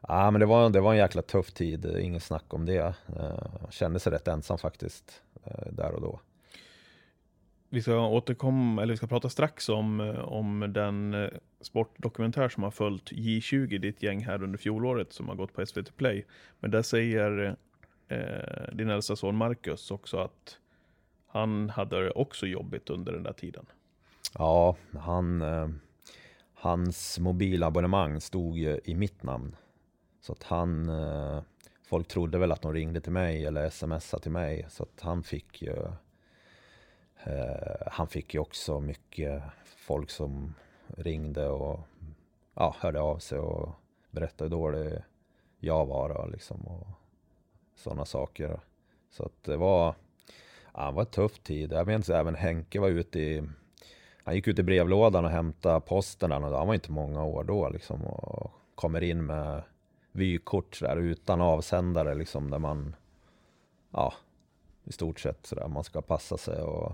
ja, 0.08 0.30
men 0.30 0.40
det 0.40 0.46
var, 0.46 0.70
det 0.70 0.80
var 0.80 0.92
en 0.92 0.98
jäkla 0.98 1.22
tuff 1.22 1.52
tid, 1.52 1.96
inget 2.00 2.22
snack 2.22 2.54
om 2.54 2.66
det. 2.66 2.94
Eh, 3.16 3.70
kände 3.70 4.00
sig 4.00 4.12
rätt 4.12 4.28
ensam 4.28 4.58
faktiskt, 4.58 5.22
eh, 5.44 5.72
där 5.72 5.92
och 5.92 6.00
då. 6.00 6.20
Vi 7.72 7.82
ska 7.82 8.06
återkomma, 8.06 8.82
eller 8.82 8.92
vi 8.92 8.96
ska 8.96 9.06
prata 9.06 9.28
strax 9.28 9.68
om, 9.68 10.00
eh, 10.00 10.18
om 10.18 10.72
den 10.72 11.14
eh, 11.14 11.28
sportdokumentär 11.60 12.48
som 12.48 12.62
har 12.62 12.70
följt 12.70 13.12
J20, 13.12 13.78
ditt 13.78 14.02
gäng 14.02 14.24
här 14.24 14.42
under 14.42 14.58
fjolåret 14.58 15.12
som 15.12 15.28
har 15.28 15.34
gått 15.34 15.52
på 15.52 15.66
SVT 15.66 15.96
Play. 15.96 16.24
Men 16.60 16.70
där 16.70 16.82
säger 16.82 17.56
eh, 18.08 18.74
din 18.74 18.90
äldsta 18.90 19.16
son 19.16 19.36
Marcus 19.36 19.90
också 19.90 20.16
att 20.16 20.58
han 21.26 21.70
hade 21.70 22.04
det 22.04 22.10
också 22.10 22.46
jobbigt 22.46 22.90
under 22.90 23.12
den 23.12 23.22
där 23.22 23.32
tiden. 23.32 23.66
Ja, 24.38 24.76
han, 24.98 25.42
eh, 25.42 25.68
hans 26.54 27.18
mobilabonnemang 27.18 28.20
stod 28.20 28.58
ju 28.58 28.80
i 28.84 28.94
mitt 28.94 29.22
namn. 29.22 29.56
Så 30.20 30.32
att 30.32 30.42
han, 30.42 30.88
eh, 30.88 31.42
folk 31.88 32.08
trodde 32.08 32.38
väl 32.38 32.52
att 32.52 32.62
de 32.62 32.72
ringde 32.72 33.00
till 33.00 33.12
mig 33.12 33.46
eller 33.46 33.70
smsade 33.70 34.22
till 34.22 34.32
mig. 34.32 34.66
Så 34.68 34.82
att 34.82 35.00
han 35.00 35.22
fick 35.22 35.62
ju, 35.62 35.72
eh, 35.72 35.92
Eh, 37.24 37.86
han 37.86 38.08
fick 38.08 38.34
ju 38.34 38.40
också 38.40 38.80
mycket 38.80 39.42
folk 39.64 40.10
som 40.10 40.54
ringde 40.86 41.48
och 41.48 41.80
ja, 42.54 42.76
hörde 42.78 43.00
av 43.00 43.18
sig 43.18 43.38
och 43.38 43.70
berättade 44.10 44.50
hur 44.50 44.56
dålig 44.56 45.02
jag 45.58 45.86
var 45.86 46.10
och 46.10 46.30
liksom 46.30 46.60
och 46.60 46.86
sådana 47.74 48.04
saker. 48.04 48.60
Så 49.10 49.24
att 49.24 49.44
det 49.44 49.56
var, 49.56 49.94
ja, 50.74 50.86
det 50.86 50.92
var 50.92 51.02
en 51.02 51.06
tuff 51.06 51.38
tid. 51.38 51.72
Jag 51.72 51.86
minns 51.86 52.10
även 52.10 52.34
Henke 52.34 52.80
var 52.80 52.88
ute 52.88 53.20
i 53.20 53.48
han 54.24 54.34
gick 54.34 54.48
ut 54.48 54.58
i 54.58 54.62
brevlådan 54.62 55.24
och 55.24 55.30
hämtade 55.30 55.80
posten. 55.80 56.30
Han 56.30 56.42
var 56.42 56.74
inte 56.74 56.92
många 56.92 57.24
år 57.24 57.44
då 57.44 57.68
liksom. 57.68 58.04
Och 58.04 58.52
kommer 58.74 59.02
in 59.02 59.26
med 59.26 59.62
vykort 60.12 60.80
där, 60.80 60.96
utan 60.96 61.40
avsändare 61.40 62.14
liksom. 62.14 62.50
Där 62.50 62.58
man, 62.58 62.96
ja, 63.90 64.14
i 64.84 64.92
stort 64.92 65.20
sett 65.20 65.46
sådär. 65.46 65.68
Man 65.68 65.84
ska 65.84 66.02
passa 66.02 66.38
sig 66.38 66.62
och 66.62 66.92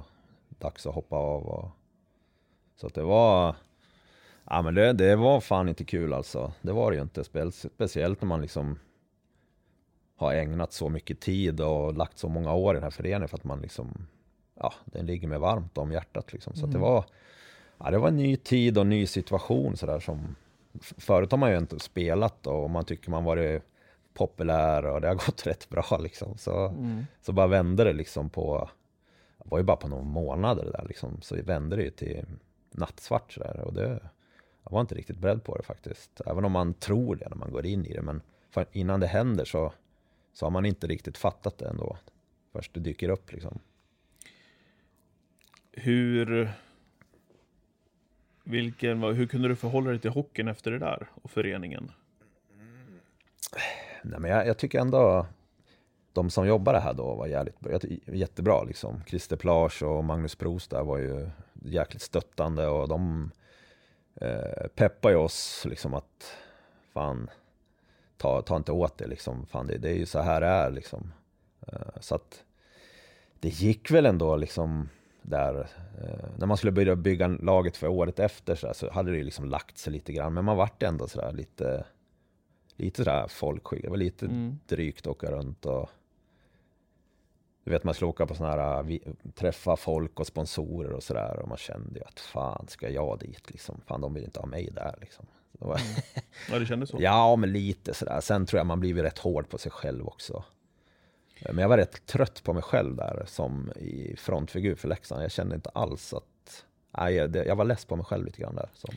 dags 0.58 0.86
att 0.86 0.94
hoppa 0.94 1.16
av. 1.16 1.46
Och, 1.46 1.70
så 2.76 2.86
att 2.86 2.94
det 2.94 3.02
var, 3.02 3.56
ja 4.44 4.62
men 4.62 4.74
det, 4.74 4.92
det 4.92 5.16
var 5.16 5.40
fan 5.40 5.68
inte 5.68 5.84
kul 5.84 6.12
alltså. 6.12 6.52
Det 6.62 6.72
var 6.72 6.90
det 6.90 6.96
ju 6.96 7.02
inte. 7.02 7.24
Spe, 7.24 7.50
speciellt 7.52 8.22
när 8.22 8.28
man 8.28 8.42
liksom 8.42 8.78
har 10.16 10.34
ägnat 10.34 10.72
så 10.72 10.88
mycket 10.88 11.20
tid 11.20 11.60
och 11.60 11.94
lagt 11.94 12.18
så 12.18 12.28
många 12.28 12.54
år 12.54 12.74
i 12.74 12.76
den 12.76 12.82
här 12.82 12.90
föreningen 12.90 13.28
för 13.28 13.36
att 13.36 13.44
man 13.44 13.60
liksom 13.60 14.06
ja, 14.60 14.72
den 14.84 15.06
ligger 15.06 15.28
mig 15.28 15.38
varmt 15.38 15.78
om 15.78 15.92
hjärtat 15.92 16.32
liksom. 16.32 16.54
Så 16.54 16.66
att 16.66 16.72
det 16.72 16.78
var, 16.78 17.04
ja, 17.78 17.90
det 17.90 17.98
var 17.98 18.08
en 18.08 18.16
ny 18.16 18.36
tid 18.36 18.78
och 18.78 18.82
en 18.82 18.90
ny 18.90 19.06
situation 19.06 19.76
sådär 19.76 20.00
som 20.00 20.36
Förut 20.80 21.30
har 21.30 21.38
man 21.38 21.50
ju 21.50 21.58
inte 21.58 21.78
spelat 21.78 22.46
och 22.46 22.70
man 22.70 22.84
tycker 22.84 23.10
man 23.10 23.24
varit 23.24 23.62
populär 24.14 24.86
och 24.86 25.00
det 25.00 25.08
har 25.08 25.14
gått 25.14 25.42
rätt 25.46 25.68
bra 25.68 25.98
liksom. 26.00 26.38
Så, 26.38 26.74
så 27.22 27.32
bara 27.32 27.46
vände 27.46 27.84
det 27.84 27.92
liksom 27.92 28.30
på, 28.30 28.70
var 29.48 29.58
ju 29.58 29.64
bara 29.64 29.76
på 29.76 29.88
några 29.88 30.02
månader 30.02 30.64
där 30.64 30.84
liksom. 30.88 31.20
Så 31.22 31.42
vände 31.42 31.76
det 31.76 31.82
ju 31.82 31.90
till 31.90 32.24
nattsvart 32.70 33.32
sådär 33.32 33.60
och 33.60 33.74
det, 33.74 34.00
jag 34.64 34.70
var 34.72 34.80
inte 34.80 34.94
riktigt 34.94 35.18
beredd 35.18 35.44
på 35.44 35.56
det 35.56 35.62
faktiskt. 35.62 36.20
Även 36.26 36.44
om 36.44 36.52
man 36.52 36.74
tror 36.74 37.16
det 37.16 37.28
när 37.28 37.36
man 37.36 37.52
går 37.52 37.66
in 37.66 37.86
i 37.86 37.92
det. 37.92 38.02
Men 38.02 38.22
innan 38.72 39.00
det 39.00 39.06
händer 39.06 39.44
så, 39.44 39.72
så 40.32 40.46
har 40.46 40.50
man 40.50 40.66
inte 40.66 40.86
riktigt 40.86 41.18
fattat 41.18 41.58
det 41.58 41.68
ändå. 41.68 41.96
Först 42.52 42.74
det 42.74 42.80
dyker 42.80 43.08
upp 43.08 43.32
liksom. 43.32 43.58
Hur, 45.72 46.50
vilken, 48.44 49.02
hur 49.02 49.26
kunde 49.26 49.48
du 49.48 49.56
förhålla 49.56 49.90
dig 49.90 49.98
till 49.98 50.10
hockeyn 50.10 50.48
efter 50.48 50.70
det 50.70 50.78
där 50.78 51.08
och 51.22 51.30
föreningen? 51.30 51.92
Nej, 54.02 54.20
men 54.20 54.30
jag, 54.30 54.46
jag 54.46 54.58
tycker 54.58 54.80
ändå 54.80 55.26
de 56.12 56.30
som 56.30 56.46
jobbade 56.46 56.80
här 56.80 56.94
då 56.94 57.14
var 57.14 57.26
jävligt, 57.26 57.60
bra- 57.60 57.78
jättebra. 58.06 58.62
Liksom. 58.62 59.02
Christer 59.06 59.36
Plage 59.36 59.82
och 59.82 60.04
Magnus 60.04 60.34
Pros 60.34 60.68
där 60.68 60.82
var 60.82 60.98
ju 60.98 61.30
jäkligt 61.62 62.02
stöttande 62.02 62.66
och 62.66 62.88
de 62.88 63.30
eh, 64.20 64.66
peppar 64.74 65.10
ju 65.10 65.16
oss 65.16 65.66
liksom 65.68 65.94
att 65.94 66.36
fan, 66.92 67.30
ta, 68.16 68.42
ta 68.42 68.56
inte 68.56 68.72
åt 68.72 68.98
det 68.98 69.06
liksom. 69.06 69.46
Fan, 69.46 69.66
det, 69.66 69.78
det 69.78 69.90
är 69.90 69.96
ju 69.96 70.06
så 70.06 70.20
här 70.20 70.40
det 70.40 70.46
är 70.46 70.70
liksom. 70.70 71.12
Eh, 71.66 72.00
så 72.00 72.14
att 72.14 72.44
det 73.40 73.48
gick 73.48 73.90
väl 73.90 74.06
ändå 74.06 74.36
liksom 74.36 74.88
där, 75.22 75.68
eh, 76.02 76.28
när 76.36 76.46
man 76.46 76.56
skulle 76.56 76.72
börja 76.72 76.96
bygga 76.96 77.28
laget 77.28 77.76
för 77.76 77.86
året 77.86 78.18
efter 78.18 78.54
så, 78.54 78.66
där, 78.66 78.74
så 78.74 78.90
hade 78.90 79.10
det 79.10 79.16
ju 79.16 79.24
liksom 79.24 79.44
lagt 79.44 79.78
sig 79.78 79.92
lite 79.92 80.12
grann. 80.12 80.34
Men 80.34 80.44
man 80.44 80.56
vart 80.56 80.82
ändå 80.82 81.08
sådär 81.08 81.32
lite 81.32 81.84
lite 82.78 83.04
sådär 83.04 83.26
folkskygg. 83.28 83.82
Det 83.82 83.90
var 83.90 83.96
lite 83.96 84.26
Mm. 84.26 84.58
drygt 84.66 85.00
att 85.00 85.06
åka 85.06 85.30
runt 85.30 85.66
och 85.66 85.90
du 87.64 87.70
vet 87.70 87.84
man 87.84 87.94
skulle 87.94 88.08
åka 88.08 88.26
på 88.26 88.34
sådana 88.34 88.62
här, 88.62 88.98
träffa 89.34 89.76
folk 89.76 90.20
och 90.20 90.26
sponsorer 90.26 90.90
och 90.92 91.02
sådär 91.02 91.38
och 91.42 91.48
man 91.48 91.58
kände 91.58 91.98
ju 91.98 92.04
att 92.04 92.20
fan 92.20 92.66
ska 92.68 92.88
jag 92.90 93.18
dit 93.18 93.50
liksom? 93.50 93.80
Fan 93.86 94.00
de 94.00 94.14
vill 94.14 94.24
inte 94.24 94.40
ha 94.40 94.46
mig 94.46 94.70
där 94.74 94.94
liksom. 95.00 95.26
Det 95.52 95.64
var, 95.64 95.80
Ja, 96.50 96.58
det 96.58 96.66
kändes 96.66 96.90
så. 96.90 96.96
ja 97.00 97.36
men 97.36 97.52
lite 97.52 97.94
sådär. 97.94 98.20
Sen 98.20 98.46
tror 98.46 98.58
jag 98.58 98.66
man 98.66 98.80
blivit 98.80 99.04
rätt 99.04 99.18
hård 99.18 99.48
på 99.48 99.58
sig 99.58 99.72
själv 99.72 100.06
också. 100.06 100.44
Men 101.44 101.58
jag 101.58 101.68
var 101.68 101.76
rätt 101.76 102.06
trött 102.06 102.42
på 102.44 102.52
mig 102.52 102.62
själv 102.62 102.96
där 102.96 103.24
som 103.26 103.72
i 103.76 104.16
frontfigur 104.18 104.74
för 104.74 104.88
Leksand. 104.88 105.22
Jag 105.22 105.30
kände 105.32 105.54
inte 105.54 105.70
alls 105.70 106.12
att, 106.14 106.64
nej 106.98 107.14
jag, 107.14 107.30
det, 107.30 107.44
jag 107.44 107.56
var 107.56 107.64
less 107.64 107.84
på 107.84 107.96
mig 107.96 108.04
själv 108.04 108.24
lite 108.26 108.40
grann 108.42 108.54
där. 108.54 108.68
Som, 108.74 108.94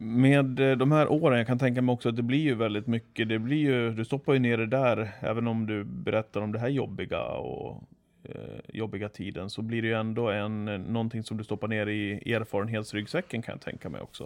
Med 0.00 0.60
eh, 0.60 0.76
de 0.76 0.92
här 0.92 1.12
åren, 1.12 1.38
jag 1.38 1.46
kan 1.46 1.58
tänka 1.58 1.82
mig 1.82 1.92
också 1.92 2.08
att 2.08 2.16
det 2.16 2.22
blir 2.22 2.38
ju 2.38 2.54
väldigt 2.54 2.86
mycket, 2.86 3.28
det 3.28 3.38
blir 3.38 3.56
ju, 3.56 3.90
du 3.90 4.04
stoppar 4.04 4.32
ju 4.32 4.38
ner 4.38 4.58
det 4.58 4.66
där, 4.66 5.10
även 5.20 5.46
om 5.46 5.66
du 5.66 5.84
berättar 5.84 6.40
om 6.40 6.52
det 6.52 6.58
här 6.58 6.68
jobbiga 6.68 7.22
och 7.22 7.82
eh, 8.24 8.60
jobbiga 8.68 9.08
tiden, 9.08 9.50
så 9.50 9.62
blir 9.62 9.82
det 9.82 9.88
ju 9.88 9.94
ändå 9.94 10.30
en, 10.30 10.64
någonting 10.64 11.22
som 11.22 11.36
du 11.36 11.44
stoppar 11.44 11.68
ner 11.68 11.86
i 11.86 12.32
erfarenhetsryggsäcken 12.32 13.42
kan 13.42 13.52
jag 13.52 13.60
tänka 13.60 13.88
mig 13.88 14.00
också. 14.00 14.24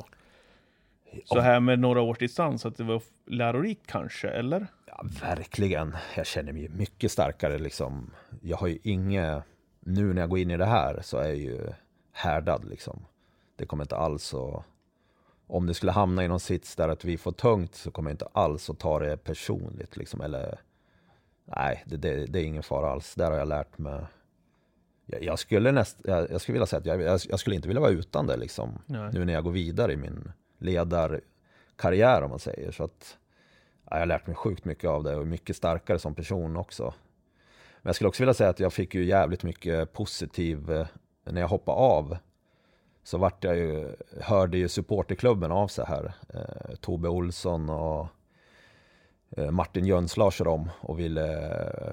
Så 1.24 1.40
här 1.40 1.60
med 1.60 1.78
några 1.78 2.00
års 2.00 2.18
distans, 2.18 2.66
att 2.66 2.76
det 2.76 2.84
var 2.84 3.02
lärorikt 3.26 3.86
kanske, 3.86 4.28
eller? 4.28 4.66
Ja, 4.86 5.04
verkligen. 5.20 5.96
Jag 6.16 6.26
känner 6.26 6.52
mig 6.52 6.68
mycket 6.68 7.12
starkare 7.12 7.58
liksom. 7.58 8.10
Jag 8.40 8.56
har 8.56 8.66
ju 8.66 8.78
inget, 8.82 9.42
nu 9.80 10.14
när 10.14 10.22
jag 10.22 10.30
går 10.30 10.38
in 10.38 10.50
i 10.50 10.56
det 10.56 10.66
här 10.66 10.98
så 11.02 11.18
är 11.18 11.28
jag 11.28 11.36
ju 11.36 11.60
härdad 12.12 12.64
liksom. 12.70 13.04
Det 13.56 13.66
kommer 13.66 13.84
inte 13.84 13.96
alls 13.96 14.34
att 14.34 14.64
om 15.46 15.66
det 15.66 15.74
skulle 15.74 15.92
hamna 15.92 16.24
i 16.24 16.28
någon 16.28 16.40
sits 16.40 16.76
där 16.76 16.88
att 16.88 17.04
vi 17.04 17.18
får 17.18 17.32
tungt 17.32 17.74
så 17.74 17.90
kommer 17.90 18.10
jag 18.10 18.14
inte 18.14 18.28
alls 18.32 18.70
att 18.70 18.78
ta 18.78 18.98
det 18.98 19.16
personligt. 19.16 19.96
Liksom, 19.96 20.20
eller, 20.20 20.60
nej, 21.44 21.82
det, 21.86 21.96
det, 21.96 22.26
det 22.26 22.40
är 22.40 22.44
ingen 22.44 22.62
fara 22.62 22.90
alls. 22.90 23.14
Där 23.14 23.30
har 23.30 23.38
jag 23.38 23.48
lärt 23.48 23.78
mig. 23.78 24.04
Jag, 25.06 25.22
jag 25.22 25.38
skulle, 25.38 25.72
näst, 25.72 25.98
jag, 26.04 26.30
jag 26.30 26.40
skulle 26.40 26.54
vilja 26.54 26.66
säga 26.66 26.80
att 26.80 26.86
jag, 26.86 27.00
jag, 27.00 27.20
jag 27.28 27.40
skulle 27.40 27.56
inte 27.56 27.68
vilja 27.68 27.80
vara 27.80 27.90
utan 27.90 28.26
det 28.26 28.36
liksom, 28.36 28.78
Nej. 28.86 29.10
nu 29.12 29.24
när 29.24 29.32
jag 29.32 29.44
går 29.44 29.52
vidare 29.52 29.92
i 29.92 29.96
min 29.96 30.32
ledarkarriär 30.58 32.22
om 32.22 32.30
man 32.30 32.38
säger. 32.38 32.70
Så 32.70 32.84
att, 32.84 33.18
ja, 33.84 33.96
jag 33.96 33.98
har 33.98 34.06
lärt 34.06 34.26
mig 34.26 34.36
sjukt 34.36 34.64
mycket 34.64 34.90
av 34.90 35.04
det 35.04 35.16
och 35.16 35.22
är 35.22 35.26
mycket 35.26 35.56
starkare 35.56 35.98
som 35.98 36.14
person 36.14 36.56
också. 36.56 36.94
Men 37.82 37.88
jag 37.88 37.94
skulle 37.94 38.08
också 38.08 38.22
vilja 38.22 38.34
säga 38.34 38.50
att 38.50 38.60
jag 38.60 38.72
fick 38.72 38.94
ju 38.94 39.04
jävligt 39.04 39.42
mycket 39.42 39.92
positiv, 39.92 40.70
eh, 40.70 40.86
när 41.24 41.40
jag 41.40 41.48
hoppade 41.48 41.78
av 41.78 42.16
så 43.02 43.18
vart 43.18 43.44
jag 43.44 43.56
ju, 43.56 43.96
hörde 44.20 44.58
ju 44.58 44.68
supporterklubben 44.68 45.52
av 45.52 45.68
sig 45.68 45.84
här. 45.88 46.14
Eh, 46.28 46.74
Tobbe 46.76 47.08
Olsson 47.08 47.70
och 47.70 48.06
eh, 49.36 49.50
Martin 49.50 49.86
Jönslars 49.86 50.40
och 50.40 50.44
dem 50.44 50.70
och 50.80 50.98
ville, 50.98 51.50
eh, 51.50 51.92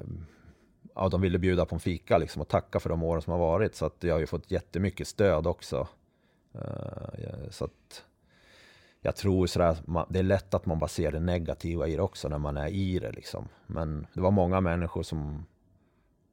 ja, 0.95 1.09
de 1.09 1.21
ville 1.21 1.39
bjuda 1.39 1.65
på 1.65 1.75
en 1.75 1.79
fika 1.79 2.17
liksom 2.17 2.41
och 2.41 2.47
tacka 2.47 2.79
för 2.79 2.89
de 2.89 3.03
åren 3.03 3.21
som 3.21 3.31
har 3.31 3.39
varit. 3.39 3.75
Så 3.75 3.85
att 3.85 4.03
jag 4.03 4.15
har 4.15 4.19
ju 4.19 4.27
fått 4.27 4.51
jättemycket 4.51 5.07
stöd 5.07 5.47
också. 5.47 5.87
Eh, 6.53 7.49
så 7.49 7.65
att 7.65 8.03
jag 9.01 9.15
tror 9.15 9.47
sådär, 9.47 9.77
man, 9.85 10.05
det 10.09 10.19
är 10.19 10.23
lätt 10.23 10.53
att 10.53 10.65
man 10.65 10.79
bara 10.79 10.87
ser 10.87 11.11
det 11.11 11.19
negativa 11.19 11.87
i 11.87 11.95
det 11.95 12.01
också 12.01 12.27
när 12.27 12.37
man 12.37 12.57
är 12.57 12.67
i 12.67 12.99
det 12.99 13.11
liksom. 13.11 13.47
Men 13.67 14.07
det 14.13 14.21
var 14.21 14.31
många 14.31 14.61
människor 14.61 15.03
som 15.03 15.45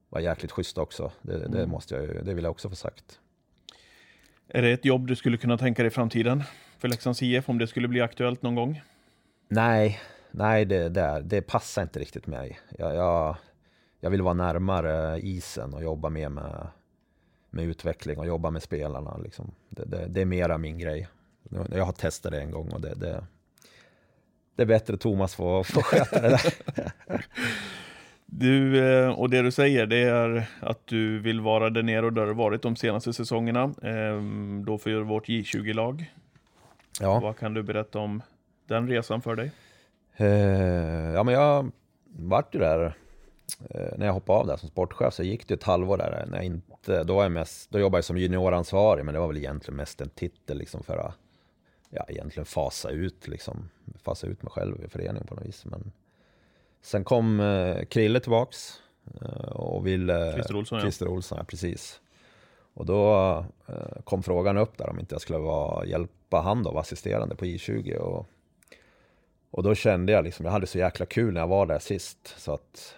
var 0.08 0.20
jäkligt 0.20 0.52
schyssta 0.52 0.82
också. 0.82 1.12
Det, 1.22 1.48
det 1.48 1.66
måste 1.66 1.94
jag 1.94 2.04
ju, 2.04 2.22
det 2.22 2.34
vill 2.34 2.44
jag 2.44 2.50
också 2.50 2.68
få 2.68 2.76
sagt. 2.76 3.20
Är 4.48 4.62
det 4.62 4.72
ett 4.72 4.84
jobb 4.84 5.06
du 5.06 5.16
skulle 5.16 5.36
kunna 5.36 5.58
tänka 5.58 5.82
dig 5.82 5.88
i 5.88 5.90
framtiden 5.90 6.42
för 6.78 6.88
Leksands 6.88 7.22
IF 7.22 7.48
om 7.48 7.58
det 7.58 7.66
skulle 7.66 7.88
bli 7.88 8.00
aktuellt 8.00 8.42
någon 8.42 8.54
gång? 8.54 8.82
Nej, 9.48 10.00
nej 10.30 10.64
det, 10.64 10.88
det, 10.88 11.22
det 11.24 11.42
passar 11.42 11.82
inte 11.82 11.98
riktigt 11.98 12.26
mig. 12.26 12.60
Jag, 12.78 12.94
jag, 12.94 13.36
jag 14.00 14.10
vill 14.10 14.22
vara 14.22 14.34
närmare 14.34 15.20
isen 15.20 15.74
och 15.74 15.82
jobba 15.82 16.08
mer 16.08 16.28
med, 16.28 16.66
med 17.50 17.64
utveckling 17.64 18.18
och 18.18 18.26
jobba 18.26 18.50
med 18.50 18.62
spelarna. 18.62 19.16
Liksom. 19.16 19.54
Det, 19.68 19.84
det, 19.84 20.06
det 20.06 20.20
är 20.20 20.26
mera 20.26 20.58
min 20.58 20.78
grej. 20.78 21.08
Jag 21.70 21.84
har 21.84 21.92
testat 21.92 22.32
det 22.32 22.40
en 22.40 22.50
gång 22.50 22.72
och 22.72 22.80
det, 22.80 22.94
det, 22.94 23.24
det 24.56 24.62
är 24.62 24.66
bättre 24.66 24.96
Thomas 24.96 25.34
får, 25.34 25.64
får 25.64 25.82
sköta 25.82 26.20
det 26.20 26.28
där. 26.28 26.54
Du, 28.26 28.84
eh, 28.88 29.10
och 29.10 29.30
det 29.30 29.42
du 29.42 29.50
säger 29.50 29.86
det 29.86 30.02
är 30.02 30.48
att 30.60 30.86
du 30.86 31.18
vill 31.18 31.40
vara 31.40 31.70
där 31.70 31.82
nere 31.82 32.06
och 32.06 32.12
där 32.12 32.26
du 32.26 32.34
varit 32.34 32.62
de 32.62 32.76
senaste 32.76 33.12
säsongerna. 33.12 33.74
Ehm, 33.82 34.64
Då 34.66 34.78
för 34.78 35.00
vårt 35.00 35.28
J20-lag. 35.28 36.12
Ja. 37.00 37.20
Vad 37.20 37.36
kan 37.38 37.54
du 37.54 37.62
berätta 37.62 37.98
om 37.98 38.22
den 38.66 38.88
resan 38.88 39.22
för 39.22 39.36
dig? 39.36 39.52
Eh, 40.16 40.26
ja, 41.14 41.22
men 41.22 41.34
jag 41.34 41.70
vart 42.06 42.54
ju 42.54 42.58
där 42.58 42.96
eh, 43.70 43.98
när 43.98 44.06
jag 44.06 44.12
hoppade 44.12 44.38
av 44.38 44.46
där 44.46 44.56
som 44.56 44.68
sportchef 44.68 45.14
så 45.14 45.22
gick 45.22 45.48
det 45.48 45.54
ett 45.54 45.62
halvår 45.62 45.96
där 45.96 46.26
när 46.30 46.36
jag 46.36 46.44
inte, 46.44 47.04
då 47.04 47.14
var 47.14 47.22
jag 47.22 47.32
mest, 47.32 47.70
då 47.70 47.78
jobbade 47.78 47.98
jag 47.98 48.04
som 48.04 48.18
junioransvarig 48.18 49.04
men 49.04 49.14
det 49.14 49.20
var 49.20 49.26
väl 49.26 49.36
egentligen 49.36 49.76
mest 49.76 50.00
en 50.00 50.08
titel 50.08 50.58
liksom 50.58 50.82
för 50.82 50.96
att 50.96 51.14
ja, 51.90 52.04
egentligen 52.08 52.44
fasa 52.46 52.90
ut 52.90 53.28
liksom, 53.28 53.68
fasa 54.02 54.26
ut 54.26 54.42
mig 54.42 54.50
själv 54.50 54.84
i 54.84 54.88
föreningen 54.88 55.26
på 55.26 55.34
något 55.34 55.46
vis. 55.46 55.64
Men 55.64 55.92
sen 56.86 57.04
kom 57.04 57.40
eh, 57.40 57.84
Krille 57.84 58.20
tillbaks 58.20 58.80
eh, 59.20 59.52
och 59.52 59.86
ville... 59.86 60.32
Christer 60.32 60.56
Olsson. 60.56 60.80
Christer 60.80 61.08
Olsson, 61.08 61.38
ja 61.38 61.44
precis. 61.44 62.00
Och 62.74 62.86
då 62.86 63.14
eh, 63.66 64.02
kom 64.04 64.22
frågan 64.22 64.56
upp 64.56 64.78
där 64.78 64.90
om 64.90 64.98
inte 64.98 65.14
jag 65.14 65.22
skulle 65.22 65.38
vara, 65.38 65.86
hjälpa 65.86 66.40
han 66.40 66.62
då, 66.62 66.70
vara 66.70 66.80
assisterande 66.80 67.36
på 67.36 67.44
I20 67.44 67.96
och 67.96 68.26
och 69.50 69.62
då 69.62 69.74
kände 69.74 70.12
jag 70.12 70.24
liksom, 70.24 70.44
jag 70.46 70.52
hade 70.52 70.66
så 70.66 70.78
jäkla 70.78 71.06
kul 71.06 71.34
när 71.34 71.40
jag 71.40 71.48
var 71.48 71.66
där 71.66 71.78
sist. 71.78 72.34
Så 72.36 72.54
att, 72.54 72.94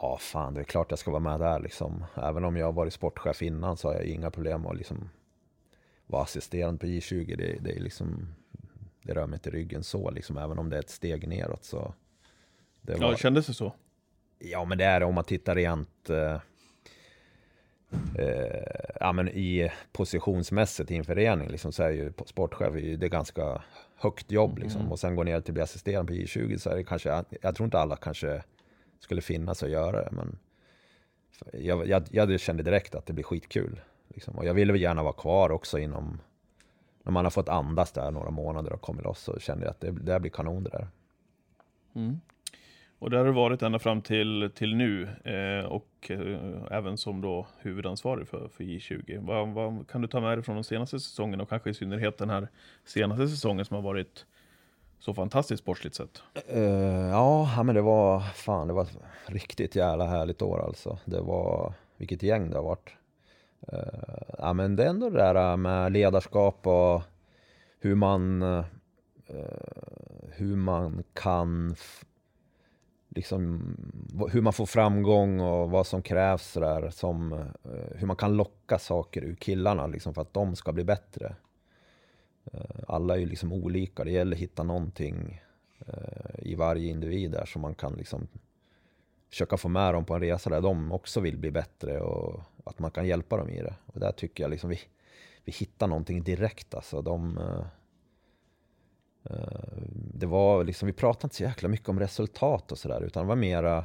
ja 0.00 0.18
fan 0.20 0.54
det 0.54 0.60
är 0.60 0.64
klart 0.64 0.90
jag 0.90 0.98
ska 0.98 1.10
vara 1.10 1.20
med 1.20 1.40
där 1.40 1.60
liksom. 1.60 2.04
Även 2.14 2.44
om 2.44 2.56
jag 2.56 2.66
har 2.66 2.72
varit 2.72 2.92
sportchef 2.92 3.42
innan 3.42 3.76
så 3.76 3.88
har 3.88 3.94
jag 3.94 4.04
inga 4.04 4.30
problem 4.30 4.66
att 4.66 4.76
liksom 4.76 5.10
vara 6.06 6.22
assisterande 6.22 6.78
på 6.78 6.86
J20. 6.86 7.36
Det, 7.36 7.58
det 7.60 7.76
är 7.76 7.80
liksom, 7.80 8.34
det 9.02 9.14
rör 9.14 9.26
mig 9.26 9.36
inte 9.36 9.50
ryggen 9.50 9.82
så 9.84 10.10
liksom, 10.10 10.38
även 10.38 10.58
om 10.58 10.70
det 10.70 10.76
är 10.76 10.80
ett 10.80 10.90
steg 10.90 11.28
neråt 11.28 11.64
så. 11.64 11.94
Det 12.88 12.96
Ja, 13.00 13.16
kändes 13.16 13.46
det 13.46 13.54
så? 13.54 13.72
Ja, 14.38 14.64
men 14.64 14.78
det 14.78 14.84
är 14.84 15.00
det 15.00 15.06
om 15.06 15.14
man 15.14 15.24
tittar 15.24 15.54
rent 15.54 16.10
eh, 16.10 16.40
eh, 18.18 18.92
ja, 19.00 19.12
men 19.12 19.28
i 19.28 19.70
positionsmässigt 19.92 20.90
i 20.90 20.96
en 20.96 21.04
förening 21.04 21.48
liksom, 21.48 21.72
så 21.72 21.82
är 21.82 21.90
ju 21.90 22.12
sportchef 22.26 22.72
det 22.72 23.06
är 23.06 23.08
ganska 23.08 23.62
högt 23.96 24.30
jobb. 24.30 24.58
Liksom. 24.58 24.92
Och 24.92 24.98
sen 24.98 25.16
gå 25.16 25.22
ner 25.22 25.40
till 25.40 25.50
att 25.50 25.54
bli 25.54 25.62
assisterande 25.62 26.12
på 26.12 26.18
J20 26.18 26.56
så 26.56 26.70
är 26.70 26.76
det 26.76 26.84
kanske, 26.84 27.24
jag 27.42 27.54
tror 27.56 27.64
inte 27.64 27.78
alla 27.78 27.96
kanske 27.96 28.42
skulle 29.00 29.20
finna 29.20 29.54
sig 29.54 29.66
att 29.66 29.72
göra 29.72 30.04
det. 30.04 30.10
Men 30.12 30.38
jag, 31.52 31.88
jag, 31.88 32.02
jag 32.10 32.40
kände 32.40 32.62
direkt 32.62 32.94
att 32.94 33.06
det 33.06 33.12
blir 33.12 33.24
skitkul. 33.24 33.80
Liksom. 34.08 34.38
Och 34.38 34.44
jag 34.44 34.54
ville 34.54 34.78
gärna 34.78 35.02
vara 35.02 35.12
kvar 35.12 35.50
också 35.50 35.78
inom, 35.78 36.20
när 37.02 37.12
man 37.12 37.24
har 37.24 37.30
fått 37.30 37.48
andas 37.48 37.92
där 37.92 38.10
några 38.10 38.30
månader 38.30 38.72
och 38.72 38.80
kommit 38.80 39.04
loss 39.04 39.20
så 39.22 39.38
kände 39.38 39.64
jag 39.64 39.70
att 39.70 39.80
det, 39.80 39.90
det 39.90 40.20
blir 40.20 40.30
kanon 40.30 40.64
det 40.64 40.70
där. 40.70 40.88
Och 42.98 43.10
där 43.10 43.18
har 43.18 43.24
du 43.24 43.32
varit 43.32 43.62
ända 43.62 43.78
fram 43.78 44.02
till, 44.02 44.50
till 44.54 44.76
nu 44.76 45.08
eh, 45.24 45.66
och 45.66 46.10
eh, 46.10 46.38
även 46.70 46.98
som 46.98 47.20
då 47.20 47.46
huvudansvarig 47.58 48.28
för, 48.28 48.48
för 48.48 48.64
J20. 48.64 49.26
Vad, 49.26 49.48
vad 49.48 49.88
kan 49.88 50.02
du 50.02 50.08
ta 50.08 50.20
med 50.20 50.38
dig 50.38 50.44
från 50.44 50.54
de 50.54 50.64
senaste 50.64 51.00
säsongerna 51.00 51.42
och 51.42 51.48
kanske 51.48 51.70
i 51.70 51.74
synnerhet 51.74 52.18
den 52.18 52.30
här 52.30 52.48
senaste 52.84 53.28
säsongen 53.28 53.64
som 53.64 53.74
har 53.74 53.82
varit 53.82 54.26
så 54.98 55.14
fantastiskt 55.14 55.62
sportsligt 55.62 55.94
sett? 55.94 56.22
Uh, 56.54 56.62
ja, 57.10 57.62
men 57.62 57.74
det 57.74 57.82
var 57.82 58.20
fan, 58.20 58.68
det 58.68 58.74
var 58.74 58.82
ett 58.82 58.98
riktigt 59.26 59.76
jävla 59.76 60.06
härligt 60.06 60.42
år 60.42 60.64
alltså. 60.66 60.98
Det 61.04 61.20
var, 61.20 61.74
vilket 61.96 62.22
gäng 62.22 62.50
det 62.50 62.56
har 62.56 62.64
varit. 62.64 62.90
Uh, 63.72 63.78
ja, 64.38 64.52
men 64.52 64.76
det 64.76 64.84
är 64.84 64.88
ändå 64.88 65.10
det 65.10 65.18
där 65.18 65.50
eh, 65.50 65.56
med 65.56 65.92
ledarskap 65.92 66.66
och 66.66 67.02
hur 67.80 67.94
man, 67.94 68.42
uh, 68.42 68.64
hur 70.30 70.56
man 70.56 71.04
kan, 71.12 71.74
liksom, 73.18 73.76
hur 74.30 74.42
man 74.42 74.52
får 74.52 74.66
framgång 74.66 75.40
och 75.40 75.70
vad 75.70 75.86
som 75.86 76.02
krävs 76.02 76.54
där, 76.54 76.90
som, 76.90 77.32
eh, 77.32 77.96
hur 77.96 78.06
man 78.06 78.16
kan 78.16 78.36
locka 78.36 78.78
saker 78.78 79.22
ur 79.22 79.34
killarna 79.34 79.86
liksom 79.86 80.14
för 80.14 80.22
att 80.22 80.34
de 80.34 80.56
ska 80.56 80.72
bli 80.72 80.84
bättre. 80.84 81.36
Eh, 82.52 82.60
alla 82.88 83.14
är 83.14 83.18
ju 83.18 83.26
liksom 83.26 83.52
olika, 83.52 84.04
det 84.04 84.10
gäller 84.10 84.36
att 84.36 84.42
hitta 84.42 84.62
någonting 84.62 85.42
eh, 85.86 86.50
i 86.50 86.54
varje 86.54 86.90
individ 86.90 87.30
där 87.30 87.44
som 87.44 87.62
man 87.62 87.74
kan 87.74 87.94
liksom 87.94 88.28
försöka 89.30 89.56
få 89.56 89.68
med 89.68 89.94
dem 89.94 90.04
på 90.04 90.14
en 90.14 90.20
resa 90.20 90.50
där 90.50 90.60
de 90.60 90.92
också 90.92 91.20
vill 91.20 91.36
bli 91.36 91.50
bättre 91.50 92.00
och 92.00 92.40
att 92.64 92.78
man 92.78 92.90
kan 92.90 93.06
hjälpa 93.06 93.36
dem 93.36 93.48
i 93.48 93.62
det. 93.62 93.74
Och 93.86 94.00
där 94.00 94.12
tycker 94.12 94.44
jag 94.44 94.50
liksom 94.50 94.70
vi, 94.70 94.78
vi 95.44 95.52
hittar 95.52 95.86
någonting 95.86 96.22
direkt 96.22 96.74
alltså. 96.74 97.02
De, 97.02 97.38
det 100.14 100.26
var 100.26 100.64
liksom, 100.64 100.86
vi 100.86 100.92
pratade 100.92 101.26
inte 101.26 101.36
så 101.36 101.42
jäkla 101.42 101.68
mycket 101.68 101.88
om 101.88 102.00
resultat 102.00 102.72
och 102.72 102.78
sådär 102.78 103.00
utan 103.00 103.22
det 103.24 103.28
var 103.28 103.36
mera 103.36 103.84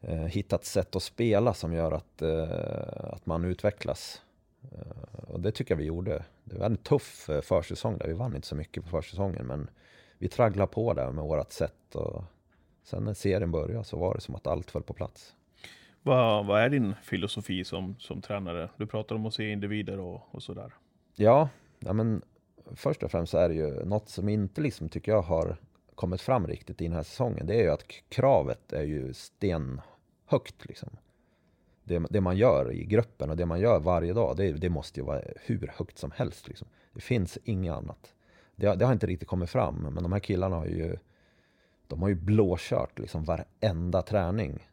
eh, 0.00 0.24
hitta 0.24 0.56
ett 0.56 0.64
sätt 0.64 0.96
att 0.96 1.02
spela 1.02 1.54
som 1.54 1.72
gör 1.72 1.92
att, 1.92 2.22
eh, 2.22 3.12
att 3.12 3.26
man 3.26 3.44
utvecklas. 3.44 4.22
Eh, 4.62 5.24
och 5.28 5.40
det 5.40 5.52
tycker 5.52 5.74
jag 5.74 5.78
vi 5.78 5.84
gjorde. 5.84 6.24
Det 6.44 6.58
var 6.58 6.66
en 6.66 6.76
tuff 6.76 7.28
eh, 7.28 7.40
försäsong 7.40 7.98
där. 7.98 8.06
Vi 8.06 8.12
vann 8.12 8.36
inte 8.36 8.46
så 8.46 8.56
mycket 8.56 8.82
på 8.82 8.88
försäsongen 8.88 9.46
men 9.46 9.70
vi 10.18 10.28
tragglade 10.28 10.72
på 10.72 10.94
där 10.94 11.10
med 11.10 11.24
vårt 11.24 11.52
sätt. 11.52 11.94
Och 11.94 12.24
sen 12.82 13.04
när 13.04 13.14
serien 13.14 13.50
började 13.50 13.84
så 13.84 13.98
var 13.98 14.14
det 14.14 14.20
som 14.20 14.34
att 14.34 14.46
allt 14.46 14.70
föll 14.70 14.82
på 14.82 14.94
plats. 14.94 15.34
Vad, 16.02 16.46
vad 16.46 16.60
är 16.60 16.68
din 16.68 16.94
filosofi 17.02 17.64
som, 17.64 17.96
som 17.98 18.22
tränare? 18.22 18.70
Du 18.76 18.86
pratar 18.86 19.14
om 19.14 19.26
att 19.26 19.34
se 19.34 19.50
individer 19.50 20.00
och, 20.00 20.34
och 20.34 20.42
sådär. 20.42 20.72
Ja, 21.14 21.48
ja 21.78 21.92
men 21.92 22.22
först 22.74 23.02
och 23.02 23.10
främst 23.10 23.30
så 23.30 23.38
är 23.38 23.48
det 23.48 23.54
ju 23.54 23.84
något 23.84 24.08
som 24.08 24.28
inte 24.28 24.60
liksom 24.60 24.88
tycker 24.88 25.12
jag 25.12 25.22
har 25.22 25.56
kommit 25.94 26.20
fram 26.20 26.46
riktigt 26.46 26.80
i 26.80 26.84
den 26.84 26.92
här 26.96 27.02
säsongen. 27.02 27.46
Det 27.46 27.54
är 27.54 27.62
ju 27.62 27.70
att 27.70 27.84
kravet 28.08 28.72
är 28.72 28.82
ju 28.82 29.12
stenhögt 29.14 30.64
liksom. 30.64 30.88
Det, 31.84 32.02
det 32.10 32.20
man 32.20 32.36
gör 32.36 32.72
i 32.72 32.84
gruppen 32.84 33.30
och 33.30 33.36
det 33.36 33.46
man 33.46 33.60
gör 33.60 33.80
varje 33.80 34.12
dag, 34.12 34.36
det, 34.36 34.52
det 34.52 34.70
måste 34.70 35.00
ju 35.00 35.06
vara 35.06 35.20
hur 35.40 35.72
högt 35.76 35.98
som 35.98 36.10
helst. 36.10 36.48
Liksom. 36.48 36.68
Det 36.92 37.00
finns 37.00 37.38
inget 37.44 37.72
annat. 37.74 38.14
Det, 38.56 38.66
har- 38.66 38.76
det 38.76 38.84
har 38.84 38.92
inte 38.92 39.06
riktigt 39.06 39.28
kommit 39.28 39.50
fram, 39.50 39.74
men 39.94 40.02
de 40.02 40.12
här 40.12 40.20
killarna 40.20 40.56
har 40.56 40.66
ju, 40.66 40.96
de 41.86 42.02
har 42.02 42.08
ju 42.08 42.14
blåkört 42.14 42.98
liksom 42.98 43.24
varenda 43.24 44.02
träning. 44.02 44.68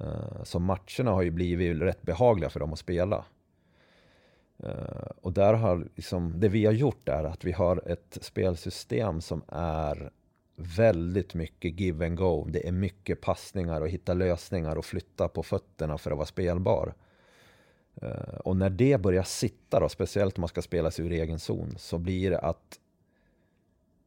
Eh, 0.00 0.42
så 0.44 0.58
matcherna 0.58 1.10
har 1.10 1.22
ju 1.22 1.30
blivit 1.30 1.82
rätt 1.82 2.02
behagliga 2.02 2.50
för 2.50 2.60
dem 2.60 2.72
att 2.72 2.78
spela. 2.78 3.24
Eh, 4.58 5.10
och 5.20 5.32
där 5.32 5.54
har 5.54 5.88
liksom, 5.94 6.40
det 6.40 6.48
vi 6.48 6.66
har 6.66 6.72
gjort 6.72 7.08
är 7.08 7.24
att 7.24 7.44
vi 7.44 7.52
har 7.52 7.88
ett 7.88 8.18
spelsystem 8.20 9.20
som 9.20 9.42
är 9.48 10.10
väldigt 10.56 11.34
mycket 11.34 11.80
give 11.80 12.06
and 12.06 12.16
go. 12.16 12.48
Det 12.50 12.68
är 12.68 12.72
mycket 12.72 13.20
passningar 13.20 13.80
och 13.80 13.88
hitta 13.88 14.14
lösningar 14.14 14.76
och 14.76 14.84
flytta 14.84 15.28
på 15.28 15.42
fötterna 15.42 15.98
för 15.98 16.10
att 16.10 16.16
vara 16.16 16.26
spelbar. 16.26 16.94
Eh, 18.02 18.34
och 18.44 18.56
när 18.56 18.70
det 18.70 19.00
börjar 19.00 19.22
sitta 19.22 19.80
då, 19.80 19.88
speciellt 19.88 20.38
om 20.38 20.40
man 20.40 20.48
ska 20.48 20.62
spela 20.62 20.90
sig 20.90 21.06
ur 21.06 21.12
egen 21.12 21.38
zon, 21.38 21.74
så 21.78 21.98
blir 21.98 22.30
det 22.30 22.38
att 22.38 22.80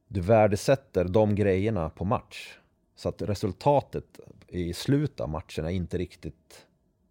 du 0.07 0.21
värdesätter 0.21 1.05
de 1.05 1.35
grejerna 1.35 1.89
på 1.89 2.05
match. 2.05 2.59
Så 2.95 3.09
att 3.09 3.21
resultatet 3.21 4.19
i 4.47 4.73
slutet 4.73 5.19
av 5.19 5.29
matchen 5.29 5.65
är 5.65 5.69
inte 5.69 5.97
riktigt, 5.97 6.67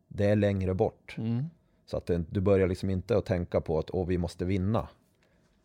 det 0.09 0.25
är 0.25 0.37
längre 0.37 0.75
bort. 0.75 1.15
Mm. 1.19 1.45
Så 1.91 1.97
att 1.97 2.07
det, 2.07 2.25
du 2.31 2.41
börjar 2.41 2.69
liksom 2.69 2.91
inte 2.91 3.17
att 3.17 3.27
tänka 3.27 3.61
på 3.61 3.79
att 3.79 4.09
vi 4.09 4.19
måste 4.19 4.45
vinna. 4.45 4.89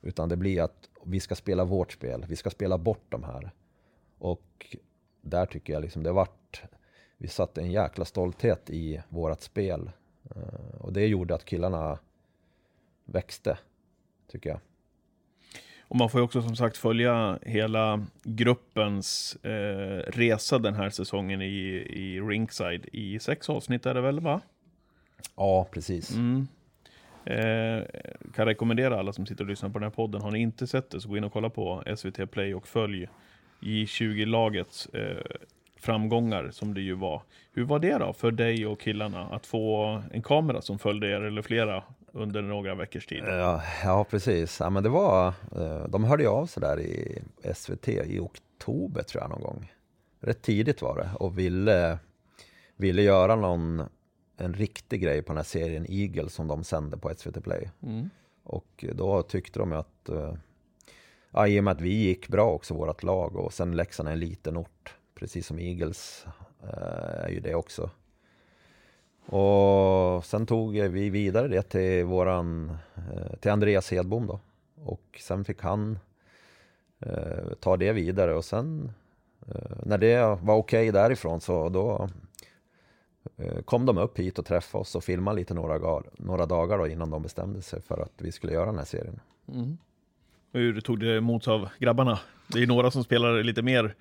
Utan 0.02 0.30
det 0.30 0.38
blir 0.38 0.62
att 0.62 0.90
vi 1.04 1.20
ska 1.20 1.36
spela 1.36 1.66
vårt 1.66 1.92
spel, 1.92 2.26
vi 2.30 2.36
ska 2.36 2.50
spela 2.50 2.78
bort 2.78 3.06
de 3.10 3.24
här. 3.24 3.52
Och 4.18 4.76
där 5.22 5.46
tycker 5.46 5.74
jag 5.74 5.82
liksom 5.82 6.04
det 6.04 6.12
vart, 6.12 6.64
vi 7.18 7.28
satte 7.28 7.62
en 7.62 7.72
jäkla 7.72 8.06
stolthet 8.06 8.70
i 8.70 9.02
vårat 9.10 9.42
spel. 9.42 9.92
Eh, 10.36 10.76
och 10.80 10.94
det 10.94 11.08
gjorde 11.08 11.36
att 11.36 11.46
killarna 11.46 12.00
växte, 13.06 13.58
tycker 14.32 14.50
jag. 14.50 14.60
Och 15.82 15.96
man 15.96 16.10
får 16.10 16.20
ju 16.20 16.26
också 16.26 16.42
som 16.42 16.56
sagt 16.56 16.78
följa 16.78 17.40
hela 17.42 18.06
gruppens 18.24 19.36
eh, 19.36 20.12
resa 20.12 20.60
den 20.60 20.74
här 20.76 20.90
säsongen 20.90 21.42
i, 21.42 21.48
i 21.90 22.22
Ringside 22.22 22.86
i 22.94 23.20
sex 23.20 23.50
avsnitt 23.50 23.86
är 23.86 23.94
det 23.94 24.02
väl 24.02 24.20
va? 24.20 24.42
Ja, 25.36 25.68
precis. 25.72 26.16
Mm. 26.16 26.48
Eh, 27.26 27.84
kan 28.36 28.46
rekommendera 28.46 29.00
alla 29.00 29.14
som 29.14 29.26
sitter 29.26 29.44
och 29.44 29.50
lyssnar 29.50 29.70
på 29.70 29.80
den 29.80 29.84
här 29.84 29.96
podden. 29.96 30.22
Har 30.22 30.32
ni 30.32 30.40
inte 30.40 30.68
sett 30.68 30.90
det 30.90 31.02
så 31.02 31.10
gå 31.10 31.18
in 31.18 31.24
och 31.24 31.34
kolla 31.34 31.50
på 31.50 31.84
SVT 31.98 32.32
Play 32.32 32.56
och 32.56 32.68
följ 32.68 33.08
J20-lagets 33.62 34.86
eh, 34.86 35.18
framgångar 35.84 36.50
som 36.52 36.74
det 36.74 36.82
ju 36.82 36.94
var. 36.94 37.22
Hur 37.54 37.64
var 37.64 37.80
det 37.80 37.98
då 37.98 38.14
för 38.14 38.32
dig 38.32 38.66
och 38.66 38.80
killarna 38.80 39.28
att 39.28 39.46
få 39.46 40.02
en 40.12 40.22
kamera 40.22 40.62
som 40.62 40.80
följde 40.80 41.08
er 41.08 41.22
eller 41.22 41.42
flera 41.42 41.84
under 42.12 42.42
några 42.42 42.76
veckors 42.76 43.06
tid? 43.06 43.24
Ja, 43.28 43.62
ja 43.84 44.04
precis. 44.10 44.60
Ja, 44.60 44.70
men 44.70 44.84
det 44.84 44.90
var, 44.90 45.28
eh, 45.28 45.88
de 45.90 46.04
hörde 46.04 46.24
ju 46.24 46.30
av 46.30 46.46
sig 46.46 46.62
där 46.62 46.80
i 46.80 47.22
SVT 47.56 47.88
i 47.88 48.20
oktober 48.20 49.04
tror 49.04 49.24
jag 49.24 49.30
någon 49.30 49.42
gång. 49.42 49.72
Rätt 50.20 50.42
tidigt 50.42 50.82
var 50.82 50.98
det 50.98 51.10
och 51.16 51.40
ville, 51.40 52.00
ville 52.76 53.02
göra 53.02 53.36
någon, 53.36 53.84
en 54.38 54.54
riktig 54.54 55.02
grej 55.02 55.22
på 55.22 55.28
den 55.28 55.38
här 55.38 55.44
serien 55.44 55.86
Eagle 55.90 56.30
som 56.30 56.48
de 56.48 56.64
sände 56.64 56.98
på 56.98 57.14
SVT 57.18 57.44
Play. 57.44 57.70
Mm. 57.84 58.10
Och 58.44 58.86
då 58.94 59.22
tyckte 59.22 59.60
de 59.60 59.74
att, 59.74 60.10
eh, 60.10 60.34
ja, 61.32 61.48
i 61.48 61.60
och 61.60 61.64
med 61.64 61.72
att 61.72 61.82
vi 61.82 61.94
gick 61.94 62.28
bra 62.28 62.52
också, 62.52 62.74
vårt 62.74 63.04
lag, 63.04 63.36
och 63.36 63.54
sen 63.54 63.76
Leksand 63.76 64.10
är 64.10 64.14
en 64.14 64.20
liten 64.20 64.58
ort, 64.58 64.96
precis 65.16 65.48
som 65.48 65.60
Eagles 65.60 66.26
eh, 66.64 67.24
är 67.26 67.30
ju 67.30 67.40
det 67.40 67.56
också. 67.56 67.90
Och 69.26 70.26
sen 70.26 70.46
tog 70.46 70.74
vi 70.74 71.10
vidare 71.10 71.48
det 71.48 71.62
till 71.62 72.06
våran, 72.06 72.78
eh, 72.96 73.36
till 73.40 73.52
Andreas 73.52 73.92
Hedbom 73.92 74.28
då. 74.28 74.40
Och 74.84 75.22
sen 75.22 75.46
fick 75.46 75.62
han 75.62 76.00
eh, 77.00 77.54
ta 77.60 77.78
det 77.78 77.94
vidare 77.94 78.36
och 78.36 78.46
sen 78.46 78.92
eh, 79.48 79.78
när 79.86 79.98
det 79.98 80.38
var 80.42 80.56
okej 80.56 80.92
därifrån 80.92 81.42
så 81.42 81.70
då 81.70 82.10
kom 83.66 83.86
de 83.86 83.98
upp 83.98 84.20
hit 84.20 84.40
och 84.40 84.46
träffade 84.46 84.82
oss 84.82 84.96
och 84.96 85.04
filmade 85.04 85.38
lite 85.38 85.54
några, 85.54 86.02
några 86.18 86.46
dagar 86.46 86.78
då 86.78 86.88
innan 86.88 87.10
de 87.10 87.24
bestämde 87.24 87.62
sig 87.62 87.82
för 87.82 88.02
att 88.02 88.14
vi 88.18 88.32
skulle 88.32 88.54
göra 88.54 88.66
den 88.66 88.78
här 88.78 88.86
serien. 88.86 89.20
Mm. 89.48 89.78
Hur 90.54 90.82
tog 90.82 91.00
det 91.00 91.18
emot 91.18 91.48
av 91.48 91.70
grabbarna? 91.80 92.20
Det 92.48 92.64
är 92.64 92.68
några 92.68 92.92
som 92.92 93.04
spelar 93.04 93.44
lite 93.44 93.62
mer 93.62 93.96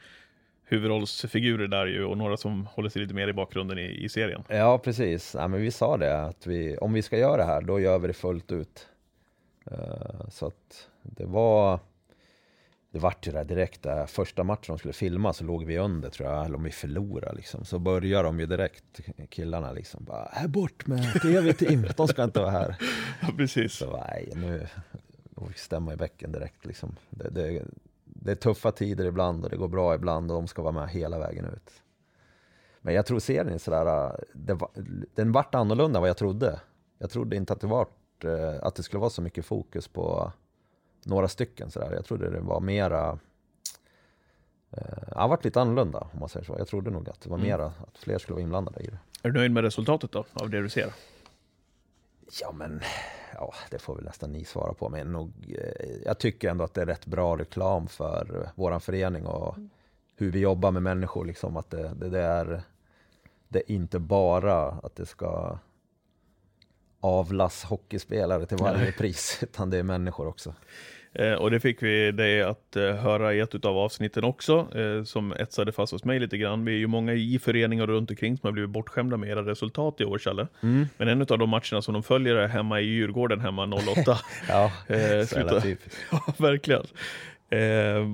huvudrollsfigurer 0.64 1.68
där 1.68 1.86
ju 1.86 2.04
och 2.04 2.18
några 2.18 2.36
som 2.36 2.66
håller 2.66 2.88
sig 2.88 3.02
lite 3.02 3.14
mer 3.14 3.28
i 3.28 3.32
bakgrunden 3.32 3.78
i, 3.78 4.04
i 4.04 4.08
serien. 4.08 4.44
Ja, 4.48 4.78
precis. 4.78 5.34
Ja, 5.34 5.48
men 5.48 5.60
vi 5.60 5.70
sa 5.70 5.96
det 5.96 6.22
att 6.22 6.46
vi, 6.46 6.76
om 6.76 6.92
vi 6.92 7.02
ska 7.02 7.18
göra 7.18 7.36
det 7.36 7.44
här, 7.44 7.60
då 7.60 7.80
gör 7.80 7.98
vi 7.98 8.06
det 8.06 8.12
fullt 8.12 8.52
ut. 8.52 8.88
Eh, 9.70 10.28
så 10.30 10.46
att 10.46 10.88
det 11.02 11.24
var, 11.24 11.78
det 12.92 12.98
vart 12.98 13.28
ju 13.28 13.32
det 13.32 13.44
direkt, 13.44 13.82
där 13.82 14.06
första 14.06 14.44
matchen 14.44 14.64
de 14.66 14.78
skulle 14.78 14.92
filma 14.92 15.32
så 15.32 15.44
låg 15.44 15.64
vi 15.64 15.78
under 15.78 16.10
tror 16.10 16.28
jag, 16.28 16.44
eller 16.46 16.56
om 16.56 16.62
vi 16.62 16.70
förlorade 16.70 17.36
liksom. 17.36 17.64
Så 17.64 17.78
börjar 17.78 18.24
de 18.24 18.40
ju 18.40 18.46
direkt, 18.46 19.00
killarna 19.28 19.72
liksom 19.72 20.04
bara, 20.04 20.28
här 20.32 20.48
bort 20.48 20.86
med 20.86 21.22
tv-team, 21.22 21.86
de 21.96 22.08
ska 22.08 22.24
inte 22.24 22.40
vara 22.40 22.50
här. 22.50 22.76
Ja, 23.22 23.28
precis. 23.36 23.72
Så 23.72 23.96
nej, 23.96 24.32
nu 24.34 24.66
vi 25.48 25.54
stämma 25.54 25.92
i 25.92 25.96
bäcken 25.96 26.32
direkt 26.32 26.66
liksom. 26.66 26.96
Det, 27.10 27.30
det, 27.30 27.64
det 28.04 28.30
är 28.30 28.36
tuffa 28.36 28.72
tider 28.72 29.04
ibland 29.04 29.44
och 29.44 29.50
det 29.50 29.56
går 29.56 29.68
bra 29.68 29.94
ibland 29.94 30.30
och 30.30 30.36
de 30.36 30.48
ska 30.48 30.62
vara 30.62 30.72
med 30.72 30.88
hela 30.88 31.18
vägen 31.18 31.44
ut. 31.44 31.70
Men 32.80 32.94
jag 32.94 33.06
tror 33.06 33.18
serien 33.18 33.48
är 33.48 33.58
sådär, 33.58 34.16
det 34.34 34.54
var, 34.54 34.70
den 35.14 35.32
vart 35.32 35.54
annorlunda 35.54 35.98
än 35.98 36.00
vad 36.00 36.08
jag 36.08 36.16
trodde. 36.16 36.60
Jag 36.98 37.10
trodde 37.10 37.36
inte 37.36 37.52
att 37.52 37.60
det, 37.60 37.66
var, 37.66 37.86
att 38.60 38.74
det 38.74 38.82
skulle 38.82 39.00
vara 39.00 39.10
så 39.10 39.22
mycket 39.22 39.46
fokus 39.46 39.88
på 39.88 40.32
några 41.04 41.28
stycken 41.28 41.70
sådär. 41.70 41.92
Jag 41.94 42.04
trodde 42.04 42.30
det 42.30 42.40
var 42.40 42.60
mera, 42.60 43.18
eh, 44.70 44.78
det 45.08 45.14
har 45.18 45.28
varit 45.28 45.44
lite 45.44 45.60
annorlunda 45.60 46.08
om 46.12 46.20
man 46.20 46.28
säger 46.28 46.46
så. 46.46 46.54
Jag 46.58 46.68
trodde 46.68 46.90
nog 46.90 47.08
att 47.08 47.20
det 47.20 47.30
var 47.30 47.36
Mm. 47.36 47.48
mera, 47.48 47.66
att 47.66 47.98
fler 47.98 48.18
skulle 48.18 48.34
vara 48.34 48.42
inblandade 48.42 48.80
i 48.80 48.86
det. 48.86 48.98
Är 49.22 49.30
du 49.30 49.38
nöjd 49.38 49.50
med 49.52 49.64
resultatet 49.64 50.12
då, 50.12 50.24
av 50.32 50.50
det 50.50 50.60
du 50.62 50.68
ser? 50.68 50.92
Ja 52.40 52.52
men, 52.52 52.80
ja 53.34 53.54
det 53.70 53.78
får 53.78 53.94
väl 53.96 54.04
nästan 54.04 54.32
ni 54.32 54.44
svara 54.44 54.74
på. 54.74 54.88
Men 54.88 55.12
nog, 55.12 55.32
eh, 55.58 55.96
jag 56.04 56.18
tycker 56.18 56.50
ändå 56.50 56.64
att 56.64 56.74
det 56.74 56.82
är 56.82 56.86
rätt 56.86 57.06
bra 57.06 57.36
reklam 57.38 57.86
för 57.88 58.40
eh, 58.42 58.48
våran 58.54 58.80
förening 58.80 59.26
och 59.26 59.56
hur 60.16 60.30
vi 60.30 60.38
jobbar 60.40 60.70
med 60.70 60.82
människor. 60.82 61.24
Liksom, 61.24 61.56
att 61.56 61.70
det, 61.70 61.92
det, 61.96 62.08
det, 62.08 62.20
är, 62.22 62.62
det 63.48 63.58
är 63.58 63.70
inte 63.74 63.98
bara 63.98 64.62
att 64.62 64.96
det 64.96 65.06
ska 65.06 65.58
avlas 67.02 67.64
hockeyspelare 67.64 68.46
till 68.46 68.56
varje 68.56 68.92
pris, 68.92 69.38
utan 69.42 69.70
det 69.70 69.78
är 69.78 69.82
människor 69.82 70.28
också. 70.28 70.54
Eh, 71.14 71.32
och 71.32 71.50
det 71.50 71.60
fick 71.60 71.82
vi 71.82 72.12
dig 72.12 72.42
att 72.42 72.76
eh, 72.76 72.94
höra 72.94 73.34
i 73.34 73.40
ett 73.40 73.64
av 73.64 73.78
avsnitten 73.78 74.24
också, 74.24 74.78
eh, 74.78 75.04
som 75.04 75.32
etsade 75.32 75.72
fast 75.72 75.92
hos 75.92 76.04
mig 76.04 76.20
lite 76.20 76.38
grann. 76.38 76.64
Vi 76.64 76.72
är 76.72 76.78
ju 76.78 76.86
många 76.86 77.12
i 77.12 77.38
föreningar 77.38 77.86
runt 77.86 78.10
omkring 78.10 78.36
som 78.36 78.46
har 78.46 78.52
blivit 78.52 78.70
bortskämda 78.70 79.16
med 79.16 79.28
era 79.28 79.42
resultat 79.42 80.00
i 80.00 80.04
år, 80.04 80.18
Challe. 80.18 80.46
Mm. 80.62 80.86
Men 80.96 81.08
en 81.08 81.20
av 81.20 81.38
de 81.38 81.48
matcherna 81.48 81.82
som 81.82 81.94
de 81.94 82.02
följer 82.02 82.36
är 82.36 82.48
hemma 82.48 82.80
i 82.80 82.84
Djurgården, 82.84 83.40
hemma 83.40 83.64
08. 83.64 84.18
Ja, 84.48 84.72
Eh, 84.86 85.26
så 85.26 85.38
jävla 85.38 85.60
sluta. 85.60 85.90
ja, 86.10 86.34
verkligen. 86.38 86.84
Eh, 87.50 88.08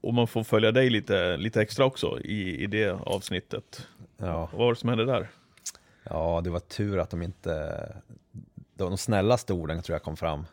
och 0.00 0.14
man 0.14 0.26
får 0.26 0.44
följa 0.44 0.72
dig 0.72 0.90
lite, 0.90 1.36
lite 1.36 1.62
extra 1.62 1.84
också 1.84 2.20
i, 2.20 2.62
i 2.62 2.66
det 2.66 2.90
avsnittet. 3.06 3.88
Ja. 4.16 4.48
Vad 4.52 4.60
var 4.60 4.72
det 4.72 4.78
som 4.78 4.88
hände 4.88 5.04
där? 5.04 5.28
Ja, 6.04 6.40
det 6.44 6.50
var 6.50 6.60
tur 6.60 6.98
att 6.98 7.10
de 7.10 7.22
inte... 7.22 7.92
De 8.76 8.96
snällaste 8.96 9.52
orden 9.52 9.82
tror 9.82 9.94
jag 9.94 10.02
kom 10.02 10.16
fram. 10.16 10.46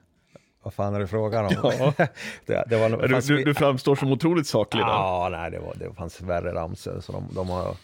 Vad 0.64 0.74
fan 0.74 0.96
är 0.96 1.00
det 1.00 1.08
frågan 1.08 1.46
om? 1.46 1.52
Ja. 1.64 1.94
det, 2.46 2.64
det 2.68 2.78
var, 2.78 3.08
Du, 3.08 3.10
fast 3.16 3.28
du, 3.28 3.44
du 3.44 3.54
framstår 3.54 3.96
som 3.96 4.12
otroligt 4.12 4.48
saklig 4.48 4.84
där. 4.84 4.90
Ja, 4.90 5.30
nej, 5.32 5.52
det, 5.52 5.60
var, 5.60 5.76
det 5.76 5.94
fanns 5.94 6.22
värre 6.22 6.54
ramsor, 6.54 7.00
så 7.00 7.12
de, 7.12 7.30
de, 7.36 7.50
har, 7.50 7.76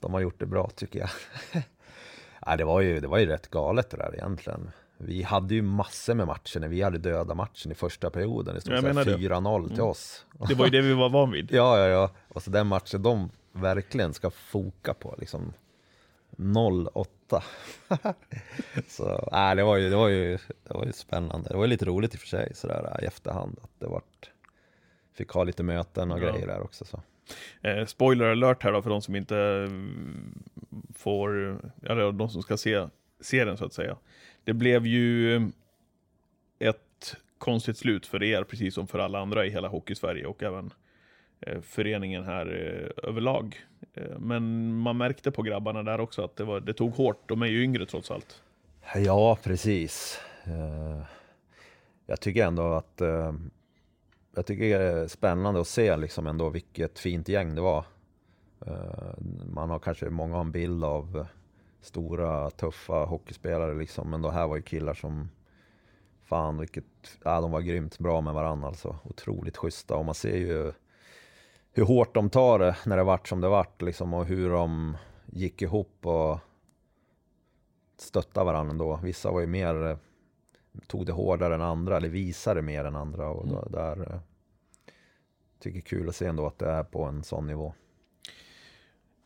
de 0.00 0.14
har 0.14 0.20
gjort 0.20 0.38
det 0.40 0.46
bra 0.46 0.70
tycker 0.74 0.98
jag. 0.98 1.08
nej, 2.46 2.58
det, 2.58 2.64
var 2.64 2.80
ju, 2.80 3.00
det 3.00 3.08
var 3.08 3.18
ju 3.18 3.26
rätt 3.26 3.50
galet 3.50 3.90
det 3.90 3.96
där 3.96 4.14
egentligen. 4.14 4.70
Vi 5.00 5.22
hade 5.22 5.54
ju 5.54 5.62
massor 5.62 6.14
med 6.14 6.26
matcher 6.26 6.60
när 6.60 6.68
vi 6.68 6.82
hade 6.82 6.98
döda 6.98 7.34
matchen 7.34 7.72
i 7.72 7.74
första 7.74 8.10
perioden. 8.10 8.54
Det 8.54 8.60
stod 8.60 8.74
Jag 8.74 8.80
så 8.80 8.86
här 8.86 8.94
menar 8.94 9.04
det. 9.04 9.28
4-0 9.28 9.68
till 9.74 9.80
oss. 9.80 10.26
Det 10.48 10.54
var 10.54 10.64
ju 10.64 10.70
det 10.70 10.80
vi 10.80 10.94
var 10.94 11.08
van 11.08 11.30
vid. 11.30 11.48
Ja, 11.52 11.78
ja, 11.78 11.86
ja. 11.86 12.10
Och 12.28 12.42
så 12.42 12.50
den 12.50 12.66
matchen 12.66 13.02
de 13.02 13.30
verkligen 13.52 14.14
ska 14.14 14.30
foka 14.30 14.94
på, 14.94 15.14
liksom 15.18 15.52
0-8. 16.38 17.42
så 18.88 19.28
nej, 19.32 19.56
det, 19.56 19.64
var 19.64 19.76
ju, 19.76 19.90
det, 19.90 19.96
var 19.96 20.08
ju, 20.08 20.38
det 20.64 20.74
var 20.74 20.84
ju 20.84 20.92
spännande. 20.92 21.48
Det 21.48 21.56
var 21.56 21.66
lite 21.66 21.84
roligt 21.84 22.14
i 22.14 22.16
och 22.16 22.20
för 22.20 22.28
sig 22.28 22.52
sådär 22.54 23.00
i 23.02 23.04
efterhand 23.04 23.58
att 23.62 23.70
det 23.78 23.86
vart, 23.86 24.30
fick 25.14 25.30
ha 25.30 25.44
lite 25.44 25.62
möten 25.62 26.12
och 26.12 26.18
Ja. 26.18 26.32
grejer 26.32 26.46
där 26.46 26.60
också. 26.60 26.84
Så. 26.84 27.02
Eh, 27.62 27.86
spoiler 27.86 28.26
alert 28.26 28.62
här 28.62 28.72
då 28.72 28.82
för 28.82 28.90
de 28.90 29.02
som 29.02 29.16
inte 29.16 29.36
mm, 29.38 30.42
får, 30.94 31.30
eller 31.82 32.12
de 32.12 32.28
som 32.28 32.42
ska 32.42 32.56
se 32.56 32.86
serien 33.20 33.56
så 33.56 33.64
att 33.64 33.72
säga. 33.72 33.96
Det 34.44 34.52
blev 34.52 34.86
ju 34.86 35.36
ett 36.58 37.16
konstigt 37.38 37.78
slut 37.78 38.06
för 38.06 38.22
er, 38.22 38.44
precis 38.44 38.74
som 38.74 38.86
för 38.86 38.98
alla 38.98 39.18
andra 39.20 39.46
i 39.46 39.50
hela 39.50 39.68
Hockeysverige 39.68 40.26
och 40.26 40.42
även 40.42 40.72
eh, 41.40 41.60
föreningen 41.60 42.24
här 42.24 42.46
eh, 42.46 43.08
överlag. 43.08 43.56
Eh, 43.98 44.18
men 44.18 44.74
man 44.74 44.96
märkte 44.96 45.30
på 45.30 45.42
grabbarna 45.42 45.82
där 45.82 46.00
också 46.00 46.24
att 46.24 46.36
det, 46.36 46.44
var, 46.44 46.60
det 46.60 46.72
tog 46.72 46.92
hårt. 46.92 47.28
De 47.28 47.42
är 47.42 47.46
ju 47.46 47.64
yngre 47.64 47.86
trots 47.86 48.10
allt. 48.10 48.42
Ja, 48.94 49.38
precis. 49.42 50.20
Eh, 50.44 51.02
jag 52.06 52.20
tycker 52.20 52.46
ändå 52.46 52.72
att 52.72 53.00
eh, 53.00 53.32
jag 54.34 54.46
tycker 54.46 54.78
det 54.78 54.84
är 54.84 55.08
spännande 55.08 55.60
att 55.60 55.68
se 55.68 55.96
liksom 55.96 56.26
ändå 56.26 56.48
vilket 56.48 56.98
fint 56.98 57.28
gäng 57.28 57.54
det 57.54 57.60
var. 57.60 57.84
Man 59.52 59.70
har 59.70 59.78
kanske 59.78 60.10
många 60.10 60.34
har 60.34 60.40
en 60.40 60.52
bild 60.52 60.84
av 60.84 61.26
stora 61.80 62.50
tuffa 62.50 63.04
hockeyspelare 63.04 63.74
liksom, 63.74 64.10
men 64.10 64.22
det 64.22 64.30
här 64.30 64.46
var 64.46 64.56
ju 64.56 64.62
killar 64.62 64.94
som 64.94 65.28
fan 66.24 66.58
vilket, 66.58 66.84
ja 67.24 67.40
de 67.40 67.50
var 67.50 67.60
grymt 67.60 67.98
bra 67.98 68.20
med 68.20 68.34
varandra 68.34 68.68
alltså. 68.68 68.96
Otroligt 69.04 69.56
schyssta 69.56 69.96
och 69.96 70.04
man 70.04 70.14
ser 70.14 70.36
ju 70.36 70.72
hur 71.78 71.84
hårt 71.84 72.14
de 72.14 72.30
tar 72.30 72.58
det 72.58 72.76
när 72.86 72.96
det 72.96 73.02
vart 73.02 73.28
som 73.28 73.40
det 73.40 73.48
vart 73.48 73.82
liksom 73.82 74.14
och 74.14 74.26
hur 74.26 74.50
de 74.50 74.96
gick 75.26 75.62
ihop 75.62 76.06
och 76.06 76.38
stötta 77.96 78.44
varandra 78.44 78.70
ändå. 78.70 79.00
Vissa 79.02 79.30
var 79.30 79.40
ju 79.40 79.46
mer, 79.46 79.86
eh, 79.86 79.96
tog 80.86 81.06
det 81.06 81.12
hårdare 81.12 81.54
än 81.54 81.62
andra, 81.62 81.96
eller 81.96 82.08
visade 82.08 82.62
mer 82.62 82.84
än 82.84 82.96
andra. 82.96 83.28
Och 83.28 83.48
då, 83.48 83.68
där 83.70 84.12
eh, 84.12 84.20
tycker 85.58 85.80
kul 85.80 86.08
att 86.08 86.16
se 86.16 86.26
ändå 86.26 86.46
att 86.46 86.58
det 86.58 86.70
är 86.70 86.84
på 86.84 87.04
en 87.04 87.22
sån 87.22 87.46
nivå. 87.46 87.74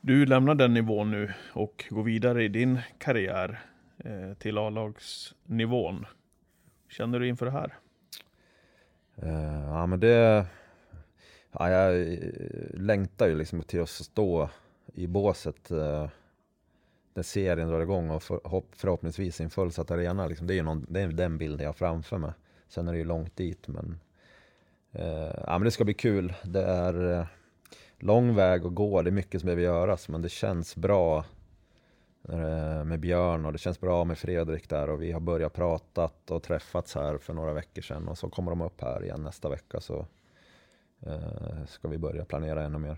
Du 0.01 0.27
lämnar 0.27 0.55
den 0.55 0.75
nivån 0.75 1.11
nu 1.11 1.33
och 1.55 1.85
går 1.91 2.03
vidare 2.03 2.45
i 2.45 2.49
din 2.49 2.81
karriär 2.99 3.61
eh, 3.99 4.35
till 4.39 4.59
A-lagsnivån. 4.59 6.07
Känner 6.89 7.21
du 7.21 7.29
inför 7.29 7.47
det 7.47 7.53
här? 7.53 7.75
Eh, 9.17 9.65
ja 9.65 9.87
men 9.87 10.01
det, 10.01 10.47
ja, 11.53 11.71
jag 11.71 12.13
eh, 12.13 12.19
längtar 12.75 13.29
ju 13.29 13.35
liksom 13.35 13.63
till 13.63 13.83
att 13.83 13.89
stå 13.89 14.49
i 14.95 15.07
båset 15.07 15.71
eh, 15.71 16.09
när 17.15 17.23
serien 17.23 17.69
drar 17.69 17.81
igång 17.81 18.11
och 18.11 18.23
förhopp, 18.23 18.69
förhoppningsvis 18.73 19.41
i 19.41 19.45
en 19.45 19.51
fullsatt 19.51 19.91
arena. 19.91 20.27
Liksom. 20.27 20.47
Det 20.47 20.55
är 20.55 20.57
ju 20.57 20.63
någon, 20.63 20.87
det 20.89 21.01
är 21.01 21.09
den 21.09 21.39
bilden 21.39 21.61
jag 21.61 21.69
har 21.69 21.73
framför 21.73 22.19
mig. 22.19 22.33
Sen 22.69 22.89
är 22.89 22.93
det 22.93 22.99
ju 22.99 23.05
långt 23.05 23.37
dit 23.37 23.69
men, 23.69 24.01
eh, 24.93 25.35
ja, 25.47 25.59
men 25.59 25.63
det 25.63 25.71
ska 25.71 25.85
bli 25.85 25.95
kul. 25.95 26.35
Det 26.43 26.63
är 26.63 27.19
eh, 27.19 27.27
lång 27.99 28.35
väg 28.35 28.67
att 28.67 28.75
gå, 28.75 29.03
det 29.03 29.11
är 29.11 29.13
mycket 29.13 29.41
som 29.41 29.47
behöver 29.47 29.63
göras 29.63 30.09
men 30.09 30.23
det 30.23 30.29
känns 30.29 30.77
bra 30.77 31.25
eh, 32.29 32.85
med 32.85 33.01
Björn 33.01 33.47
och 33.47 33.53
det 33.53 33.59
känns 33.59 33.81
bra 33.81 34.05
med 34.05 34.19
Fredrik 34.19 34.69
där 34.69 34.91
och 34.91 35.03
vi 35.03 35.13
har 35.13 35.21
börjat 35.21 35.53
prata 35.53 36.11
och 36.29 36.43
träffats 36.43 36.95
här 36.95 37.19
för 37.19 37.35
några 37.35 37.53
veckor 37.53 37.83
sedan 37.83 38.09
och 38.09 38.19
så 38.19 38.31
kommer 38.31 38.51
de 38.51 38.61
upp 38.61 38.81
här 38.81 39.05
igen 39.05 39.23
nästa 39.23 39.49
vecka 39.49 39.81
så 39.81 40.07
ska 41.67 41.89
vi 41.89 41.99
börja 41.99 42.25
planera 42.25 42.63
ännu 42.65 42.79
mer. 42.79 42.97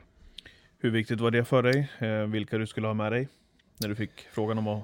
Hur 0.79 0.91
viktigt 0.91 1.21
var 1.21 1.31
det 1.31 1.45
för 1.45 1.63
dig? 1.63 1.91
Eh, 1.99 2.27
vilka 2.27 2.59
du 2.59 2.67
skulle 2.67 2.87
ha 2.87 2.95
med 2.95 3.13
dig? 3.13 3.29
När 3.81 3.89
du 3.89 3.95
fick 3.95 4.21
frågan 4.21 4.59
om 4.59 4.69
att 4.69 4.83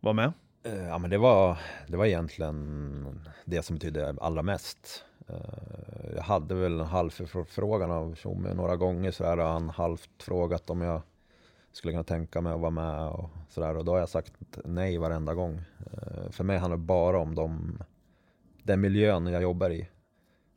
vara 0.00 0.12
med? 0.14 0.32
Eh, 0.62 0.86
Ja 0.88 0.98
men 0.98 1.10
det 1.10 1.18
var, 1.18 1.58
det 1.86 1.96
var 1.96 2.06
egentligen 2.06 3.20
det 3.44 3.62
som 3.62 3.76
betydde 3.76 4.14
allra 4.20 4.42
mest. 4.42 5.04
Eh, 5.28 6.14
Jag 6.16 6.22
hade 6.22 6.54
väl 6.54 6.80
en 6.80 6.86
halv 6.86 7.10
förfrågan 7.10 7.90
av 7.90 8.14
Tjomme 8.14 8.54
några 8.54 8.76
gånger 8.76 9.10
så 9.10 9.22
där 9.24 9.36
har 9.36 9.48
han 9.52 9.68
halvt 9.68 10.22
frågat 10.22 10.70
om 10.70 10.80
jag 10.80 11.02
skulle 11.72 11.92
kunna 11.92 12.04
tänka 12.04 12.40
mig 12.40 12.52
att 12.52 12.60
vara 12.60 12.70
med 12.70 13.08
och 13.08 13.30
sådär 13.48 13.76
och 13.76 13.84
då 13.84 13.92
har 13.92 13.98
jag 13.98 14.08
sagt 14.08 14.32
nej 14.64 14.98
varenda 14.98 15.34
gång. 15.34 15.60
Eh, 15.92 16.30
För 16.30 16.44
mig 16.44 16.58
handlar 16.58 16.76
det 16.76 16.82
bara 16.84 17.18
om 17.18 17.34
de, 17.34 17.78
den 18.62 18.80
miljön 18.80 19.26
jag 19.26 19.42
jobbar 19.42 19.70
i. 19.70 19.88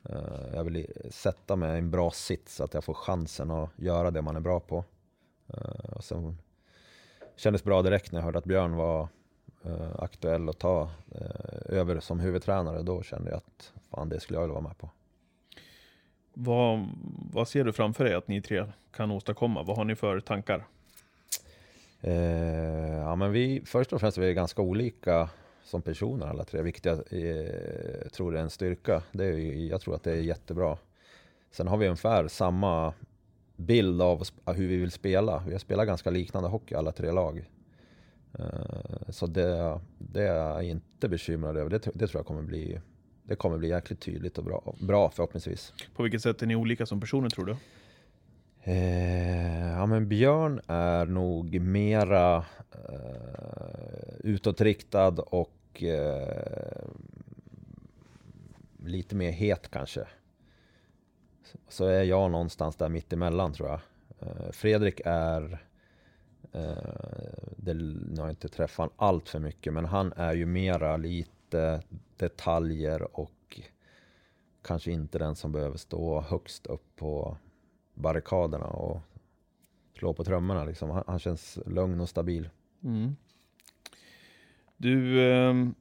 Eh, 0.08 0.54
Jag 0.54 0.64
vill 0.64 0.86
sätta 1.10 1.56
mig 1.56 1.74
i 1.74 1.78
en 1.78 1.90
bra 1.90 2.10
sits 2.10 2.54
så 2.56 2.64
att 2.64 2.74
jag 2.74 2.84
får 2.84 2.94
chansen 2.94 3.50
att 3.50 3.70
göra 3.76 4.10
det 4.10 4.22
man 4.22 4.36
är 4.36 4.40
bra 4.40 4.60
på. 4.60 4.84
Eh, 5.48 5.92
Och 5.96 6.04
sen 6.04 6.38
kändes 7.36 7.64
bra 7.64 7.82
direkt 7.82 8.12
när 8.12 8.18
jag 8.20 8.24
hörde 8.24 8.38
att 8.38 8.44
Björn 8.44 8.76
var 8.76 9.08
eh, 9.64 9.90
aktuell 9.98 10.48
att 10.48 10.58
ta 10.58 10.90
över 11.66 12.00
som 12.00 12.20
huvudtränare. 12.20 12.82
Då 12.82 13.02
kände 13.02 13.30
jag 13.30 13.36
att 13.36 13.72
fan, 13.90 14.08
det 14.08 14.20
skulle 14.20 14.36
jag 14.36 14.42
vilja 14.42 14.54
vara 14.54 14.64
med 14.68 14.78
på. 14.78 14.90
Vad, 16.34 16.88
vad 17.32 17.48
ser 17.48 17.64
du 17.64 17.72
framför 17.72 18.04
dig 18.04 18.14
att 18.14 18.28
ni 18.28 18.42
tre 18.42 18.64
kan 18.92 19.10
åstadkomma? 19.10 19.62
Vad 19.62 19.76
har 19.76 19.84
ni 19.84 19.94
för 19.96 20.20
tankar? 20.20 20.66
Eh, 22.00 22.14
ja, 22.98 23.14
men 23.16 23.32
vi, 23.32 23.62
först 23.66 23.92
och 23.92 24.00
främst 24.00 24.18
är 24.18 24.22
vi 24.22 24.34
ganska 24.34 24.62
olika 24.62 25.28
som 25.64 25.82
personer 25.82 26.26
alla 26.26 26.44
tre, 26.44 26.62
vilket 26.62 26.84
jag 26.84 26.98
eh, 26.98 28.08
tror 28.12 28.36
är 28.36 28.40
en 28.40 28.50
styrka. 28.50 29.02
Det 29.12 29.24
är, 29.24 29.68
jag 29.70 29.80
tror 29.80 29.94
att 29.94 30.02
det 30.02 30.12
är 30.12 30.16
jättebra. 30.16 30.78
Sen 31.50 31.68
har 31.68 31.76
vi 31.76 31.86
ungefär 31.86 32.28
samma 32.28 32.94
bild 33.56 34.02
av 34.02 34.24
hur 34.46 34.68
vi 34.68 34.76
vill 34.76 34.90
spela. 34.90 35.42
Vi 35.46 35.52
har 35.52 35.58
spelat 35.58 35.86
ganska 35.86 36.10
liknande 36.10 36.48
hockey 36.48 36.74
alla 36.74 36.92
tre 36.92 37.12
lag. 37.12 37.50
Eh, 38.38 39.10
så 39.10 39.26
det, 39.26 39.80
det 39.98 40.22
är 40.22 40.34
jag 40.34 40.64
inte 40.64 41.08
bekymrad 41.08 41.56
över. 41.56 41.70
Det, 41.70 41.78
det 41.94 42.06
tror 42.06 42.18
jag 42.18 42.26
kommer 42.26 42.42
bli, 42.42 42.80
det 43.22 43.36
kommer 43.36 43.58
bli 43.58 43.68
jäkligt 43.68 44.00
tydligt 44.00 44.38
och 44.38 44.44
bra, 44.44 44.74
bra 44.80 45.10
förhoppningsvis. 45.10 45.72
På 45.94 46.02
vilket 46.02 46.22
sätt 46.22 46.42
är 46.42 46.46
ni 46.46 46.56
olika 46.56 46.86
som 46.86 47.00
personer 47.00 47.28
tror 47.28 47.44
du? 47.44 47.56
Eh, 48.64 49.66
ja 49.72 49.86
men 49.86 50.08
Björn 50.08 50.60
är 50.66 51.06
nog 51.06 51.60
mera 51.60 52.36
eh, 52.72 54.14
utåtriktad 54.18 55.08
och 55.22 55.82
eh, 55.82 56.84
lite 58.84 59.14
mer 59.16 59.30
het 59.30 59.70
kanske. 59.70 60.06
Så- 61.68 61.84
är 61.86 62.02
jag 62.02 62.30
någonstans 62.30 62.76
där 62.76 62.88
mittemellan 62.88 63.52
tror 63.52 63.68
jag. 63.68 63.80
Eh, 64.20 64.50
Fredrik 64.52 65.00
är, 65.04 65.58
eh, 66.52 66.72
det, 67.56 67.74
nu 67.74 68.14
har 68.16 68.24
jag 68.26 68.30
inte 68.32 68.48
träffat 68.48 68.76
honom 68.76 68.94
allt 68.96 69.28
för 69.28 69.38
mycket, 69.38 69.72
men 69.72 69.84
han 69.84 70.12
är 70.16 70.34
ju 70.34 70.46
mera 70.46 70.96
lite 70.96 71.82
detaljer 72.16 73.16
och 73.20 73.60
kanske 74.62 74.92
inte 74.92 75.18
den 75.18 75.36
som 75.36 75.52
behöver 75.52 75.76
stå 75.76 76.20
högst 76.20 76.66
upp 76.66 76.96
på 76.96 77.36
barrikaderna 77.94 78.66
och 78.66 79.00
slå 79.98 80.12
på 80.12 80.24
trummorna. 80.24 80.64
Liksom. 80.64 80.90
Han, 80.90 81.04
han 81.06 81.18
känns 81.18 81.58
lugn 81.66 82.00
och 82.00 82.08
stabil. 82.08 82.50
Mm. 82.84 83.16
Du, 84.76 85.30
ehm, 85.32 85.74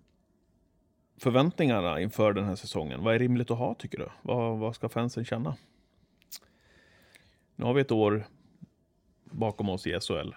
förväntningarna 1.17 2.01
inför 2.01 2.33
den 2.33 2.45
här 2.45 2.55
säsongen, 2.55 3.03
vad 3.03 3.15
är 3.15 3.19
rimligt 3.19 3.51
att 3.51 3.57
ha 3.57 3.75
tycker 3.75 3.97
du? 3.97 4.09
Vad, 4.21 4.59
vad 4.59 4.75
ska 4.75 4.89
fansen 4.89 5.25
känna? 5.25 5.55
Nu 7.55 7.65
har 7.65 7.73
vi 7.73 7.81
ett 7.81 7.91
år 7.91 8.25
bakom 9.23 9.69
oss 9.69 9.87
i 9.87 9.99
SHL. 9.99 10.33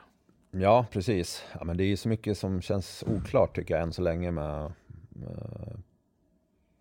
Ja, 0.51 0.87
precis. 0.91 1.45
Ja, 1.59 1.65
men 1.65 1.77
det 1.77 1.85
är 1.85 1.97
så 1.97 2.09
mycket 2.09 2.39
som 2.39 2.61
känns 2.61 3.05
oklart 3.07 3.57
tycker 3.57 3.75
jag 3.75 3.83
än 3.83 3.93
så 3.93 4.03
länge 4.03 4.31
med, 4.31 4.73
med, 5.09 5.83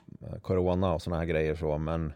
med 0.05 0.43
Corona 0.43 0.93
och 0.93 1.01
sådana 1.01 1.19
här 1.19 1.25
grejer. 1.25 1.55
Så. 1.55 1.77
Men 1.77 2.13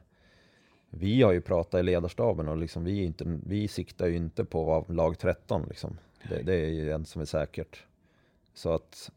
vi 0.89 1.21
har 1.21 1.31
ju 1.31 1.41
pratat 1.41 1.79
i 1.79 1.83
ledarstaben 1.83 2.47
och 2.47 2.57
liksom 2.57 2.83
vi, 2.83 3.03
inte, 3.03 3.39
vi 3.45 3.67
siktar 3.67 4.07
ju 4.07 4.15
inte 4.15 4.45
på 4.45 4.61
att 4.61 4.67
vara 4.89 4.97
lag 4.97 5.19
13. 5.19 5.65
Liksom. 5.69 5.97
Det, 6.29 6.41
det 6.41 6.53
är 6.53 6.69
ju 6.69 6.91
en 6.91 7.05
som 7.05 7.21
är 7.21 7.25
säkert. 7.25 7.83
Så 8.53 8.73
att 8.73 9.11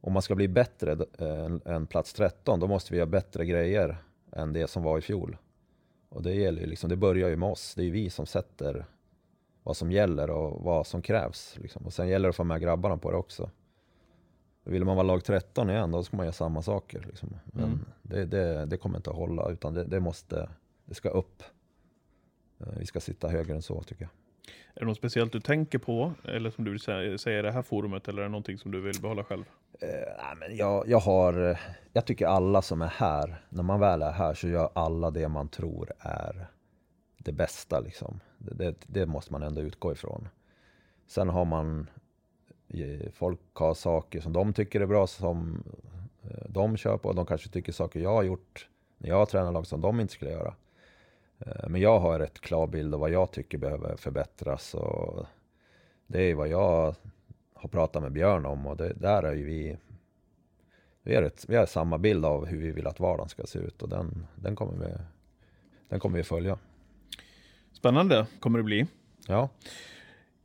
om 0.00 0.12
man 0.12 0.22
ska 0.22 0.34
bli 0.34 0.48
bättre 0.48 0.92
eh, 1.18 1.44
än, 1.44 1.60
än 1.64 1.86
plats 1.86 2.12
13, 2.12 2.60
då 2.60 2.66
måste 2.66 2.94
vi 2.94 2.98
ha 2.98 3.06
bättre 3.06 3.46
grejer 3.46 3.96
än 4.32 4.52
det 4.52 4.66
som 4.70 4.82
var 4.82 4.98
i 4.98 5.00
fjol. 5.00 5.36
Och 6.08 6.22
det, 6.22 6.34
gäller 6.34 6.60
ju 6.60 6.66
liksom, 6.66 6.90
det 6.90 6.96
börjar 6.96 7.28
ju 7.28 7.36
med 7.36 7.48
oss. 7.48 7.74
Det 7.74 7.82
är 7.82 7.84
ju 7.84 7.90
vi 7.90 8.10
som 8.10 8.26
sätter 8.26 8.84
vad 9.62 9.76
som 9.76 9.92
gäller 9.92 10.30
och 10.30 10.64
vad 10.64 10.86
som 10.86 11.02
krävs. 11.02 11.56
Liksom. 11.58 11.86
Och 11.86 11.92
sen 11.92 12.08
gäller 12.08 12.28
det 12.28 12.30
att 12.30 12.36
få 12.36 12.44
med 12.44 12.60
grabbarna 12.60 12.96
på 12.96 13.10
det 13.10 13.16
också. 13.16 13.50
Vill 14.64 14.84
man 14.84 14.96
vara 14.96 15.06
lag 15.06 15.24
13 15.24 15.70
igen, 15.70 15.90
då 15.90 16.02
ska 16.02 16.16
man 16.16 16.26
göra 16.26 16.32
samma 16.32 16.62
saker. 16.62 17.04
Liksom. 17.06 17.36
Men 17.44 17.64
Mm. 17.64 17.84
det, 18.02 18.24
det, 18.24 18.66
det 18.66 18.76
kommer 18.76 18.96
inte 18.96 19.10
att 19.10 19.16
hålla, 19.16 19.50
utan 19.50 19.74
det, 19.74 19.84
det 19.84 20.00
måste, 20.00 20.48
det 20.88 20.94
ska 20.94 21.08
upp. 21.08 21.42
Eh, 22.60 22.66
Vi 22.78 22.86
ska 22.86 23.00
sitta 23.00 23.28
högre 23.28 23.54
än 23.54 23.62
så 23.62 23.82
tycker 23.82 24.02
jag. 24.02 24.10
Är 24.74 24.80
det 24.80 24.86
något 24.86 24.96
speciellt 24.96 25.32
du 25.32 25.40
tänker 25.40 25.78
på? 25.78 26.12
Eller 26.24 26.50
som 26.50 26.64
du 26.64 26.70
vill 26.70 26.80
säga, 26.80 27.38
i 27.38 27.42
det 27.42 27.52
här 27.52 27.62
forumet? 27.62 28.08
Eller 28.08 28.18
är 28.18 28.26
det 28.26 28.28
någonting 28.30 28.58
som 28.58 28.70
du 28.70 28.80
vill 28.80 29.00
behålla 29.02 29.24
själv? 29.24 29.44
Eh, 29.80 29.88
nej, 29.88 30.36
men 30.36 30.56
jag, 30.56 30.88
jag 30.88 30.98
har, 30.98 31.50
eh, 31.50 31.58
jag 31.92 32.06
tycker 32.06 32.26
alla 32.26 32.62
som 32.62 32.82
är 32.82 32.86
här, 32.86 33.42
när 33.48 33.62
man 33.62 33.80
väl 33.80 34.02
är 34.02 34.10
här 34.10 34.34
så 34.34 34.48
gör 34.48 34.70
alla 34.74 35.10
det 35.10 35.28
man 35.28 35.48
tror 35.48 35.92
är 35.98 36.46
det 37.18 37.32
bästa 37.32 37.80
liksom. 37.80 38.20
Det, 38.38 38.54
det, 38.54 38.74
det 38.86 39.06
måste 39.06 39.32
man 39.32 39.42
ändå 39.42 39.60
utgå 39.60 39.92
ifrån. 39.92 40.28
Sen 41.06 41.28
har 41.28 41.44
man, 41.44 41.90
eh, 42.68 43.10
folk 43.12 43.40
har 43.52 43.74
saker 43.74 44.20
som 44.20 44.32
de 44.32 44.52
tycker 44.52 44.80
är 44.80 44.86
bra 44.86 45.06
som 45.06 45.64
de 46.48 46.76
kör 46.76 46.96
på. 46.98 47.12
De 47.12 47.26
kanske 47.26 47.48
tycker 47.48 47.72
saker 47.72 48.00
jag 48.00 48.14
har 48.14 48.22
gjort 48.22 48.68
när 48.98 49.08
jag 49.08 49.16
har 49.16 49.26
tränat 49.26 49.52
lag 49.52 49.66
som 49.66 49.80
de 49.80 50.00
inte 50.00 50.12
skulle 50.12 50.30
göra. 50.30 50.54
Eh, 51.46 51.68
Men 51.68 51.80
jag 51.80 52.00
har 52.00 52.14
en 52.14 52.18
rätt 52.20 52.40
klar 52.40 52.66
bild 52.66 52.94
av 52.94 53.00
vad 53.00 53.10
jag 53.10 53.30
tycker 53.30 53.58
behöver 53.58 53.96
förbättras 53.96 54.74
och 54.74 55.26
det 56.06 56.22
är 56.22 56.34
vad 56.34 56.48
jag 56.48 56.94
har 57.54 57.68
pratat 57.68 58.02
med 58.02 58.12
Björn 58.12 58.46
om 58.46 58.66
och 58.66 58.76
det, 58.76 58.92
där 58.92 59.22
är 59.22 59.34
ju 59.34 59.44
vi 59.44 59.76
vi 61.02 61.14
har, 61.14 61.22
ett, 61.22 61.44
vi 61.48 61.56
har 61.56 61.66
samma 61.66 61.98
bild 61.98 62.24
av 62.24 62.46
hur 62.46 62.58
vi 62.58 62.70
vill 62.70 62.86
att 62.86 63.00
vardagen 63.00 63.28
ska 63.28 63.46
se 63.46 63.58
ut 63.58 63.82
och 63.82 63.88
den, 63.88 64.26
den, 64.36 64.56
kommer, 64.56 64.86
vi, 64.86 64.92
den 65.88 66.00
kommer 66.00 66.16
vi 66.16 66.24
följa. 66.24 66.58
Spännande 67.72 68.26
kommer 68.40 68.58
det 68.58 68.62
bli. 68.64 68.86
Ja, 69.26 69.48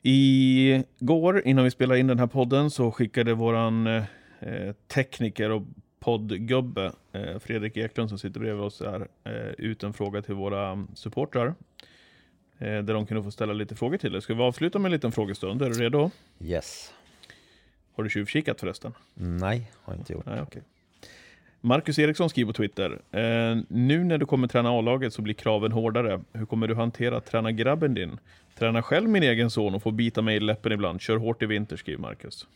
Igår, 0.06 1.42
innan 1.48 1.64
vi 1.64 1.72
spelade 1.72 2.00
in 2.00 2.08
den 2.08 2.20
här 2.20 2.28
podden, 2.28 2.70
så 2.72 2.92
skickade 2.92 3.34
våran 3.34 3.88
eh, 3.88 4.74
tekniker 4.88 5.50
och 5.50 5.62
poddgubbe 6.04 6.92
eh, 7.12 7.40
Fredrik 7.40 7.78
Eklund 7.78 8.10
som 8.10 8.20
sitter 8.20 8.40
bredvid 8.40 8.64
oss 8.64 8.82
här, 8.82 9.08
eh, 9.24 9.52
ut 9.58 9.84
en 9.84 9.94
fråga 9.94 10.22
till 10.22 10.36
våra 10.36 10.88
supportrar. 10.96 11.48
Eh, 12.58 12.66
där 12.66 12.94
de 12.94 13.06
kunde 13.06 13.24
få 13.24 13.32
ställa 13.32 13.54
lite 13.54 13.76
frågor 13.76 13.98
till 13.98 14.12
dig. 14.12 14.22
Ska 14.22 14.34
vi 14.34 14.42
avsluta 14.42 14.80
med 14.80 14.90
en 14.90 14.92
liten 14.92 15.12
frågestund? 15.12 15.62
Är 15.62 15.70
du 15.70 15.74
redo? 15.74 16.12
yes. 16.40 16.94
Har 17.96 18.04
du 18.04 18.10
tjuvkikat 18.10 18.60
förresten? 18.60 18.94
Nej, 19.14 19.72
har 19.82 19.94
inte 19.94 20.14
gjort. 20.14 20.26
Nej, 20.26 20.42
okej. 20.42 20.62
Marcus 21.62 22.00
Eriksson 22.00 22.30
skriver 22.30 22.54
på 22.54 22.58
Twitter. 22.58 23.02
Nu 23.68 24.04
när 24.04 24.18
du 24.18 24.26
kommer 24.26 24.48
träna 24.48 24.70
A-laget 24.70 25.14
så 25.14 25.22
blir 25.22 25.34
kraven 25.34 25.72
hårdare. 25.72 26.22
Hur 26.34 26.46
kommer 26.46 26.68
du 26.68 26.76
hantera 26.76 27.18
att 27.18 27.26
träna 27.26 27.52
grabben 27.52 27.94
din? 27.94 28.20
Träna 28.58 28.82
själv 28.82 29.10
min 29.10 29.24
egen 29.24 29.50
son 29.50 29.76
och 29.76 29.84
få 29.84 29.92
bita 29.92 30.22
mig 30.22 30.36
i 30.36 30.40
läppen 30.40 30.72
ibland. 30.72 31.02
Kör 31.02 31.18
hårt 31.18 31.44
i 31.44 31.46
vinter, 31.46 31.78
skriver 31.78 32.02
Marcus. 32.02 32.48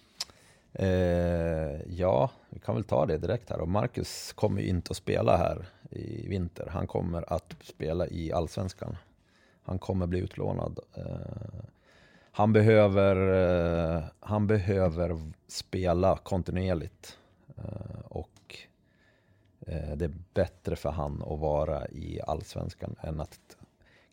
Eh, 0.73 1.81
ja, 1.97 2.31
vi 2.49 2.59
kan 2.59 2.75
väl 2.75 2.83
ta 2.83 3.05
det 3.05 3.17
direkt 3.17 3.49
här. 3.49 3.59
Och 3.59 3.67
Marcus 3.67 4.33
kommer 4.33 4.61
ju 4.61 4.67
inte 4.67 4.91
att 4.91 4.97
spela 4.97 5.37
här 5.37 5.65
i 5.89 6.27
vinter. 6.27 6.67
Han 6.71 6.87
kommer 6.87 7.33
att 7.33 7.55
spela 7.63 8.07
i 8.07 8.31
Allsvenskan. 8.33 8.97
Han 9.63 9.79
kommer 9.79 10.07
bli 10.07 10.19
utlånad. 10.19 10.79
Eh, 10.93 11.03
han, 12.31 12.53
behöver, 12.53 13.15
eh, 13.95 14.03
han 14.19 14.47
behöver 14.47 15.17
spela 15.47 16.17
kontinuerligt. 16.17 17.17
Eh, 17.57 17.99
och 18.03 18.55
eh, 19.59 19.95
det 19.95 20.05
är 20.05 20.13
bättre 20.33 20.75
för 20.75 20.89
han 20.89 21.23
att 21.27 21.39
vara 21.39 21.87
i 21.87 22.21
Allsvenskan 22.27 22.95
än 23.01 23.19
att 23.21 23.57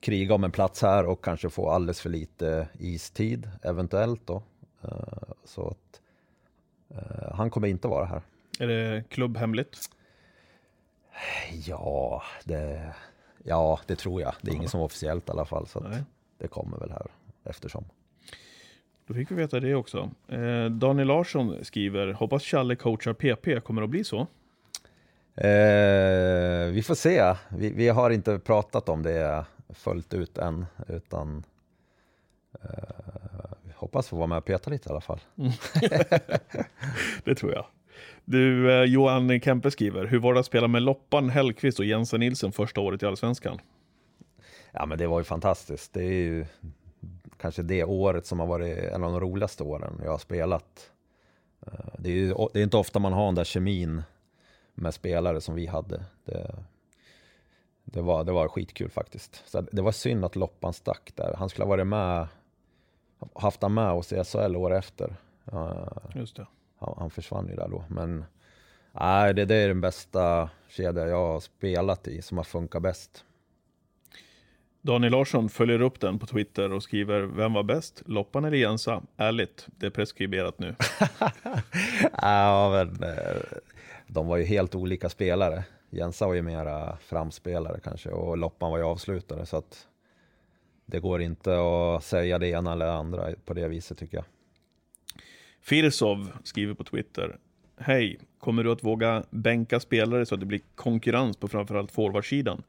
kriga 0.00 0.34
om 0.34 0.44
en 0.44 0.52
plats 0.52 0.82
här 0.82 1.06
och 1.06 1.24
kanske 1.24 1.50
få 1.50 1.70
alldeles 1.70 2.00
för 2.00 2.10
lite 2.10 2.68
istid, 2.78 3.50
eventuellt 3.62 4.26
då. 4.26 4.42
Eh, 4.82 4.90
Så 5.44 5.68
att 5.68 6.00
eh, 6.00 6.03
han 7.32 7.50
kommer 7.50 7.68
inte 7.68 7.88
vara 7.88 8.04
här. 8.04 8.22
Är 8.58 8.66
det 8.66 9.04
klubbhemligt? 9.08 9.90
Ja, 11.66 12.22
det, 12.44 12.94
ja, 13.44 13.80
det 13.86 13.96
tror 13.96 14.20
jag. 14.20 14.34
Det 14.40 14.50
är 14.50 14.54
inget 14.54 14.70
som 14.70 14.80
är 14.80 14.84
officiellt 14.84 15.28
i 15.28 15.32
alla 15.32 15.44
fall. 15.44 15.66
Så 15.66 15.86
det 16.38 16.48
kommer 16.48 16.78
väl 16.78 16.90
här 16.90 17.06
eftersom. 17.44 17.84
Då 19.06 19.14
fick 19.14 19.30
vi 19.30 19.34
veta 19.34 19.60
det 19.60 19.74
också. 19.74 20.10
Eh, 20.28 20.66
Daniel 20.66 21.08
Larsson 21.08 21.64
skriver, 21.64 22.12
hoppas 22.12 22.42
Challe 22.42 22.76
coachar 22.76 23.12
PP, 23.12 23.60
kommer 23.60 23.80
det 23.80 23.84
att 23.84 23.90
bli 23.90 24.04
så? 24.04 24.26
Eh, 25.36 26.72
vi 26.72 26.82
får 26.86 26.94
se. 26.94 27.34
Vi, 27.48 27.70
vi 27.70 27.88
har 27.88 28.10
inte 28.10 28.38
pratat 28.38 28.88
om 28.88 29.02
det 29.02 29.44
fullt 29.68 30.14
ut 30.14 30.38
än. 30.38 30.66
Utan 30.88 31.44
eh, 32.62 33.53
hoppas 33.84 34.08
få 34.08 34.16
vara 34.16 34.26
med 34.26 34.38
och 34.38 34.44
peta 34.44 34.70
lite 34.70 34.88
i 34.88 34.92
alla 34.92 35.00
fall. 35.00 35.20
Det 37.24 37.34
tror 37.34 37.52
jag. 37.52 37.66
Du, 38.24 38.72
eh, 38.72 38.84
Johan 38.84 39.40
Kempe 39.40 39.70
skriver, 39.70 40.06
hur 40.06 40.18
var 40.18 40.34
det 40.34 40.40
att 40.40 40.46
spela 40.46 40.68
med 40.68 40.82
Loppan, 40.82 41.30
Hellqvist 41.30 41.78
och 41.78 41.84
Jensen 41.84 42.20
Nilsson 42.20 42.52
första 42.52 42.80
året 42.80 43.02
i 43.02 43.06
Allsvenskan? 43.06 43.60
Ja 44.72 44.86
men 44.86 44.98
det 44.98 45.06
var 45.06 45.20
ju 45.20 45.24
fantastiskt. 45.24 45.92
Det 45.92 46.02
är 46.04 46.12
ju 46.12 46.46
kanske 47.40 47.62
det 47.62 47.84
året 47.84 48.26
som 48.26 48.40
har 48.40 48.46
varit 48.46 48.78
en 48.78 49.04
av 49.04 49.10
de 49.12 49.20
roligaste 49.20 49.62
åren 49.62 50.00
jag 50.04 50.10
har 50.10 50.18
spelat. 50.18 50.90
Eh, 51.66 51.72
Det 51.98 52.08
är, 52.08 52.14
ju, 52.14 52.34
det 52.52 52.58
är 52.58 52.62
inte 52.64 52.76
ofta 52.76 52.98
man 52.98 53.12
har 53.12 53.26
den 53.26 53.34
där 53.34 53.44
kemin 53.44 54.02
med 54.74 54.94
spelare 54.94 55.40
som 55.40 55.54
vi 55.54 55.66
hade. 55.66 56.04
Det, 56.24 56.54
det, 57.84 58.00
var, 58.02 58.24
det 58.24 58.32
var 58.32 58.48
skitkul 58.48 58.90
faktiskt. 58.90 59.42
Så 59.46 59.60
det 59.60 59.82
var 59.82 59.92
synd 59.92 60.24
att 60.24 60.36
Loppan 60.36 60.72
stack 60.72 61.12
där. 61.14 61.34
Han 61.38 61.48
skulle 61.48 61.64
ha 61.64 61.68
varit 61.70 61.86
med, 61.86 62.26
haft 63.34 63.62
han 63.62 63.74
med 63.74 63.90
oss 63.90 64.12
i 64.12 64.24
SHL 64.24 64.56
år 64.56 64.74
efter. 64.74 65.16
Just 66.14 66.36
det. 66.36 66.46
han, 66.78 66.94
han 66.98 67.10
försvann 67.10 67.48
ju 67.48 67.54
där 67.54 67.68
då. 67.68 67.84
Men 67.88 68.24
nej, 68.92 69.34
det, 69.34 69.44
det 69.44 69.54
är 69.54 69.68
den 69.68 69.80
bästa 69.80 70.50
kedja 70.68 71.08
jag 71.08 71.32
har 71.32 71.40
spelat 71.40 72.08
i 72.08 72.22
som 72.22 72.36
har 72.36 72.44
funkat 72.44 72.82
bäst. 72.82 73.24
Daniel 74.82 75.12
Larsson 75.12 75.48
följer 75.48 75.82
upp 75.82 76.00
den 76.00 76.18
på 76.18 76.26
Twitter 76.26 76.72
och 76.72 76.82
skriver, 76.82 77.20
vem 77.20 77.52
var 77.52 77.62
bäst? 77.62 78.02
Loppan 78.06 78.44
eller 78.44 78.56
Jensa? 78.56 79.02
Ärligt, 79.16 79.66
det 79.66 79.86
är 79.86 79.90
preskriberat 79.90 80.58
nu. 80.58 80.74
Ja, 82.22 82.70
men 82.70 83.10
eh, 83.10 83.42
de 84.06 84.26
var 84.26 84.36
ju 84.36 84.44
helt 84.44 84.74
olika 84.74 85.08
spelare. 85.08 85.64
Jensa 85.90 86.26
var 86.26 86.34
ju 86.34 86.42
mera 86.42 86.96
framspelare 86.96 87.80
kanske 87.84 88.10
och 88.10 88.38
Loppan 88.38 88.70
var 88.70 88.78
ju 88.78 88.84
avslutare 88.84 89.46
så 89.46 89.56
att 89.56 89.86
det 90.86 91.00
går 91.00 91.22
inte 91.22 91.54
att 91.54 92.04
säga 92.04 92.38
det 92.38 92.48
ena 92.48 92.72
eller 92.72 92.86
det 92.86 92.92
andra 92.92 93.28
på 93.44 93.54
det 93.54 93.68
viset 93.68 93.98
tycker 93.98 94.16
jag. 94.16 94.24
Firsov 95.60 96.32
skriver 96.44 96.74
på 96.74 96.84
Twitter, 96.84 97.36
Hej, 97.76 98.18
kommer 98.38 98.64
du 98.64 98.72
att 98.72 98.84
våga 98.84 99.24
bänka 99.30 99.80
spelare 99.80 100.26
så 100.26 100.34
att 100.34 100.40
det 100.40 100.46
blir 100.46 100.60
konkurrens 100.74 101.36
på 101.36 101.48
framförallt 101.48 101.92
forwardsidan? 101.92 102.62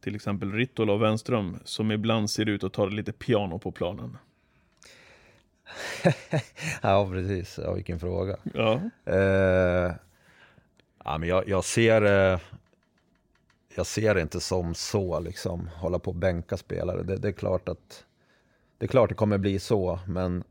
Till 0.00 0.14
exempel 0.14 0.52
Rittola 0.52 0.92
och 0.92 1.02
Wenström, 1.02 1.58
som 1.64 1.92
ibland 1.92 2.30
ser 2.30 2.48
ut 2.48 2.64
att 2.64 2.72
ta 2.72 2.86
det 2.86 2.94
lite 2.94 3.12
piano 3.12 3.58
på 3.58 3.72
planen. 3.72 4.18
Ja, 6.82 7.08
precis. 7.12 7.58
Ja, 7.62 7.72
vilken 7.72 8.00
fråga. 8.00 8.36
Ja, 8.54 8.80
Eh, 9.04 9.92
ja, 11.04 11.18
men 11.18 11.28
jag, 11.28 11.48
jag 11.48 11.64
ser 11.64 12.32
eh, 12.32 12.40
jag 13.76 13.86
ser 13.86 14.14
det 14.14 14.20
inte 14.20 14.40
som 14.40 14.74
så, 14.74 15.20
liksom, 15.20 15.68
hålla 15.76 15.98
på 15.98 16.10
och 16.10 16.16
bänka 16.16 16.56
spelare. 16.56 17.02
Det, 17.02 17.16
det 17.16 17.28
är 17.28 17.32
klart 17.32 17.68
att 17.68 18.04
det 18.78 18.86
är 18.86 18.88
klart 18.88 19.08
det 19.08 19.14
kommer 19.14 19.38
bli 19.38 19.58
så, 19.58 19.98
men 20.06 20.44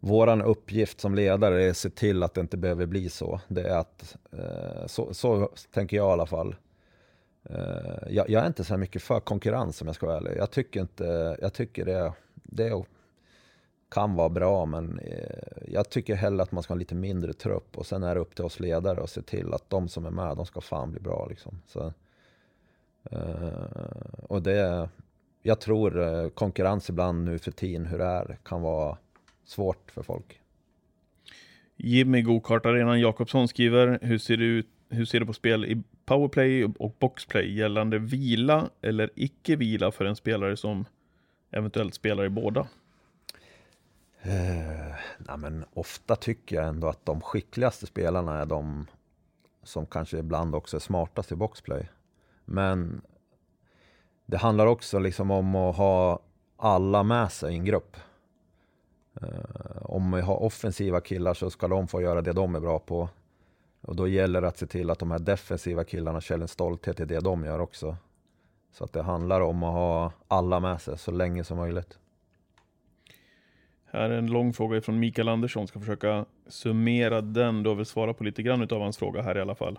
våran 0.00 0.42
uppgift 0.42 1.00
som 1.00 1.14
ledare 1.14 1.64
är 1.64 1.70
att 1.70 1.76
se 1.76 1.90
till 1.90 2.22
att 2.22 2.34
det 2.34 2.40
inte 2.40 2.56
behöver 2.56 2.86
bli 2.86 3.08
så. 3.08 3.40
Det 3.48 3.62
är 3.62 3.76
att, 3.76 4.16
eh, 4.32 4.86
så, 4.86 5.14
så 5.14 5.50
tänker 5.70 5.96
jag 5.96 6.08
i 6.08 6.12
alla 6.12 6.26
fall. 6.26 6.56
Eh, 7.50 8.08
jag, 8.10 8.30
jag 8.30 8.42
är 8.42 8.46
inte 8.46 8.64
så 8.64 8.72
här 8.72 8.78
mycket 8.78 9.02
för 9.02 9.20
konkurrens 9.20 9.80
om 9.80 9.86
jag 9.86 9.94
ska 9.96 10.06
vara 10.06 10.16
ärlig. 10.16 10.36
Jag 10.36 10.50
tycker 10.50 10.80
inte, 10.80 11.38
jag 11.40 11.52
tycker 11.52 11.84
det, 11.84 12.12
det 12.34 12.84
kan 13.90 14.14
vara 14.14 14.28
bra, 14.28 14.66
men 14.66 14.98
eh, 14.98 15.62
jag 15.68 15.90
tycker 15.90 16.14
hellre 16.14 16.42
att 16.42 16.52
man 16.52 16.62
ska 16.62 16.72
ha 16.72 16.74
en 16.74 16.78
lite 16.78 16.94
mindre 16.94 17.32
trupp 17.32 17.78
och 17.78 17.86
sen 17.86 18.02
är 18.02 18.14
det 18.14 18.20
upp 18.20 18.34
till 18.34 18.44
oss 18.44 18.60
ledare 18.60 19.02
att 19.02 19.10
se 19.10 19.22
till 19.22 19.54
att 19.54 19.70
de 19.70 19.88
som 19.88 20.06
är 20.06 20.10
med, 20.10 20.36
de 20.36 20.46
ska 20.46 20.60
fan 20.60 20.90
bli 20.90 21.00
bra 21.00 21.26
liksom. 21.30 21.62
Så, 21.66 21.86
eh, 21.86 21.92
och 24.22 24.42
det, 24.42 24.88
jag 25.42 25.60
tror 25.60 26.00
eh, 26.00 26.28
konkurrens 26.28 26.90
ibland 26.90 27.24
nu 27.24 27.38
för 27.38 27.50
tiden, 27.50 27.86
hur 27.86 27.98
det 27.98 28.04
är, 28.04 28.38
kan 28.44 28.62
vara 28.62 28.96
svårt 29.44 29.90
för 29.90 30.02
folk. 30.02 30.40
Jimmy 31.76 32.22
Gokartarenan 32.22 33.00
Jakobsson 33.00 33.48
skriver, 33.48 33.98
hur 34.02 34.18
ser, 34.18 34.36
det 34.36 34.44
ut, 34.44 34.68
hur 34.88 35.04
ser 35.04 35.20
du 35.20 35.26
på 35.26 35.32
spel 35.32 35.64
i 35.64 35.82
powerplay 36.04 36.64
och 36.64 36.96
boxplay 36.98 37.56
gällande 37.56 37.98
vila 37.98 38.70
eller 38.82 39.10
icke 39.14 39.56
vila 39.56 39.90
för 39.90 40.04
en 40.04 40.16
spelare 40.16 40.56
som 40.56 40.84
eventuellt 41.50 41.94
spelar 41.94 42.24
i 42.24 42.28
båda? 42.28 42.60
Eh, 44.22 44.94
nej, 45.18 45.38
men 45.38 45.64
ofta 45.72 46.16
tycker 46.16 46.56
jag 46.56 46.68
ändå 46.68 46.88
att 46.88 47.06
de 47.06 47.20
skickligaste 47.20 47.86
spelarna 47.86 48.40
är 48.40 48.46
de 48.46 48.86
som 49.62 49.86
kanske 49.86 50.18
ibland 50.18 50.54
också 50.54 50.76
är 50.76 50.80
smartast 50.80 51.32
i 51.32 51.36
boxplay. 51.36 51.88
Men 52.46 53.00
det 54.26 54.36
handlar 54.36 54.66
också 54.66 54.98
liksom 54.98 55.30
om 55.30 55.54
att 55.54 55.76
ha 55.76 56.20
alla 56.56 57.02
med 57.02 57.32
sig 57.32 57.52
i 57.52 57.56
en 57.56 57.64
grupp. 57.64 57.96
Eh, 59.22 59.82
om 59.82 60.12
vi 60.12 60.20
har 60.20 60.42
offensiva 60.42 61.00
killar 61.00 61.34
så 61.34 61.50
ska 61.50 61.68
de 61.68 61.88
få 61.88 62.02
göra 62.02 62.22
det 62.22 62.32
de 62.32 62.54
är 62.54 62.60
bra 62.60 62.78
på. 62.78 63.08
Och 63.80 63.96
då 63.96 64.08
gäller 64.08 64.40
det 64.40 64.48
att 64.48 64.58
se 64.58 64.66
till 64.66 64.90
att 64.90 64.98
de 64.98 65.10
här 65.10 65.18
defensiva 65.18 65.84
killarna 65.84 66.20
känner 66.20 66.42
en 66.42 66.48
stolthet 66.48 67.00
i 67.00 67.04
det 67.04 67.20
de 67.20 67.44
gör 67.44 67.58
också. 67.58 67.96
Så 68.72 68.84
att 68.84 68.92
det 68.92 69.02
handlar 69.02 69.40
om 69.40 69.62
att 69.62 69.72
ha 69.72 70.12
alla 70.28 70.60
med 70.60 70.80
sig 70.80 70.98
så 70.98 71.10
länge 71.10 71.44
som 71.44 71.56
möjligt. 71.56 71.98
Här 73.84 74.10
är 74.10 74.18
en 74.18 74.26
lång 74.26 74.52
fråga 74.52 74.80
från 74.80 74.98
Mikael 74.98 75.28
Andersson, 75.28 75.66
ska 75.66 75.80
försöka 75.80 76.24
summera 76.46 77.20
den. 77.20 77.62
Du 77.62 77.68
har 77.68 77.76
väl 77.76 77.86
svarat 77.86 78.18
på 78.18 78.24
lite 78.24 78.42
grann 78.42 78.62
av 78.62 78.80
hans 78.80 78.98
fråga 78.98 79.22
här 79.22 79.38
i 79.38 79.40
alla 79.40 79.54
fall. 79.54 79.78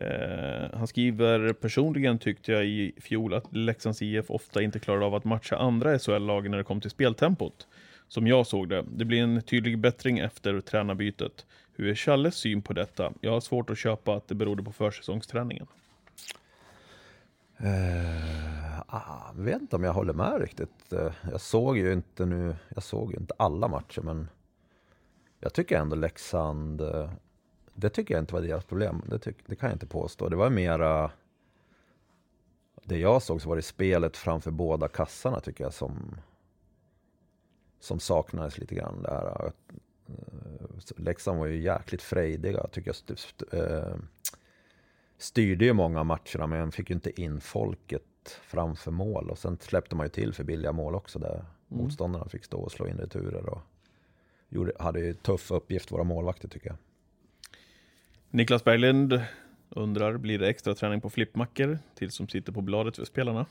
Eh, 0.00 0.78
han 0.78 0.86
skriver, 0.86 1.52
personligen 1.52 2.18
tyckte 2.18 2.52
jag 2.52 2.66
i 2.66 2.92
fjol 3.00 3.34
att 3.34 3.56
Leksands 3.56 4.02
IF 4.02 4.30
ofta 4.30 4.62
inte 4.62 4.78
klarade 4.78 5.06
av 5.06 5.14
att 5.14 5.24
matcha 5.24 5.56
andra 5.56 5.98
SHL-lag 5.98 6.50
när 6.50 6.58
det 6.58 6.64
kom 6.64 6.80
till 6.80 6.90
speltempot. 6.90 7.66
Som 8.08 8.26
jag 8.26 8.46
såg 8.46 8.68
det. 8.68 8.84
Det 8.96 9.04
blir 9.04 9.22
en 9.22 9.42
tydlig 9.42 9.78
bättring 9.78 10.18
efter 10.18 10.60
tränarbytet. 10.60 11.46
Hur 11.72 11.88
är 11.88 11.94
Challes 11.94 12.34
syn 12.34 12.62
på 12.62 12.72
detta? 12.72 13.12
Jag 13.20 13.32
har 13.32 13.40
svårt 13.40 13.70
att 13.70 13.78
köpa 13.78 14.14
att 14.14 14.28
det 14.28 14.34
berodde 14.34 14.62
på 14.62 14.72
försäsongsträningen. 14.72 15.66
Uh, 17.60 18.80
ah, 18.86 19.32
jag 19.36 19.42
vet 19.42 19.60
inte 19.60 19.76
om 19.76 19.84
jag 19.84 19.92
håller 19.92 20.12
med 20.12 20.40
riktigt. 20.40 20.92
Uh, 20.92 21.12
jag 21.30 21.40
såg 21.40 21.78
ju 21.78 21.92
inte 21.92 22.26
nu, 22.26 22.56
jag 22.74 22.82
såg 22.82 23.12
ju 23.12 23.18
inte 23.18 23.34
alla 23.36 23.68
matcher 23.68 24.00
men 24.00 24.28
jag 25.40 25.52
tycker 25.52 25.78
ändå 25.78 25.96
Leksand, 25.96 26.80
uh, 26.80 27.10
det 27.80 27.90
tycker 27.90 28.14
jag 28.14 28.22
inte 28.22 28.34
var 28.34 28.40
deras 28.40 28.64
problem. 28.64 29.02
Det, 29.06 29.18
tyck, 29.18 29.36
det 29.46 29.56
kan 29.56 29.68
jag 29.68 29.74
inte 29.74 29.86
påstå. 29.86 30.28
Det 30.28 30.36
var 30.36 30.50
mera, 30.50 31.10
det 32.84 32.98
jag 32.98 33.22
såg 33.22 33.42
så 33.42 33.48
var 33.48 33.56
det 33.56 33.62
spelet 33.62 34.16
framför 34.16 34.50
båda 34.50 34.88
kassarna 34.88 35.40
tycker 35.40 35.64
jag 35.64 35.74
som, 35.74 36.16
som 37.80 38.00
saknades 38.00 38.58
lite 38.58 38.74
grann. 38.74 39.02
Där. 39.02 39.52
Eh, 40.06 40.96
Leksand 40.96 41.38
var 41.38 41.46
ju 41.46 41.62
jäkligt 41.62 42.02
frejdiga 42.02 42.66
tycker 42.66 42.94
jag. 43.06 43.60
Eh, 43.60 43.96
styrde 45.18 45.64
ju 45.64 45.72
många 45.72 46.00
av 46.00 46.06
matcherna 46.06 46.46
men 46.46 46.72
fick 46.72 46.90
ju 46.90 46.94
inte 46.94 47.20
in 47.20 47.40
folket 47.40 48.40
framför 48.42 48.90
mål. 48.90 49.30
Och 49.30 49.38
sen 49.38 49.58
släppte 49.60 49.96
man 49.96 50.06
ju 50.06 50.10
till 50.10 50.34
för 50.34 50.44
billiga 50.44 50.72
mål 50.72 50.94
också 50.94 51.18
där 51.18 51.44
motståndarna 51.68 52.28
fick 52.28 52.44
stå 52.44 52.58
och 52.58 52.72
slå 52.72 52.86
in 52.88 52.98
returer. 52.98 53.48
Och 53.48 53.60
gjorde, 54.48 54.72
hade 54.78 55.00
ju 55.00 55.14
tuff 55.14 55.50
uppgift 55.50 55.92
våra 55.92 56.04
målvakter 56.04 56.48
tycker 56.48 56.68
jag. 56.68 56.76
Niklas 58.30 58.64
Berglind 58.64 59.20
undrar, 59.70 60.16
blir 60.16 60.38
det 60.38 60.48
extra 60.48 60.74
träning 60.74 61.00
på 61.00 61.10
flippmackor 61.10 61.78
till 61.94 62.10
som 62.10 62.28
sitter 62.28 62.52
på 62.52 62.60
bladet 62.60 62.96
för 62.96 63.04
spelarna? 63.04 63.46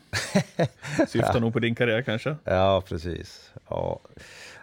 Syftar 1.07 1.39
nog 1.39 1.53
på 1.53 1.59
din 1.59 1.75
karriär 1.75 2.01
kanske? 2.01 2.35
Ja, 2.43 2.83
precis. 2.87 3.53
Ja. 3.69 3.99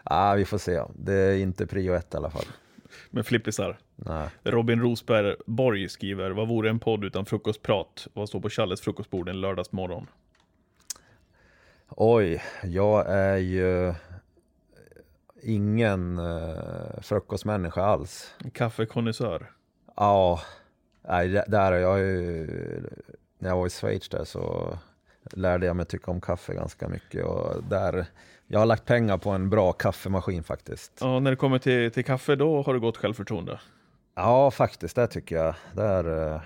Ah, 0.05 0.35
vi 0.35 0.45
får 0.45 0.59
se. 0.59 0.83
Det 0.95 1.15
är 1.15 1.37
inte 1.37 1.67
prio 1.67 1.95
ett 1.95 2.15
i 2.15 2.17
alla 2.17 2.31
fall. 2.31 2.45
med 3.11 3.27
flippisar. 3.27 3.79
Nej. 3.97 4.29
Robin 4.43 4.81
Rosberg 4.81 5.35
Borg 5.47 5.89
skriver, 5.89 6.31
vad 6.31 6.49
vore 6.49 6.71
en 6.71 6.79
podd 6.79 7.05
utan 7.05 7.27
frukostprat? 7.27 8.07
Vad 8.13 8.29
står 8.29 8.41
på 8.41 8.51
Challes 8.51 8.81
frukostbord 8.81 9.29
en 9.29 9.41
lördagsmorgon? 9.41 10.07
Oj, 11.89 12.43
jag 12.63 13.07
är 13.09 13.37
ju 13.37 13.95
ingen 15.43 16.19
uh, 16.19 17.01
frukostmänniska 17.01 17.83
alls. 17.83 18.35
Kaffekonnässör. 18.53 19.51
Ja, 19.97 20.41
nej, 21.09 21.29
där 21.29 21.73
är 21.73 21.79
jag 21.79 21.99
ju, 21.99 22.47
när 23.39 23.49
jag 23.49 23.57
var 23.57 23.67
i 23.67 23.71
Schweiz 23.71 24.09
där 24.09 24.25
så 24.25 24.79
lärde 25.33 25.67
jag 25.67 25.77
mig 25.77 25.87
tycka 25.87 26.11
om 26.11 26.21
kaffe 26.21 26.55
ganska 26.55 26.89
mycket 26.89 27.25
och 27.25 27.63
där, 27.69 28.07
jag 28.47 28.59
har 28.59 28.67
lagt 28.67 28.85
pengar 28.85 29.19
på 29.19 29.31
en 29.31 29.51
bra 29.51 29.73
kaffemaskin 29.73 30.45
faktiskt. 30.45 30.99
Ja, 31.01 31.21
när 31.21 31.31
det 31.31 31.37
kommer 31.37 31.59
till, 31.59 31.91
till 31.91 32.05
kaffe, 32.05 32.37
då 32.37 32.63
har 32.63 32.75
du 32.75 32.81
gott 32.81 32.97
självförtroende. 32.97 33.61
Ja, 34.15 34.51
faktiskt, 34.51 34.97
det 34.97 35.07
tycker 35.07 35.37
jag. 35.37 35.55
Det 35.73 35.83
är, 35.83 36.33
eh, 36.35 36.41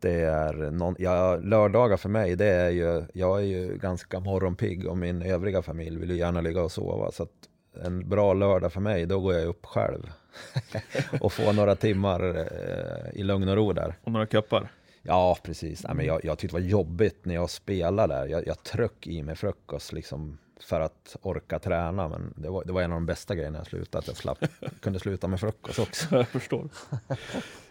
det 0.00 0.20
är 0.20 0.52
någon, 0.52 0.96
ja, 0.98 1.36
lördagar 1.36 1.96
för 1.96 2.08
mig, 2.08 2.36
det 2.36 2.46
är 2.46 2.70
ju, 2.70 3.04
jag 3.12 3.38
är 3.38 3.44
ju 3.44 3.78
ganska 3.78 4.20
morgonpigg 4.20 4.86
och 4.86 4.98
min 4.98 5.22
övriga 5.22 5.62
familj 5.62 6.00
vill 6.00 6.10
ju 6.10 6.16
gärna 6.16 6.40
ligga 6.40 6.62
och 6.62 6.72
sova. 6.72 7.10
Så 7.12 7.26
en 7.84 8.08
bra 8.08 8.32
lördag 8.34 8.72
för 8.72 8.80
mig, 8.80 9.06
då 9.06 9.20
går 9.20 9.34
jag 9.34 9.46
upp 9.46 9.66
själv 9.66 10.12
och 11.20 11.32
får 11.32 11.52
några 11.52 11.76
timmar 11.76 12.38
eh, 12.38 13.20
i 13.20 13.22
lugn 13.22 13.48
och 13.48 13.56
ro 13.56 13.72
där. 13.72 13.94
Och 14.04 14.12
några 14.12 14.26
koppar. 14.26 14.68
Ja, 15.02 15.38
precis. 15.42 15.84
Nej, 15.84 15.94
men 15.94 16.06
jag, 16.06 16.24
jag 16.24 16.38
tyckte 16.38 16.56
det 16.56 16.62
var 16.62 16.68
jobbigt 16.68 17.24
när 17.24 17.34
jag 17.34 17.50
spelade 17.50 18.14
där. 18.14 18.26
Jag, 18.26 18.46
jag 18.46 18.62
tröck 18.62 19.06
i 19.06 19.22
mig 19.22 19.36
frukost 19.36 19.92
liksom 19.92 20.38
för 20.60 20.80
att 20.80 21.16
orka 21.22 21.58
träna. 21.58 22.08
Men 22.08 22.34
det 22.36 22.48
var, 22.48 22.64
det 22.64 22.72
var 22.72 22.82
en 22.82 22.92
av 22.92 22.96
de 22.96 23.06
bästa 23.06 23.34
grejerna 23.34 23.58
jag 23.58 23.66
slutade, 23.66 23.98
att 23.98 24.06
jag 24.06 24.16
slapp, 24.16 24.44
kunde 24.80 24.98
sluta 24.98 25.28
med 25.28 25.40
frukost 25.40 25.78
också. 25.78 26.06
Jag 26.10 26.28
förstår. 26.28 26.68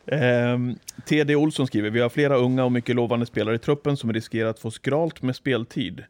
Ehm, 0.06 0.76
TD 1.06 1.36
Olsson 1.36 1.68
skriver, 1.68 1.90
vi 1.90 2.00
har 2.00 2.10
flera 2.10 2.38
unga 2.38 2.66
och 2.66 2.72
mycket 2.72 2.96
lovande 2.96 3.26
spelare 3.26 3.56
i 3.56 3.60
truppen 3.60 3.98
som 3.98 4.14
riskerar 4.14 4.50
att 4.50 4.60
få 4.60 4.72
skralt 4.72 5.22
med 5.22 5.36
speltid. 5.36 6.04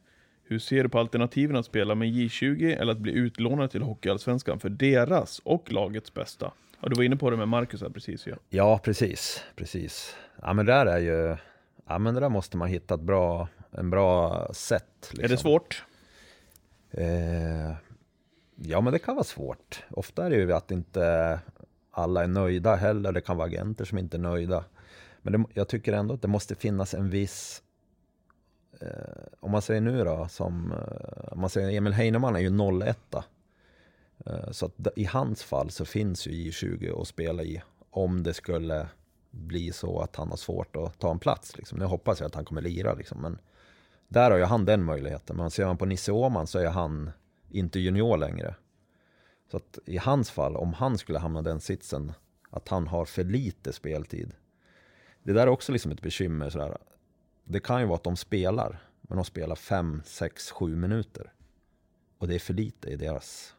Hur 0.48 0.60
ser 0.60 0.84
du 0.84 0.90
på 0.90 1.00
alternativen 1.00 1.56
att 1.56 1.66
spela 1.66 1.96
med 1.96 2.08
J20 2.08 2.78
eller 2.78 2.92
att 2.92 2.98
bli 2.98 3.12
utlånad 3.12 3.72
till 3.72 3.82
Hockeyallsvenskan 3.82 4.60
för 4.60 4.70
deras 4.70 5.40
och 5.40 5.72
lagets 5.72 6.14
bästa? 6.14 6.52
Ja, 6.82 6.90
du 6.90 6.96
var 6.96 7.04
inne 7.04 7.16
på 7.16 7.30
det 7.30 7.38
med 7.38 7.48
Marcus 7.48 7.82
här 7.82 7.90
precis. 7.90 8.28
Ja. 8.28 8.36
Ja, 8.50 8.80
precis, 8.84 9.44
precis. 9.56 10.16
Ja, 10.42 10.54
men 10.54 10.66
där 10.66 10.86
är 10.86 11.00
ju, 11.00 11.38
ja 11.88 11.98
men 11.98 12.14
det 12.14 12.20
där 12.20 12.30
måste 12.30 12.58
man 12.58 12.68
hitta 12.68 12.94
ett 12.94 13.02
bra, 13.02 13.48
en 13.72 13.90
bra 13.90 14.48
sätt. 14.54 14.84
Liksom. 15.02 15.24
Är 15.24 15.28
det 15.30 15.38
svårt? 15.38 15.84
Eh, 16.92 17.76
ja, 18.56 18.82
men 18.82 18.94
det 18.94 19.00
kan 19.00 19.16
vara 19.16 19.24
svårt. 19.24 19.84
Ofta 19.90 20.26
är 20.26 20.30
det 20.30 20.36
ju 20.36 20.54
att 20.54 20.72
inte 20.72 21.40
alla 21.92 22.24
är 22.24 22.28
nöjda 22.28 22.76
heller. 22.76 23.12
Det 23.12 23.22
kan 23.22 23.38
vara 23.38 23.48
agenter 23.48 23.86
som 23.86 23.98
inte 23.98 24.18
är 24.18 24.22
nöjda. 24.22 24.64
Men 25.22 25.34
det, 25.34 25.50
jag 25.54 25.68
tycker 25.68 25.94
ändå 25.94 26.14
att 26.14 26.22
det 26.22 26.28
måste 26.28 26.56
finnas 26.56 26.94
en 26.94 27.10
viss 27.10 27.62
Eh, 28.82 29.24
om 29.40 29.52
man 29.52 29.62
säger 29.62 29.82
nu 29.82 30.04
då, 30.04 30.28
som 30.30 30.72
eh, 30.72 31.34
om 31.34 31.42
man 31.42 31.50
säger 31.50 31.78
Emil 31.78 31.94
Heinemann 31.94 32.36
är 32.36 32.40
ju 32.40 32.82
01 32.82 33.16
eh, 34.26 34.52
Så 34.52 34.66
att 34.66 34.88
i 34.96 35.04
hans 35.06 35.44
fall 35.44 35.72
så 35.72 35.86
finns 35.86 36.28
ju 36.28 36.32
J20 36.32 37.02
att 37.02 37.08
spela 37.08 37.44
i 37.44 37.62
om 37.90 38.24
det 38.24 38.34
skulle 38.34 38.88
bli 39.32 39.72
så 39.72 40.00
att 40.00 40.16
han 40.16 40.30
har 40.30 40.38
svårt 40.38 40.76
att 40.76 41.00
ta 41.00 41.12
en 41.12 41.20
plats. 41.20 41.58
Liksom. 41.58 41.80
Nu 41.80 41.86
hoppas 41.86 42.20
jag 42.20 42.28
att 42.28 42.36
han 42.36 42.46
kommer 42.46 42.62
lira, 42.62 42.94
liksom. 42.94 43.22
men 43.22 43.38
där 44.08 44.32
har 44.32 44.38
ju 44.38 44.44
han 44.44 44.66
den 44.66 44.84
möjligheten. 44.84 45.38
Men 45.38 45.52
ser 45.52 45.66
man 45.66 45.78
på 45.78 45.86
Nisse 45.86 46.12
Åhman 46.12 46.48
så 46.48 46.60
är 46.60 46.70
han 46.70 47.12
inte 47.50 47.80
junior 47.80 48.18
längre. 48.18 48.56
Så 49.52 49.58
att 49.58 49.80
i 49.86 49.98
hans 49.98 50.32
fall, 50.32 50.56
om 50.56 50.74
han 50.74 50.98
skulle 50.98 51.20
hamna 51.20 51.40
i 51.40 51.44
den 51.44 51.60
sitsen, 51.60 52.14
att 52.50 52.68
han 52.68 52.88
har 52.88 53.06
för 53.06 53.24
lite 53.24 53.74
speltid. 53.74 54.32
Det 55.24 55.34
där 55.34 55.42
är 55.42 55.48
också 55.48 55.72
liksom 55.72 55.92
ett 55.92 56.02
bekymmer. 56.02 56.50
Sådär. 56.50 56.78
Det 57.46 57.60
kan 57.60 57.82
ju 57.82 57.86
vara 57.86 57.96
att 57.96 58.04
de 58.04 58.16
spelar, 58.16 58.80
men 59.02 59.16
de 59.16 59.26
spelar 59.26 59.56
5, 59.56 60.02
6, 60.06 60.52
7 60.52 60.76
minuter. 60.76 61.34
Och 62.18 62.28
det 62.28 62.36
är 62.36 62.40
för 62.40 62.54
lite 62.54 62.90
i 62.90 62.96
deras... 62.96 63.56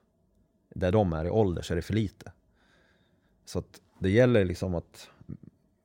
Där 0.74 0.92
de 0.92 1.12
är 1.12 1.24
i 1.24 1.30
ålder 1.30 1.62
så 1.62 1.74
är 1.74 1.76
det 1.76 1.82
för 1.82 1.94
lite. 1.94 2.32
Så 3.44 3.58
att 3.58 3.80
det 3.98 4.10
gäller 4.10 4.44
liksom 4.44 4.74
att... 4.74 5.10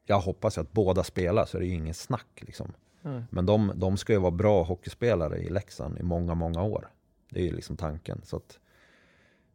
Jag 0.06 0.20
hoppas 0.20 0.58
att 0.58 0.72
båda 0.72 1.04
spelar 1.04 1.45
så 1.45 1.58
är 1.58 1.62
det 1.62 1.68
ju 1.68 1.74
ingen 1.74 1.93
snack 1.93 2.41
liksom. 2.41 2.74
Nej. 3.02 3.24
Men 3.30 3.45
de, 3.45 3.72
de 3.76 3.97
ska 3.97 4.14
ju 4.14 4.20
vara 4.20 4.32
bra 4.32 4.64
hockeyspelare 4.64 5.38
i 5.38 5.49
Leksand 5.49 5.99
i 5.99 6.04
många, 6.04 6.36
många 6.36 6.64
år. 6.64 6.89
Det 7.30 7.39
är 7.39 7.43
ju 7.43 7.52
liksom 7.52 7.78
tanken. 7.78 8.22
Så 8.24 8.38
att 8.38 8.60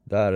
där 0.05 0.33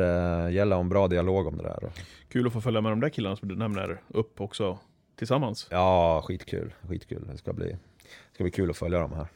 eh, 0.46 0.52
gäller 0.52 0.80
en 0.80 0.88
bra 0.88 1.08
dialog 1.08 1.46
om 1.46 1.56
det 1.56 1.62
där. 1.62 1.92
Kul 2.28 2.46
att 2.46 2.52
få 2.52 2.60
följa 2.60 2.80
med 2.80 2.92
de 2.92 3.00
där 3.00 3.08
killarna 3.08 3.36
som 3.36 3.48
du 3.48 3.56
nämner 3.56 4.02
upp 4.08 4.40
också 4.40 4.78
tillsammans. 5.16 5.68
Ja, 5.70 6.22
skitkul. 6.24 6.74
Skitkul. 6.88 7.26
Det 7.32 7.38
ska 7.38 7.52
bli, 7.52 7.76
det 8.28 8.34
ska 8.34 8.44
bli 8.44 8.50
kul 8.50 8.70
att 8.70 8.76
följa 8.76 8.98
dem 8.98 9.12
här. 9.12 9.26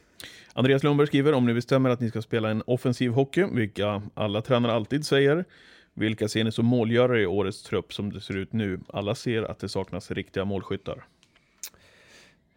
Andreas 0.53 0.83
Lundberg 0.83 1.07
skriver, 1.07 1.33
om 1.33 1.45
ni 1.45 1.53
bestämmer 1.53 1.89
att 1.89 1.99
ni 1.99 2.09
ska 2.09 2.21
spela 2.21 2.49
en 2.49 2.63
offensiv 2.67 3.11
hockey, 3.11 3.45
vilka 3.51 4.01
alla 4.13 4.41
tränare 4.41 4.73
alltid 4.73 5.05
säger, 5.05 5.45
vilka 5.93 6.27
ser 6.27 6.43
ni 6.43 6.51
som 6.51 6.65
målgörare 6.65 7.21
i 7.21 7.25
årets 7.25 7.63
trupp 7.63 7.93
som 7.93 8.13
det 8.13 8.21
ser 8.21 8.37
ut 8.37 8.53
nu? 8.53 8.79
Alla 8.87 9.15
ser 9.15 9.43
att 9.43 9.59
det 9.59 9.69
saknas 9.69 10.11
riktiga 10.11 10.45
målskyttar. 10.45 11.05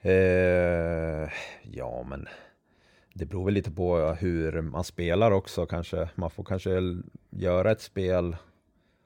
Eh, 0.03 1.31
ja, 1.63 2.07
men 2.11 2.29
det 3.15 3.27
beror 3.27 3.45
väl 3.45 3.55
lite 3.55 3.71
på 3.71 4.17
hur 4.21 4.61
man 4.61 4.85
spelar 4.85 5.31
också 5.31 5.67
kanske. 5.67 6.09
Man 6.15 6.31
får 6.31 6.45
kanske 6.45 6.71
göra 7.31 7.71
ett 7.71 7.81
spel 7.81 8.37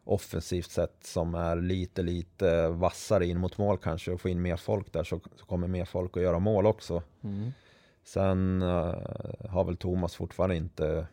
offensivt 0.05 0.71
sett 0.71 1.05
som 1.05 1.35
är 1.35 1.57
lite, 1.57 2.03
lite 2.03 2.69
vassare 2.69 3.27
in 3.27 3.39
mot 3.39 3.59
mål 3.59 3.79
kanske 3.79 4.13
och 4.13 4.21
få 4.21 4.29
in 4.29 4.43
mer 4.43 4.57
folk 4.57 4.93
där 4.93 5.05
så, 5.05 5.21
så 5.37 5.45
kommer 5.47 5.69
mer 5.69 5.85
folk 5.85 6.17
att 6.17 6.23
göra 6.23 6.39
mål 6.39 6.67
också. 6.67 7.03
Sen 8.05 8.63
eh, 8.63 8.95
har 9.49 9.65
väl 9.65 9.77
Thomas 9.77 10.15
fortfarande 10.15 10.57
inte 10.57 11.07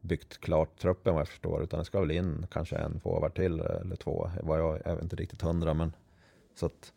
byggt 0.00 0.40
klart 0.40 0.78
truppen 0.78 1.14
vad 1.14 1.20
jag 1.20 1.28
förstår 1.28 1.62
utan 1.62 1.78
det 1.78 1.84
ska 1.84 2.00
väl 2.00 2.10
in 2.10 2.46
kanske 2.50 2.76
en 2.76 3.00
forward 3.00 3.34
till 3.34 3.60
eller 3.60 3.96
två. 3.96 4.30
Vad 4.42 4.60
jag, 4.60 4.86
är 4.86 5.02
inte 5.02 5.16
riktigt 5.16 5.42
hundra 5.42 5.74
men 5.74 5.92
så 6.54 6.66
att 6.66 6.92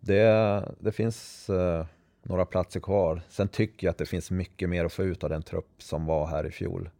det, 0.00 0.64
det 0.80 0.92
finns 0.92 1.50
eh, 1.50 1.86
några 2.22 2.46
platser 2.46 2.80
kvar. 2.80 3.22
Sen 3.28 3.48
tycker 3.48 3.86
jag 3.86 3.90
att 3.90 3.98
det 3.98 4.06
finns 4.06 4.30
mycket 4.30 4.68
mer 4.68 4.84
att 4.84 4.92
få 4.92 5.02
ut 5.02 5.24
av 5.24 5.30
den 5.30 5.42
trupp 5.42 5.82
som 5.82 6.06
var 6.06 6.26
här 6.26 6.46
i 6.46 6.50
fjol. 6.50 6.90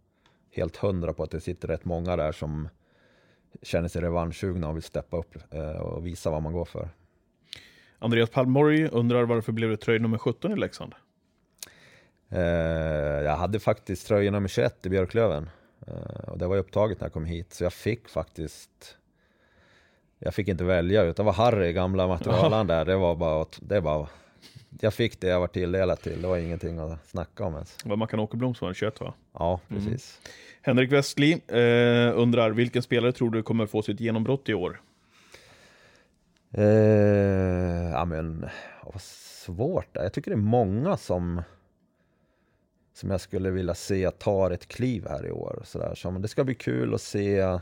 Helt 0.50 0.76
hundra 0.76 1.12
på 1.12 1.22
att 1.22 1.30
det 1.30 1.40
sitter 1.40 1.68
rätt 1.68 1.84
många 1.84 2.16
där 2.16 2.32
som 2.32 2.68
känner 3.62 3.88
sig 3.88 4.02
revanschsugna 4.02 4.68
och 4.68 4.76
vill 4.76 4.82
steppa 4.82 5.16
upp 5.16 5.36
eh, 5.50 5.68
och 5.68 6.06
visa 6.06 6.30
vad 6.30 6.42
man 6.42 6.52
går 6.52 6.64
för. 6.64 6.88
Andreas 7.98 8.30
Palmborg 8.30 8.88
undrar 8.88 9.24
varför 9.24 9.52
blev 9.52 9.70
det 9.70 9.76
tröj 9.76 9.98
nummer 9.98 10.18
17 10.18 10.52
i 10.52 10.56
Leksand? 10.56 10.94
Eh, 12.28 12.40
jag 13.22 13.36
hade 13.36 13.60
faktiskt 13.60 14.06
tröja 14.06 14.30
nummer 14.30 14.48
21 14.48 14.86
i 14.86 14.88
Björklöven. 14.88 15.50
Eh, 15.86 16.28
och 16.28 16.38
det 16.38 16.46
var 16.46 16.56
upptaget 16.56 17.00
när 17.00 17.04
jag 17.06 17.12
kom 17.12 17.24
hit, 17.24 17.52
så 17.52 17.64
jag 17.64 17.72
fick 17.72 18.08
faktiskt 18.08 18.96
jag 20.18 20.34
fick 20.34 20.48
inte 20.48 20.64
välja, 20.64 21.02
utan 21.02 21.26
det 21.26 21.32
var 21.32 21.44
Harry, 21.44 21.72
gamla 21.72 22.06
materialen 22.06 22.66
där. 22.66 22.84
Det 22.84 22.96
var 22.96 23.14
bara, 23.14 23.46
det 23.60 23.80
var 23.80 24.08
jag 24.80 24.94
fick 24.94 25.20
det 25.20 25.26
jag 25.26 25.40
var 25.40 25.46
tilldelad 25.46 26.00
till, 26.00 26.22
det 26.22 26.28
var 26.28 26.36
ingenting 26.36 26.78
att 26.78 27.08
snacka 27.08 27.44
om 27.44 27.54
ens. 27.54 27.76
Det 27.82 27.88
var 27.88 27.96
Mackan 27.96 28.20
Åkerblom 28.20 28.54
som 28.54 28.66
var 28.66 28.74
21 28.74 29.00
va? 29.00 29.14
Ja, 29.32 29.60
precis. 29.68 30.20
Henrik 30.66 30.92
Westli 30.92 31.32
eh, 31.32 32.18
undrar, 32.18 32.50
vilken 32.50 32.82
spelare 32.82 33.12
tror 33.12 33.30
du 33.30 33.42
kommer 33.42 33.66
få 33.66 33.82
sitt 33.82 34.00
genombrott 34.00 34.48
i 34.48 34.54
år? 34.54 34.80
Eh, 36.52 37.90
ja 37.92 38.04
men, 38.04 38.46
vad 38.84 39.02
svårt 39.02 39.86
det 39.92 40.00
är. 40.00 40.04
Jag 40.04 40.12
tycker 40.12 40.30
det 40.30 40.34
är 40.34 40.38
många 40.38 40.96
som 40.96 41.42
som 42.94 43.10
jag 43.10 43.20
skulle 43.20 43.50
vilja 43.50 43.74
se 43.74 44.10
tar 44.10 44.50
ett 44.50 44.68
kliv 44.68 45.06
här 45.08 45.26
i 45.26 45.30
år. 45.30 45.62
Så, 45.64 45.78
där. 45.78 45.94
så 45.94 46.10
men 46.10 46.22
det 46.22 46.28
ska 46.28 46.44
bli 46.44 46.54
kul 46.54 46.94
att 46.94 47.00
se 47.00 47.58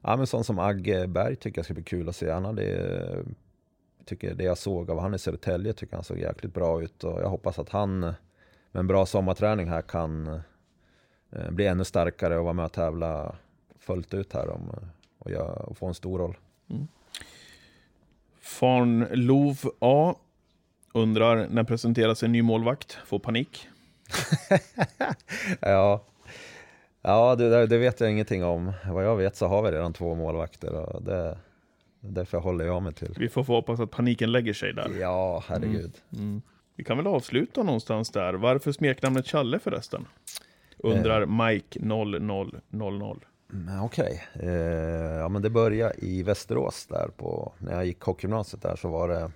Ja 0.00 0.16
men 0.16 0.26
sån 0.26 0.44
som 0.44 0.58
Agge 0.58 1.06
Berg 1.06 1.36
tycker 1.36 1.58
jag 1.58 1.64
ska 1.64 1.74
bli 1.74 1.82
kul 1.82 2.08
att 2.08 2.16
se. 2.16 2.30
Han 2.30 2.44
hade, 2.44 3.24
tycker 4.04 4.34
det 4.34 4.44
jag 4.44 4.58
såg 4.58 4.90
av 4.90 5.00
han 5.00 5.14
i 5.14 5.18
Södertälje 5.18 5.72
tycker 5.72 5.94
han 5.94 6.04
såg 6.04 6.18
jäkligt 6.18 6.54
bra 6.54 6.82
ut 6.82 7.04
och 7.04 7.22
jag 7.22 7.28
hoppas 7.28 7.58
att 7.58 7.68
han 7.68 8.00
med 8.00 8.14
en 8.72 8.86
bra 8.86 9.06
sommarträning 9.06 9.68
här 9.68 9.82
kan 9.82 10.40
bli 11.50 11.66
ännu 11.66 11.84
starkare 11.84 12.38
och 12.38 12.44
vara 12.44 12.52
med 12.54 12.64
och 12.64 12.72
tävla 12.72 13.34
fullt 13.78 14.14
ut 14.14 14.32
här 14.32 14.48
om, 14.50 14.70
och, 15.18 15.30
göra, 15.30 15.52
och 15.52 15.78
få 15.78 15.86
en 15.86 15.94
stor 15.94 16.18
roll. 16.18 16.36
Farnlov 18.40 19.58
A 19.78 20.14
undrar, 20.94 21.48
när 21.50 21.64
presenteras 21.64 22.22
en 22.22 22.32
ny 22.32 22.42
målvakt? 22.42 22.92
Får 23.06 23.18
panik? 23.18 23.68
Ja, 25.60 26.04
ja 27.02 27.34
det, 27.36 27.66
det- 27.66 27.78
vet 27.78 28.00
jag 28.00 28.10
ingenting 28.10 28.44
om. 28.44 28.72
Vad 28.86 29.04
jag 29.04 29.16
vet 29.16 29.36
så 29.36 29.46
har 29.46 29.62
vi 29.62 29.70
redan 29.70 29.92
två 29.92 30.14
målvakter 30.14 30.74
och 30.74 31.02
det, 31.02 31.38
därför 32.00 32.38
håller 32.38 32.64
jag 32.64 32.82
mig 32.82 32.92
till. 32.92 33.14
Vi 33.18 33.28
får 33.28 33.44
få 33.44 33.52
hoppas 33.54 33.80
att 33.80 33.90
paniken 33.90 34.32
lägger 34.32 34.52
sig 34.52 34.72
där. 34.72 34.90
Ja, 35.00 35.44
herregud. 35.48 35.92
Vi 36.76 36.84
kan 36.84 36.96
väl 36.96 37.06
avsluta 37.06 37.62
någonstans 37.62 38.10
där. 38.10 38.34
Varför 38.34 38.72
smeknamnet 38.72 39.26
Challe 39.26 39.58
förresten? 39.58 40.06
Undrar 40.78 41.26
Mike 41.26 41.78
0000. 41.80 43.20
Men 43.46 43.80
Okej, 43.80 44.22
eh, 44.34 44.48
ja 45.18 45.28
men 45.28 45.42
det 45.42 45.50
började 45.50 45.94
i 45.98 46.22
Västerås 46.22 46.86
där 46.86 47.08
på, 47.16 47.52
när 47.58 47.72
jag 47.72 47.86
gick 47.86 48.00
hockeygymnasiet 48.00 48.62
där 48.62 48.76
så 48.76 48.88
var 48.88 49.08
det 49.08 49.30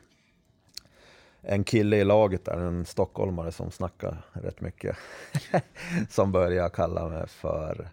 en 1.43 1.64
kille 1.64 1.97
i 1.97 2.05
laget 2.05 2.45
där, 2.45 2.57
en 2.59 2.84
stockholmare 2.84 3.53
som 3.53 3.70
snackar 3.70 4.16
rätt 4.32 4.61
mycket. 4.61 4.97
som 6.11 6.32
började 6.32 6.70
kalla 6.70 7.09
mig 7.09 7.26
för, 7.28 7.89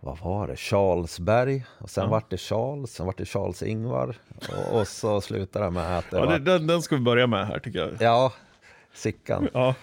vad 0.00 0.18
var 0.18 0.46
det, 0.46 0.56
Charlesberg. 0.56 1.64
Och 1.78 1.90
sen 1.90 2.04
Ja. 2.04 2.10
vart 2.10 2.30
det 2.30 2.36
Charles, 2.38 2.90
sen 2.94 3.06
vart 3.06 3.18
det 3.18 3.24
Charles-Ingvar. 3.24 4.16
Och, 4.48 4.80
och 4.80 4.88
så 4.88 5.20
slutade 5.20 5.64
det 5.64 5.70
med 5.70 5.98
att 5.98 6.10
det 6.10 6.16
Ja, 6.18 6.26
var, 6.26 6.38
den, 6.38 6.66
den 6.66 6.82
ska 6.82 6.96
vi 6.96 7.02
börja 7.02 7.26
med 7.26 7.46
här 7.46 7.58
tycker 7.58 7.78
jag. 7.78 7.90
ja, 8.00 8.32
Sickan. 8.94 9.48
Ja, 9.54 9.68
Eh, 9.68 9.74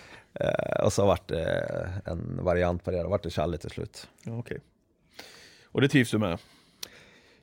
och 0.84 0.94
så 0.94 1.06
vart 1.06 1.28
det 1.28 1.92
en 2.06 2.40
variant 2.44 2.84
på 2.84 2.92
det, 2.92 3.04
då 3.04 3.10
vart 3.10 3.24
det 3.24 3.30
Challe 3.30 3.58
till 3.58 3.70
slut. 3.70 4.08
ja 4.24 4.38
okej. 4.40 4.60
Och 5.66 5.82
det 5.82 5.88
trivs 5.90 6.12
du 6.12 6.18
med? 6.18 6.40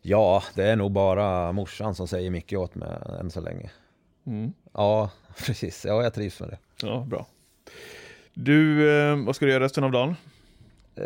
Ja, 0.03 0.43
det 0.55 0.65
är 0.65 0.77
nog 0.77 0.93
bara 0.93 1.53
morsan 1.53 1.95
som 1.95 2.09
säger 2.09 2.31
mycket 2.31 2.59
åt 2.59 2.75
mig 2.75 2.89
än 3.21 3.31
så 3.31 3.41
länge. 3.41 3.71
Mm. 4.27 4.53
Ja, 4.73 5.11
precis. 5.47 5.85
Ja, 5.85 6.03
jag 6.03 6.15
trivs 6.15 6.41
med 6.41 6.49
det. 6.49 6.59
Ja, 6.83 7.07
bra. 7.09 7.27
Du, 8.35 8.91
eh, 9.01 9.17
vad 9.25 9.37
ska 9.37 9.45
du 9.47 9.53
göra 9.53 9.65
resten 9.65 9.85
av 9.85 9.91
dagen? 9.93 10.17
Eh, 10.95 11.05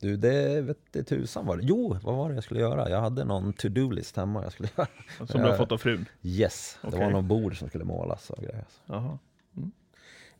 du, 0.00 0.16
det 0.16 0.60
vet 0.60 0.78
det 0.92 1.02
tusan 1.02 1.46
vad 1.46 1.58
det 1.58 1.64
Jo, 1.64 1.96
vad 2.02 2.16
var 2.16 2.28
det 2.28 2.34
jag 2.34 2.44
skulle 2.44 2.60
göra? 2.60 2.90
Jag 2.90 3.00
hade 3.00 3.24
någon 3.24 3.52
to-do-list 3.52 4.16
hemma 4.16 4.42
jag 4.42 4.52
skulle 4.52 4.68
göra. 4.76 4.88
Som 5.16 5.26
du 5.40 5.46
har 5.46 5.50
Eh, 5.52 5.56
fått 5.56 5.72
av 5.72 5.78
frun? 5.78 6.06
Yes, 6.22 6.78
det 6.82 6.88
Okej. 6.88 7.00
var 7.00 7.10
någon 7.10 7.28
bord 7.28 7.58
som 7.58 7.68
skulle 7.68 7.84
målas 7.84 8.30
och 8.30 8.42
grejer. 8.42 8.64
Jaha. 8.86 9.18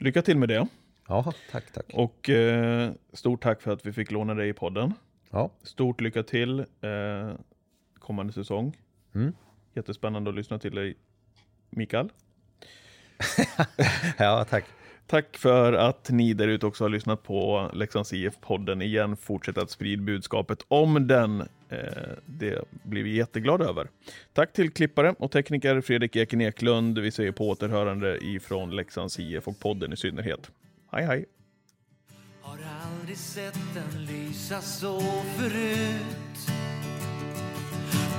Lycka 0.02 0.22
till 0.22 0.38
med 0.38 0.48
det. 0.48 0.66
Ja, 1.08 1.32
tack, 1.50 1.72
tack. 1.72 1.84
Och 1.92 2.30
eh, 2.30 2.92
stort 3.12 3.42
tack 3.42 3.62
för 3.62 3.72
att 3.72 3.86
vi 3.86 3.92
fick 3.92 4.10
låna 4.10 4.34
dig 4.34 4.48
i 4.48 4.52
podden. 4.52 4.94
Ja, 5.30 5.50
Stort 5.62 6.00
lycka 6.00 6.22
till 6.22 6.58
eh, 6.60 7.32
kommande 7.98 8.32
säsong. 8.32 8.76
Mm. 9.14 9.32
Jättespännande 9.74 10.30
att 10.30 10.36
lyssna 10.36 10.58
till 10.58 10.74
dig, 10.74 10.96
Mikael. 11.70 12.08
ja 14.18 14.46
tack. 14.50 14.64
Tack 15.06 15.36
för 15.36 15.72
att 15.72 16.10
ni 16.10 16.34
där 16.34 16.48
ute 16.48 16.66
också 16.66 16.84
har 16.84 16.88
lyssnat 16.88 17.22
på 17.22 17.70
Leksands 17.72 18.12
IF-podden 18.12 18.82
igen. 18.82 19.16
Fortsätt 19.16 19.58
att 19.58 19.70
sprida 19.70 20.02
budskapet 20.02 20.64
om 20.68 21.06
den. 21.06 21.48
Eh, 21.70 21.78
det 22.26 22.64
blir 22.82 23.02
vi 23.02 23.16
jätteglada 23.16 23.64
över. 23.64 23.88
Tack 24.32 24.52
till 24.52 24.70
klippare 24.70 25.14
och 25.18 25.30
tekniker 25.30 25.80
Fredrik 25.80 26.16
Eken 26.16 26.40
Eklund. 26.40 26.98
Vi 26.98 27.10
säger 27.10 27.32
på 27.32 27.48
återhörande 27.48 28.18
ifrån 28.24 28.76
Leksands 28.76 29.18
IF 29.18 29.48
och 29.48 29.60
podden 29.60 29.92
i 29.92 29.96
synnerhet. 29.96 30.50
Hej 30.92 31.04
hej! 31.04 31.24
Har 32.42 32.58
aldrig 33.00 33.16
sett 33.16 33.58
den 33.74 34.04
lysa 34.04 34.60
så 34.60 35.00
förut 35.36 36.52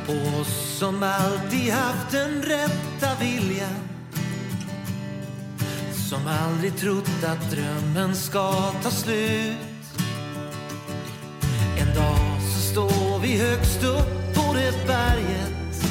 På 0.06 0.40
oss 0.42 0.78
som 0.80 1.04
alltid 1.04 1.72
haft 1.74 2.12
den 2.12 2.42
rätta 2.42 3.20
viljan 3.20 3.76
Som 6.10 6.28
aldrig 6.28 6.78
trott 6.78 7.24
att 7.24 7.52
drömmen 7.52 8.16
ska 8.16 8.52
ta 8.84 8.90
slut 8.90 9.58
En 11.80 11.96
dag 11.96 12.42
så 12.42 12.60
står 12.60 13.11
vi 13.22 13.38
högst 13.38 13.84
upp 13.84 14.36
på 14.36 14.54
det 14.54 14.88
berget. 14.88 15.86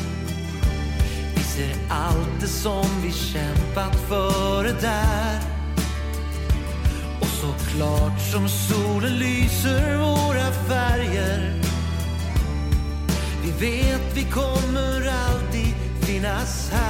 Vi 1.35 1.43
ser 1.43 1.75
allt 1.91 2.41
det 2.41 2.47
som 2.47 2.87
vi 3.03 3.13
kämpat 3.13 3.97
för 4.09 4.65
där. 4.65 5.41
Och 7.21 7.27
så 7.27 7.55
klart 7.75 8.21
som 8.33 8.49
solen 8.49 9.19
lyser 9.19 9.97
våra 9.97 10.53
färger. 10.69 11.55
Vi 13.43 13.67
vet 13.67 14.17
vi 14.17 14.25
kommer 14.25 15.09
alltid 15.09 15.75
finnas 16.01 16.71
här. 16.73 16.90